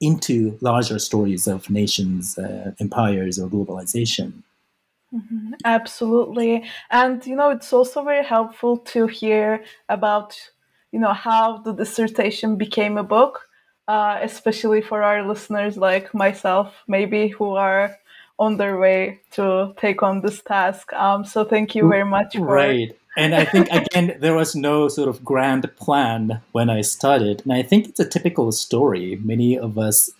into 0.00 0.56
larger 0.60 0.98
stories 0.98 1.46
of 1.46 1.70
nations, 1.70 2.38
uh, 2.38 2.72
empires, 2.80 3.38
or 3.38 3.48
globalization. 3.48 4.32
Mm-hmm. 5.12 5.54
Absolutely. 5.64 6.64
And, 6.90 7.24
you 7.26 7.34
know, 7.34 7.50
it's 7.50 7.72
also 7.72 8.04
very 8.04 8.24
helpful 8.24 8.78
to 8.78 9.06
hear 9.06 9.64
about, 9.88 10.38
you 10.92 11.00
know, 11.00 11.12
how 11.12 11.58
the 11.58 11.72
dissertation 11.72 12.56
became 12.56 12.98
a 12.98 13.02
book, 13.02 13.48
uh, 13.88 14.18
especially 14.22 14.82
for 14.82 15.02
our 15.02 15.26
listeners 15.26 15.76
like 15.76 16.14
myself, 16.14 16.74
maybe 16.86 17.28
who 17.28 17.56
are 17.56 17.96
on 18.38 18.56
their 18.56 18.78
way 18.78 19.20
to 19.32 19.74
take 19.78 20.02
on 20.02 20.20
this 20.20 20.42
task. 20.42 20.92
Um, 20.92 21.24
so 21.24 21.44
thank 21.44 21.74
you 21.74 21.88
very 21.88 22.04
much 22.04 22.36
for 22.36 22.44
right 22.44 22.96
and 23.18 23.34
I 23.34 23.44
think 23.44 23.68
again 23.70 24.16
there 24.20 24.34
was 24.34 24.54
no 24.54 24.88
sort 24.88 25.08
of 25.08 25.24
grand 25.24 25.70
plan 25.76 26.40
when 26.52 26.70
I 26.70 26.80
started, 26.82 27.42
and 27.42 27.52
I 27.52 27.62
think 27.62 27.88
it's 27.88 28.00
a 28.00 28.08
typical 28.08 28.52
story. 28.52 29.18
Many 29.22 29.58
of 29.58 29.76
us, 29.76 30.10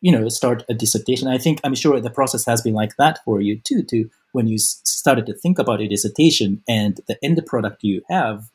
you 0.00 0.10
know, 0.10 0.28
start 0.28 0.64
a 0.68 0.74
dissertation. 0.74 1.28
I 1.28 1.38
think 1.38 1.60
I'm 1.62 1.74
sure 1.74 2.00
the 2.00 2.10
process 2.10 2.46
has 2.46 2.62
been 2.62 2.74
like 2.74 2.96
that 2.96 3.20
for 3.24 3.40
you 3.40 3.60
too. 3.60 3.82
To 3.84 4.08
when 4.32 4.48
you 4.48 4.58
started 4.58 5.26
to 5.26 5.34
think 5.34 5.58
about 5.58 5.82
a 5.82 5.88
dissertation 5.88 6.62
and 6.66 7.00
the 7.06 7.22
end 7.22 7.40
product 7.46 7.84
you 7.84 8.02
have 8.08 8.50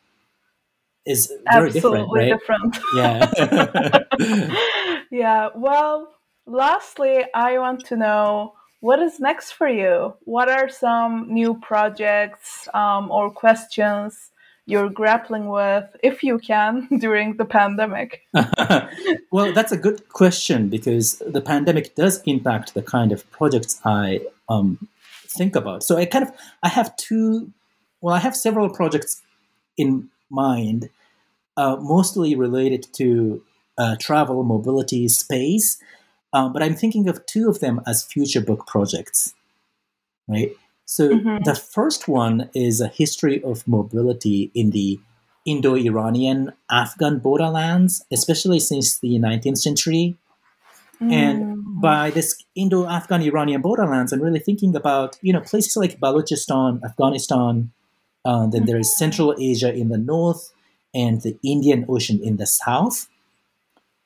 is 1.06 1.32
very 1.52 1.68
Absolutely 1.70 2.32
different, 2.32 2.78
right? 2.98 3.32
Different. 3.40 4.04
Yeah. 4.22 5.04
yeah. 5.12 5.50
Well, 5.56 6.14
lastly, 6.46 7.26
I 7.34 7.60
want 7.60 7.86
to 7.88 7.96
know 7.96 8.54
what 8.84 9.00
is 9.00 9.18
next 9.18 9.54
for 9.54 9.70
you? 9.70 10.14
What 10.26 10.50
are 10.50 10.68
some 10.68 11.34
new 11.34 11.54
projects 11.54 12.68
um, 12.74 13.10
or 13.10 13.32
questions 13.32 14.30
you're 14.66 14.90
grappling 14.90 15.48
with, 15.48 15.86
if 16.04 16.22
you 16.22 16.38
can, 16.38 16.90
during 17.00 17.38
the 17.38 17.46
pandemic? 17.46 18.24
well, 19.32 19.54
that's 19.54 19.72
a 19.72 19.78
good 19.78 20.10
question 20.10 20.68
because 20.68 21.24
the 21.26 21.40
pandemic 21.40 21.96
does 21.96 22.22
impact 22.24 22.74
the 22.74 22.82
kind 22.82 23.14
of 23.14 23.30
projects 23.32 23.80
I 23.86 24.20
um, 24.50 24.90
think 25.28 25.56
about. 25.56 25.84
So 25.84 25.96
I 25.96 26.04
kind 26.06 26.28
of 26.28 26.34
I 26.62 26.68
have 26.68 26.94
two. 26.98 27.54
Well, 28.02 28.14
I 28.14 28.20
have 28.20 28.36
several 28.36 28.70
projects 28.70 29.22
in 29.78 30.10
mind, 30.30 30.90
uh, 31.56 31.78
mostly 31.80 32.36
related 32.36 32.86
to 32.96 33.42
uh, 33.78 33.96
travel, 33.98 34.44
mobility, 34.44 35.08
space 35.08 35.78
um, 36.34 36.52
but 36.52 36.64
I'm 36.64 36.76
thinking 36.76 37.08
of 37.08 37.26
two 37.26 37.50
of 37.50 37.60
them 37.60 37.82
as 37.86 38.04
future 38.04 38.42
book 38.42 38.66
projects, 38.68 39.34
right? 40.28 40.52
So 40.86 41.10
mm-hmm. 41.10 41.44
the 41.44 41.56
first 41.56 42.08
one 42.08 42.50
is 42.54 42.82
a 42.82 42.88
history 42.88 43.42
of 43.44 43.68
mobility 43.68 44.52
in 44.54 44.72
the 44.72 45.00
Indo-Iranian 45.46 46.54
Afghan 46.72 47.20
borderlands, 47.20 48.04
especially 48.12 48.60
since 48.60 49.00
the 49.00 49.20
19th 49.20 49.58
century. 49.58 50.16
Mm. 51.02 51.12
And 51.12 51.82
by 51.82 52.12
this 52.12 52.44
Indo-Afghan 52.56 53.22
Iranian 53.22 53.62
borderlands, 53.62 54.14
I'm 54.14 54.22
really 54.22 54.40
thinking 54.40 54.76
about 54.76 55.18
you 55.22 55.34
know 55.34 55.42
places 55.42 55.76
like 55.76 56.00
Balochistan, 56.00 56.84
Afghanistan. 56.84 57.72
Uh, 58.26 58.48
then 58.48 58.66
there 58.66 58.78
is 58.78 58.88
mm-hmm. 58.88 59.04
Central 59.04 59.36
Asia 59.38 59.74
in 59.74 59.90
the 59.90 59.98
north 59.98 60.54
and 60.96 61.22
the 61.22 61.38
Indian 61.44 61.86
Ocean 61.90 62.22
in 62.24 62.38
the 62.38 62.46
south. 62.46 63.10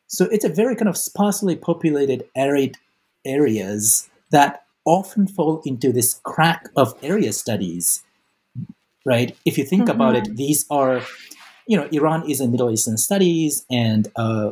So 0.07 0.25
it's 0.25 0.45
a 0.45 0.49
very 0.49 0.75
kind 0.75 0.89
of 0.89 0.97
sparsely 0.97 1.55
populated, 1.55 2.25
arid 2.35 2.77
areas 3.25 4.09
that 4.31 4.63
often 4.85 5.27
fall 5.27 5.61
into 5.65 5.91
this 5.91 6.19
crack 6.23 6.69
of 6.75 6.95
area 7.03 7.33
studies, 7.33 8.03
right? 9.05 9.35
If 9.45 9.57
you 9.57 9.65
think 9.65 9.83
mm-hmm. 9.83 9.91
about 9.91 10.15
it, 10.15 10.23
mm-hmm. 10.23 10.35
these 10.35 10.65
are, 10.69 11.01
you 11.67 11.77
know, 11.77 11.87
Iran 11.91 12.29
is 12.29 12.39
in 12.39 12.51
Middle 12.51 12.71
Eastern 12.71 12.97
studies, 12.97 13.65
and 13.69 14.07
uh, 14.15 14.51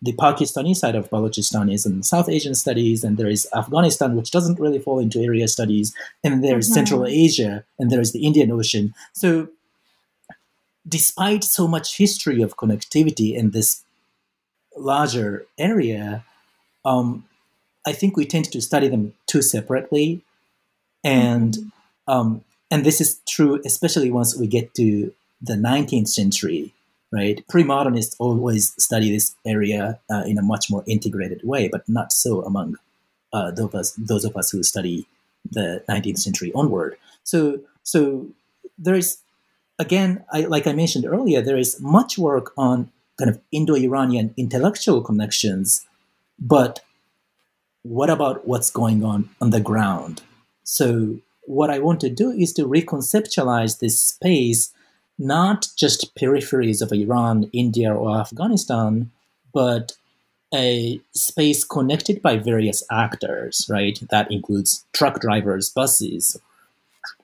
the 0.00 0.14
Pakistani 0.14 0.74
side 0.74 0.94
of 0.94 1.10
Balochistan 1.10 1.72
is 1.72 1.84
in 1.84 2.02
South 2.02 2.28
Asian 2.30 2.54
studies, 2.54 3.04
and 3.04 3.18
there 3.18 3.28
is 3.28 3.46
Afghanistan, 3.54 4.16
which 4.16 4.30
doesn't 4.30 4.58
really 4.58 4.78
fall 4.78 4.98
into 4.98 5.20
area 5.20 5.48
studies, 5.48 5.94
and 6.22 6.42
there's 6.42 6.66
mm-hmm. 6.66 6.74
Central 6.74 7.06
Asia, 7.06 7.64
and 7.78 7.90
there's 7.90 8.12
the 8.12 8.24
Indian 8.24 8.50
Ocean. 8.50 8.94
So 9.12 9.48
despite 10.86 11.44
so 11.44 11.66
much 11.66 11.96
history 11.96 12.42
of 12.42 12.56
connectivity 12.56 13.34
in 13.34 13.50
this 13.50 13.84
larger 14.76 15.46
area, 15.58 16.24
um, 16.84 17.24
I 17.86 17.92
think 17.92 18.16
we 18.16 18.24
tend 18.24 18.50
to 18.52 18.60
study 18.60 18.88
them 18.88 19.14
too 19.26 19.42
separately, 19.42 20.22
and 21.02 21.54
mm-hmm. 21.54 22.12
um, 22.12 22.44
and 22.70 22.84
this 22.84 23.00
is 23.00 23.20
true 23.28 23.60
especially 23.64 24.10
once 24.10 24.36
we 24.36 24.46
get 24.46 24.74
to 24.74 25.12
the 25.40 25.54
19th 25.54 26.08
century. 26.08 26.72
Right, 27.12 27.46
pre-modernists 27.48 28.16
always 28.18 28.74
study 28.76 29.12
this 29.12 29.36
area 29.46 30.00
uh, 30.10 30.24
in 30.26 30.36
a 30.36 30.42
much 30.42 30.68
more 30.68 30.82
integrated 30.88 31.42
way, 31.44 31.68
but 31.68 31.88
not 31.88 32.12
so 32.12 32.42
among 32.42 32.76
uh, 33.32 33.52
those 33.52 33.66
of 33.66 33.74
us 33.74 33.92
those 33.92 34.24
of 34.24 34.36
us 34.36 34.50
who 34.50 34.64
study 34.64 35.06
the 35.48 35.84
19th 35.88 36.18
century 36.18 36.50
onward. 36.54 36.96
So 37.22 37.60
so 37.84 38.26
there 38.78 38.96
is 38.96 39.18
again, 39.78 40.24
I, 40.32 40.42
like 40.42 40.66
I 40.66 40.72
mentioned 40.72 41.06
earlier, 41.06 41.42
there 41.42 41.56
is 41.56 41.80
much 41.80 42.18
work 42.18 42.52
on 42.56 42.90
kind 43.18 43.30
of 43.30 43.40
Indo-Iranian 43.52 44.34
intellectual 44.36 45.00
connections, 45.02 45.86
but 46.38 46.80
what 47.82 48.10
about 48.10 48.46
what's 48.46 48.70
going 48.70 49.04
on 49.04 49.30
on 49.40 49.50
the 49.50 49.60
ground? 49.60 50.22
So 50.64 51.18
what 51.46 51.70
I 51.70 51.78
want 51.78 52.00
to 52.00 52.10
do 52.10 52.30
is 52.30 52.52
to 52.54 52.64
reconceptualize 52.66 53.78
this 53.78 54.00
space, 54.00 54.72
not 55.18 55.68
just 55.76 56.14
peripheries 56.16 56.80
of 56.82 56.92
Iran, 56.92 57.50
India, 57.52 57.94
or 57.94 58.18
Afghanistan, 58.18 59.10
but 59.52 59.92
a 60.52 61.00
space 61.12 61.64
connected 61.64 62.22
by 62.22 62.36
various 62.36 62.82
actors, 62.90 63.66
right? 63.68 63.98
That 64.10 64.30
includes 64.30 64.84
truck 64.92 65.20
drivers, 65.20 65.68
buses, 65.68 66.40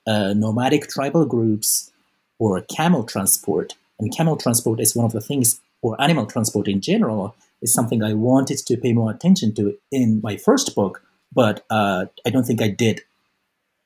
uh, 0.05 0.33
nomadic 0.33 0.87
tribal 0.87 1.25
groups, 1.25 1.91
or 2.39 2.61
camel 2.61 3.03
transport. 3.03 3.75
And 3.99 4.15
camel 4.15 4.35
transport 4.35 4.79
is 4.79 4.95
one 4.95 5.05
of 5.05 5.11
the 5.11 5.21
things, 5.21 5.61
or 5.81 5.99
animal 6.01 6.25
transport 6.25 6.67
in 6.67 6.81
general, 6.81 7.35
is 7.61 7.73
something 7.73 8.03
I 8.03 8.13
wanted 8.13 8.59
to 8.59 8.77
pay 8.77 8.93
more 8.93 9.11
attention 9.11 9.53
to 9.55 9.77
in 9.91 10.19
my 10.23 10.37
first 10.37 10.75
book, 10.75 11.03
but 11.33 11.65
uh, 11.69 12.05
I 12.25 12.29
don't 12.29 12.43
think 12.43 12.61
I 12.61 12.69
did 12.69 13.01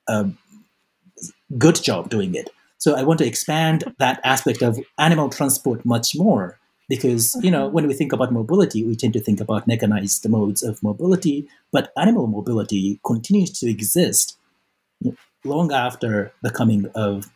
a 0.08 0.30
good 1.58 1.76
job 1.76 2.10
doing 2.10 2.36
it. 2.36 2.50
So 2.78 2.96
I 2.96 3.04
want 3.04 3.20
to 3.20 3.26
expand 3.26 3.84
that 4.00 4.20
aspect 4.24 4.62
of 4.62 4.80
animal 4.98 5.30
transport 5.30 5.86
much 5.86 6.16
more 6.16 6.60
because 6.88 7.36
you 7.42 7.50
know 7.50 7.68
when 7.68 7.88
we 7.88 7.96
think 7.96 8.14
about 8.14 8.32
mobility 8.32 8.84
we 8.84 8.96
tend 8.96 9.14
to 9.14 9.20
think 9.20 9.42
about 9.42 9.66
mechanized 9.66 10.30
modes 10.30 10.62
of 10.62 10.84
mobility 10.84 11.50
but 11.72 11.92
animal 11.98 12.28
mobility 12.28 13.00
continues 13.04 13.50
to 13.50 13.68
exist 13.68 14.38
long 15.44 15.72
after 15.72 16.32
the 16.44 16.52
coming 16.52 16.86
of 16.94 17.32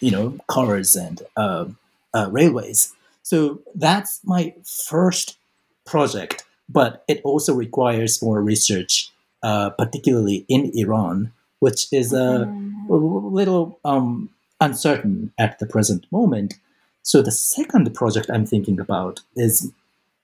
you 0.00 0.10
know, 0.10 0.36
cars 0.48 0.96
and 0.96 1.22
uh, 1.36 1.66
uh, 2.14 2.28
railways. 2.30 2.92
So 3.22 3.60
that's 3.74 4.20
my 4.24 4.54
first 4.64 5.38
project, 5.86 6.44
but 6.68 7.04
it 7.08 7.20
also 7.24 7.54
requires 7.54 8.22
more 8.22 8.42
research, 8.42 9.10
uh, 9.42 9.70
particularly 9.70 10.44
in 10.48 10.70
Iran, 10.74 11.32
which 11.60 11.86
is 11.92 12.12
a, 12.12 12.48
a 12.88 12.94
little 12.94 13.78
um, 13.84 14.30
uncertain 14.60 15.32
at 15.38 15.58
the 15.58 15.66
present 15.66 16.06
moment. 16.10 16.54
So 17.02 17.22
the 17.22 17.30
second 17.30 17.92
project 17.94 18.30
I'm 18.32 18.46
thinking 18.46 18.80
about 18.80 19.20
is 19.36 19.72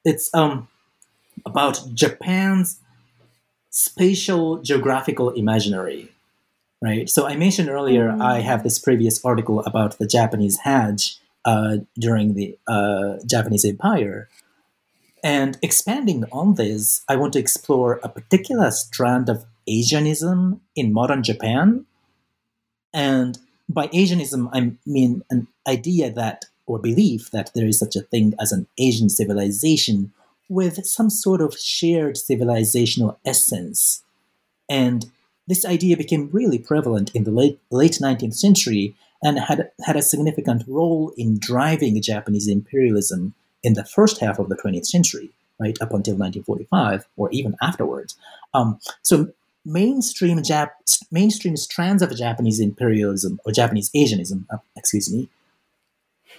it's 0.04 0.32
um, 0.34 0.68
about 1.44 1.80
Japan's 1.94 2.80
spatial 3.70 4.58
geographical 4.58 5.30
imaginary 5.30 6.10
right? 6.82 7.08
So 7.08 7.26
I 7.26 7.36
mentioned 7.36 7.68
earlier 7.68 8.08
mm-hmm. 8.08 8.22
I 8.22 8.40
have 8.40 8.62
this 8.62 8.78
previous 8.78 9.24
article 9.24 9.60
about 9.60 9.98
the 9.98 10.06
Japanese 10.06 10.58
Hajj 10.58 11.18
uh, 11.46 11.78
during 11.98 12.34
the 12.34 12.58
uh, 12.66 13.14
Japanese 13.24 13.64
Empire. 13.64 14.28
And 15.24 15.56
expanding 15.62 16.24
on 16.30 16.54
this, 16.54 17.02
I 17.08 17.16
want 17.16 17.32
to 17.32 17.38
explore 17.38 18.00
a 18.02 18.08
particular 18.08 18.70
strand 18.70 19.28
of 19.28 19.46
Asianism 19.66 20.60
in 20.74 20.92
modern 20.92 21.22
Japan. 21.22 21.86
And 22.92 23.38
by 23.68 23.88
Asianism, 23.92 24.50
I 24.52 24.72
mean 24.84 25.22
an 25.30 25.48
idea 25.66 26.12
that, 26.12 26.44
or 26.66 26.78
belief 26.78 27.30
that 27.30 27.50
there 27.54 27.66
is 27.66 27.78
such 27.78 27.96
a 27.96 28.02
thing 28.02 28.34
as 28.40 28.52
an 28.52 28.66
Asian 28.78 29.08
civilization 29.08 30.12
with 30.48 30.84
some 30.86 31.10
sort 31.10 31.40
of 31.40 31.58
shared 31.58 32.16
civilizational 32.16 33.16
essence. 33.24 34.02
And 34.68 35.06
this 35.46 35.64
idea 35.64 35.96
became 35.96 36.30
really 36.32 36.58
prevalent 36.58 37.10
in 37.14 37.24
the 37.24 37.30
late, 37.30 37.58
late 37.70 37.98
19th 38.02 38.34
century 38.34 38.96
and 39.22 39.38
had, 39.38 39.70
had 39.84 39.96
a 39.96 40.02
significant 40.02 40.64
role 40.66 41.12
in 41.16 41.38
driving 41.38 42.00
Japanese 42.02 42.48
imperialism 42.48 43.34
in 43.62 43.74
the 43.74 43.84
first 43.84 44.20
half 44.20 44.38
of 44.38 44.48
the 44.48 44.56
20th 44.56 44.86
century, 44.86 45.30
right, 45.58 45.80
up 45.80 45.92
until 45.92 46.14
1945 46.14 47.06
or 47.16 47.30
even 47.30 47.56
afterwards. 47.62 48.16
Um, 48.54 48.78
so 49.02 49.28
mainstream 49.64 50.38
Jap- 50.38 50.70
mainstream 51.10 51.56
strands 51.56 52.02
of 52.02 52.14
Japanese 52.16 52.60
imperialism 52.60 53.40
or 53.44 53.52
Japanese 53.52 53.90
Asianism, 53.94 54.46
uh, 54.50 54.58
excuse 54.76 55.12
me, 55.12 55.28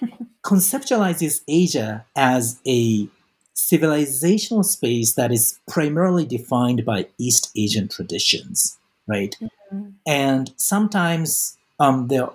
conceptualizes 0.44 1.42
Asia 1.48 2.06
as 2.16 2.60
a 2.66 3.08
civilizational 3.54 4.64
space 4.64 5.14
that 5.14 5.32
is 5.32 5.58
primarily 5.68 6.24
defined 6.24 6.84
by 6.84 7.06
East 7.18 7.50
Asian 7.56 7.88
traditions 7.88 8.77
right? 9.08 9.36
Mm-hmm. 9.40 9.88
And 10.06 10.52
sometimes 10.56 11.56
um, 11.80 12.08
there, 12.08 12.28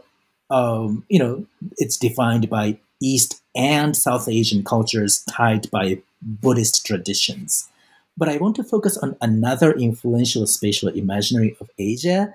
um, 0.49 1.05
you 1.09 1.19
know, 1.19 1.45
it's 1.77 1.97
defined 1.97 2.49
by 2.49 2.79
East 3.01 3.41
and 3.55 3.95
South 3.95 4.27
Asian 4.27 4.63
cultures 4.63 5.23
tied 5.29 5.69
by 5.71 6.01
Buddhist 6.21 6.85
traditions. 6.85 7.69
But 8.17 8.29
I 8.29 8.37
want 8.37 8.55
to 8.57 8.63
focus 8.63 8.97
on 8.97 9.15
another 9.21 9.71
influential 9.71 10.45
spatial 10.45 10.89
imaginary 10.89 11.55
of 11.59 11.69
Asia 11.79 12.33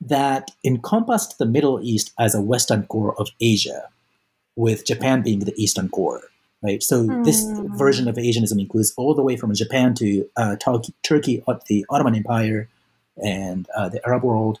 that 0.00 0.50
encompassed 0.64 1.38
the 1.38 1.46
Middle 1.46 1.80
East 1.82 2.12
as 2.18 2.34
a 2.34 2.40
Western 2.40 2.86
core 2.86 3.18
of 3.18 3.28
Asia, 3.40 3.88
with 4.54 4.86
Japan 4.86 5.22
being 5.22 5.40
the 5.40 5.54
Eastern 5.56 5.88
core. 5.88 6.22
Right, 6.62 6.82
so 6.82 7.04
mm. 7.04 7.24
this 7.24 7.44
version 7.76 8.08
of 8.08 8.18
Asianism 8.18 8.58
includes 8.58 8.92
all 8.96 9.14
the 9.14 9.22
way 9.22 9.36
from 9.36 9.54
Japan 9.54 9.94
to 9.96 10.28
uh, 10.36 10.56
Turkey, 11.02 11.44
the 11.68 11.84
Ottoman 11.90 12.14
Empire, 12.14 12.68
and 13.16 13.68
uh, 13.76 13.88
the 13.88 14.04
Arab 14.06 14.24
world. 14.24 14.60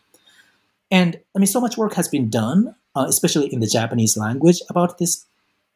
And 0.90 1.18
I 1.34 1.38
mean, 1.38 1.46
so 1.46 1.60
much 1.60 1.76
work 1.76 1.94
has 1.94 2.08
been 2.08 2.30
done, 2.30 2.74
uh, 2.94 3.06
especially 3.08 3.52
in 3.52 3.60
the 3.60 3.66
Japanese 3.66 4.16
language, 4.16 4.60
about 4.70 4.98
this 4.98 5.24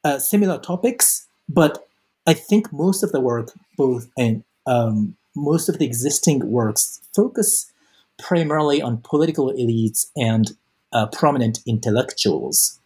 uh, 0.04 0.18
similar 0.18 0.58
topics. 0.58 1.26
But 1.48 1.86
I 2.26 2.34
think 2.34 2.72
most 2.72 3.02
of 3.02 3.12
the 3.12 3.20
work, 3.20 3.52
both 3.76 4.08
and 4.16 4.44
um, 4.66 5.16
most 5.34 5.68
of 5.68 5.78
the 5.78 5.84
existing 5.84 6.50
works, 6.50 7.00
focus 7.14 7.72
primarily 8.18 8.82
on 8.82 8.98
political 8.98 9.52
elites 9.52 10.06
and 10.16 10.52
uh, 10.92 11.06
prominent 11.06 11.60
intellectuals. 11.66 12.78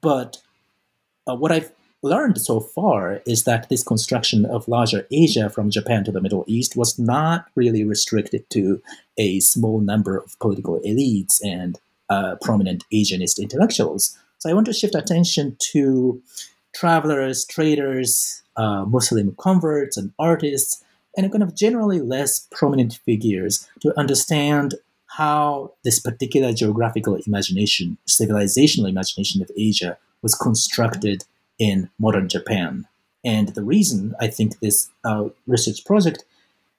But 0.00 0.38
uh, 1.28 1.34
what 1.34 1.52
I've 1.52 1.70
learned 2.04 2.40
so 2.40 2.60
far 2.60 3.20
is 3.26 3.44
that 3.44 3.68
this 3.68 3.82
construction 3.82 4.44
of 4.44 4.68
larger 4.68 5.06
Asia 5.10 5.48
from 5.48 5.70
Japan 5.70 6.04
to 6.04 6.12
the 6.12 6.20
Middle 6.20 6.44
East 6.46 6.76
was 6.76 6.98
not 6.98 7.46
really 7.54 7.82
restricted 7.82 8.48
to 8.50 8.80
a 9.18 9.40
small 9.40 9.80
number 9.80 10.18
of 10.18 10.38
political 10.38 10.80
elites 10.80 11.40
and 11.42 11.80
uh, 12.10 12.36
prominent 12.42 12.84
Asianist 12.92 13.40
intellectuals. 13.40 14.16
So 14.38 14.50
I 14.50 14.52
want 14.52 14.66
to 14.66 14.72
shift 14.72 14.94
attention 14.94 15.56
to 15.72 16.22
travelers, 16.74 17.46
traders, 17.46 18.42
uh, 18.56 18.84
Muslim 18.84 19.34
converts, 19.38 19.96
and 19.96 20.12
artists, 20.18 20.84
and 21.16 21.30
kind 21.32 21.42
of 21.42 21.56
generally 21.56 22.00
less 22.00 22.46
prominent 22.52 23.00
figures 23.06 23.66
to 23.80 23.98
understand 23.98 24.74
how 25.16 25.72
this 25.84 26.00
particular 26.00 26.52
geographical 26.52 27.16
imagination, 27.26 27.96
civilizational 28.08 28.88
imagination 28.88 29.40
of 29.40 29.50
Asia 29.56 29.96
was 30.22 30.34
constructed 30.34 31.24
in 31.58 31.90
modern 31.98 32.28
Japan. 32.28 32.86
And 33.24 33.48
the 33.48 33.62
reason 33.62 34.14
I 34.20 34.28
think 34.28 34.58
this 34.60 34.90
uh, 35.04 35.28
research 35.46 35.84
project 35.84 36.24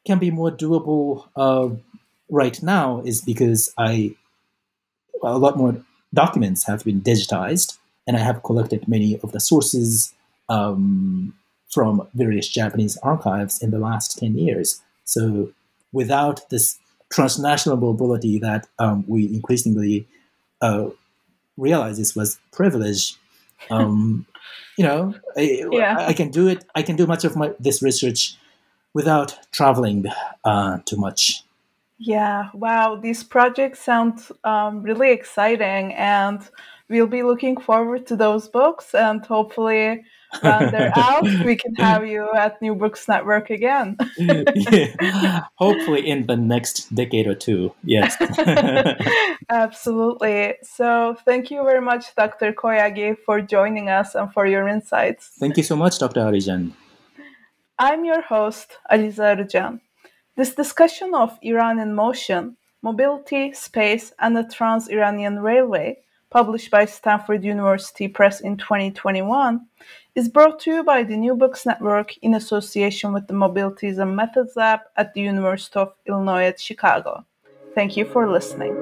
can 0.05 0.19
be 0.19 0.31
more 0.31 0.51
doable 0.51 1.27
uh, 1.35 1.69
right 2.29 2.61
now 2.61 3.01
is 3.05 3.21
because 3.21 3.73
I 3.77 4.15
a 5.23 5.37
lot 5.37 5.57
more 5.57 5.83
documents 6.13 6.67
have 6.67 6.83
been 6.83 7.01
digitized, 7.01 7.77
and 8.05 8.15
I 8.15 8.19
have 8.19 8.43
collected 8.43 8.87
many 8.87 9.19
of 9.23 9.31
the 9.31 9.39
sources 9.39 10.13
um, 10.49 11.33
from 11.69 12.07
various 12.13 12.47
Japanese 12.47 12.97
archives 12.97 13.61
in 13.61 13.71
the 13.71 13.79
last 13.79 14.19
ten 14.19 14.37
years. 14.37 14.81
So 15.03 15.51
without 15.91 16.49
this 16.49 16.77
transnational 17.09 17.77
mobility 17.77 18.37
that 18.39 18.67
um, 18.77 19.03
we 19.07 19.25
increasingly 19.25 20.07
uh, 20.61 20.89
realize 21.57 21.97
this 21.97 22.15
was 22.15 22.37
privilege, 22.51 23.15
um, 23.69 24.25
you 24.77 24.83
know, 24.83 25.13
I, 25.37 25.63
yeah. 25.71 25.97
I, 25.99 26.13
can 26.13 26.29
do 26.29 26.47
it. 26.47 26.63
I 26.75 26.81
can 26.81 26.95
do 26.95 27.07
much 27.07 27.23
of 27.23 27.35
my 27.35 27.53
this 27.59 27.81
research 27.81 28.37
without 28.93 29.37
traveling 29.51 30.05
uh, 30.43 30.79
too 30.85 30.97
much. 30.97 31.43
Yeah, 31.97 32.49
wow, 32.53 32.95
these 32.95 33.23
projects 33.23 33.79
sound 33.79 34.19
um, 34.43 34.83
really 34.83 35.11
exciting. 35.11 35.93
And 35.93 36.41
we'll 36.89 37.07
be 37.07 37.23
looking 37.23 37.57
forward 37.57 38.05
to 38.07 38.15
those 38.15 38.47
books 38.49 38.93
and 38.93 39.25
hopefully 39.25 40.03
when 40.41 40.71
they're 40.71 40.91
out 40.95 41.23
we 41.43 41.55
can 41.55 41.73
have 41.75 42.05
you 42.05 42.29
at 42.33 42.61
new 42.61 42.75
books 42.75 43.07
network 43.07 43.49
again 43.49 43.97
yeah. 44.17 45.43
hopefully 45.55 46.07
in 46.07 46.25
the 46.27 46.35
next 46.35 46.93
decade 46.93 47.27
or 47.27 47.35
two 47.35 47.73
yes 47.83 48.15
absolutely 49.49 50.55
so 50.63 51.15
thank 51.25 51.51
you 51.51 51.63
very 51.63 51.81
much 51.81 52.15
dr 52.15 52.53
koyagi 52.53 53.17
for 53.25 53.41
joining 53.41 53.89
us 53.89 54.15
and 54.15 54.31
for 54.33 54.45
your 54.45 54.67
insights 54.67 55.31
thank 55.39 55.57
you 55.57 55.63
so 55.63 55.75
much 55.75 55.99
dr 55.99 56.19
Arıcan 56.19 56.71
i'm 57.79 58.05
your 58.05 58.21
host 58.21 58.77
Alize 58.91 59.19
Arıcan. 59.19 59.79
this 60.35 60.55
discussion 60.55 61.13
of 61.13 61.37
iran 61.41 61.79
in 61.79 61.93
motion 61.95 62.57
mobility 62.81 63.51
space 63.53 64.13
and 64.19 64.35
the 64.37 64.43
trans-iranian 64.43 65.39
railway 65.39 65.97
published 66.35 66.69
by 66.69 66.83
Stanford 66.83 67.45
University 67.45 68.09
Press 68.09 68.41
in 68.41 68.57
2021, 68.57 69.65
is 70.15 70.29
brought 70.29 70.59
to 70.61 70.71
you 70.71 70.83
by 70.83 71.03
the 71.03 71.17
New 71.17 71.35
Books 71.35 71.65
Network 71.65 72.17
in 72.19 72.35
association 72.35 73.11
with 73.11 73.27
the 73.27 73.33
Mobilities 73.33 73.99
and 73.99 74.15
Methods 74.15 74.55
Lab 74.55 74.79
at 74.95 75.13
the 75.13 75.21
University 75.21 75.77
of 75.77 75.93
Illinois 76.07 76.45
at 76.45 76.59
Chicago. 76.59 77.25
Thank 77.75 77.97
you 77.97 78.05
for 78.05 78.31
listening. 78.31 78.73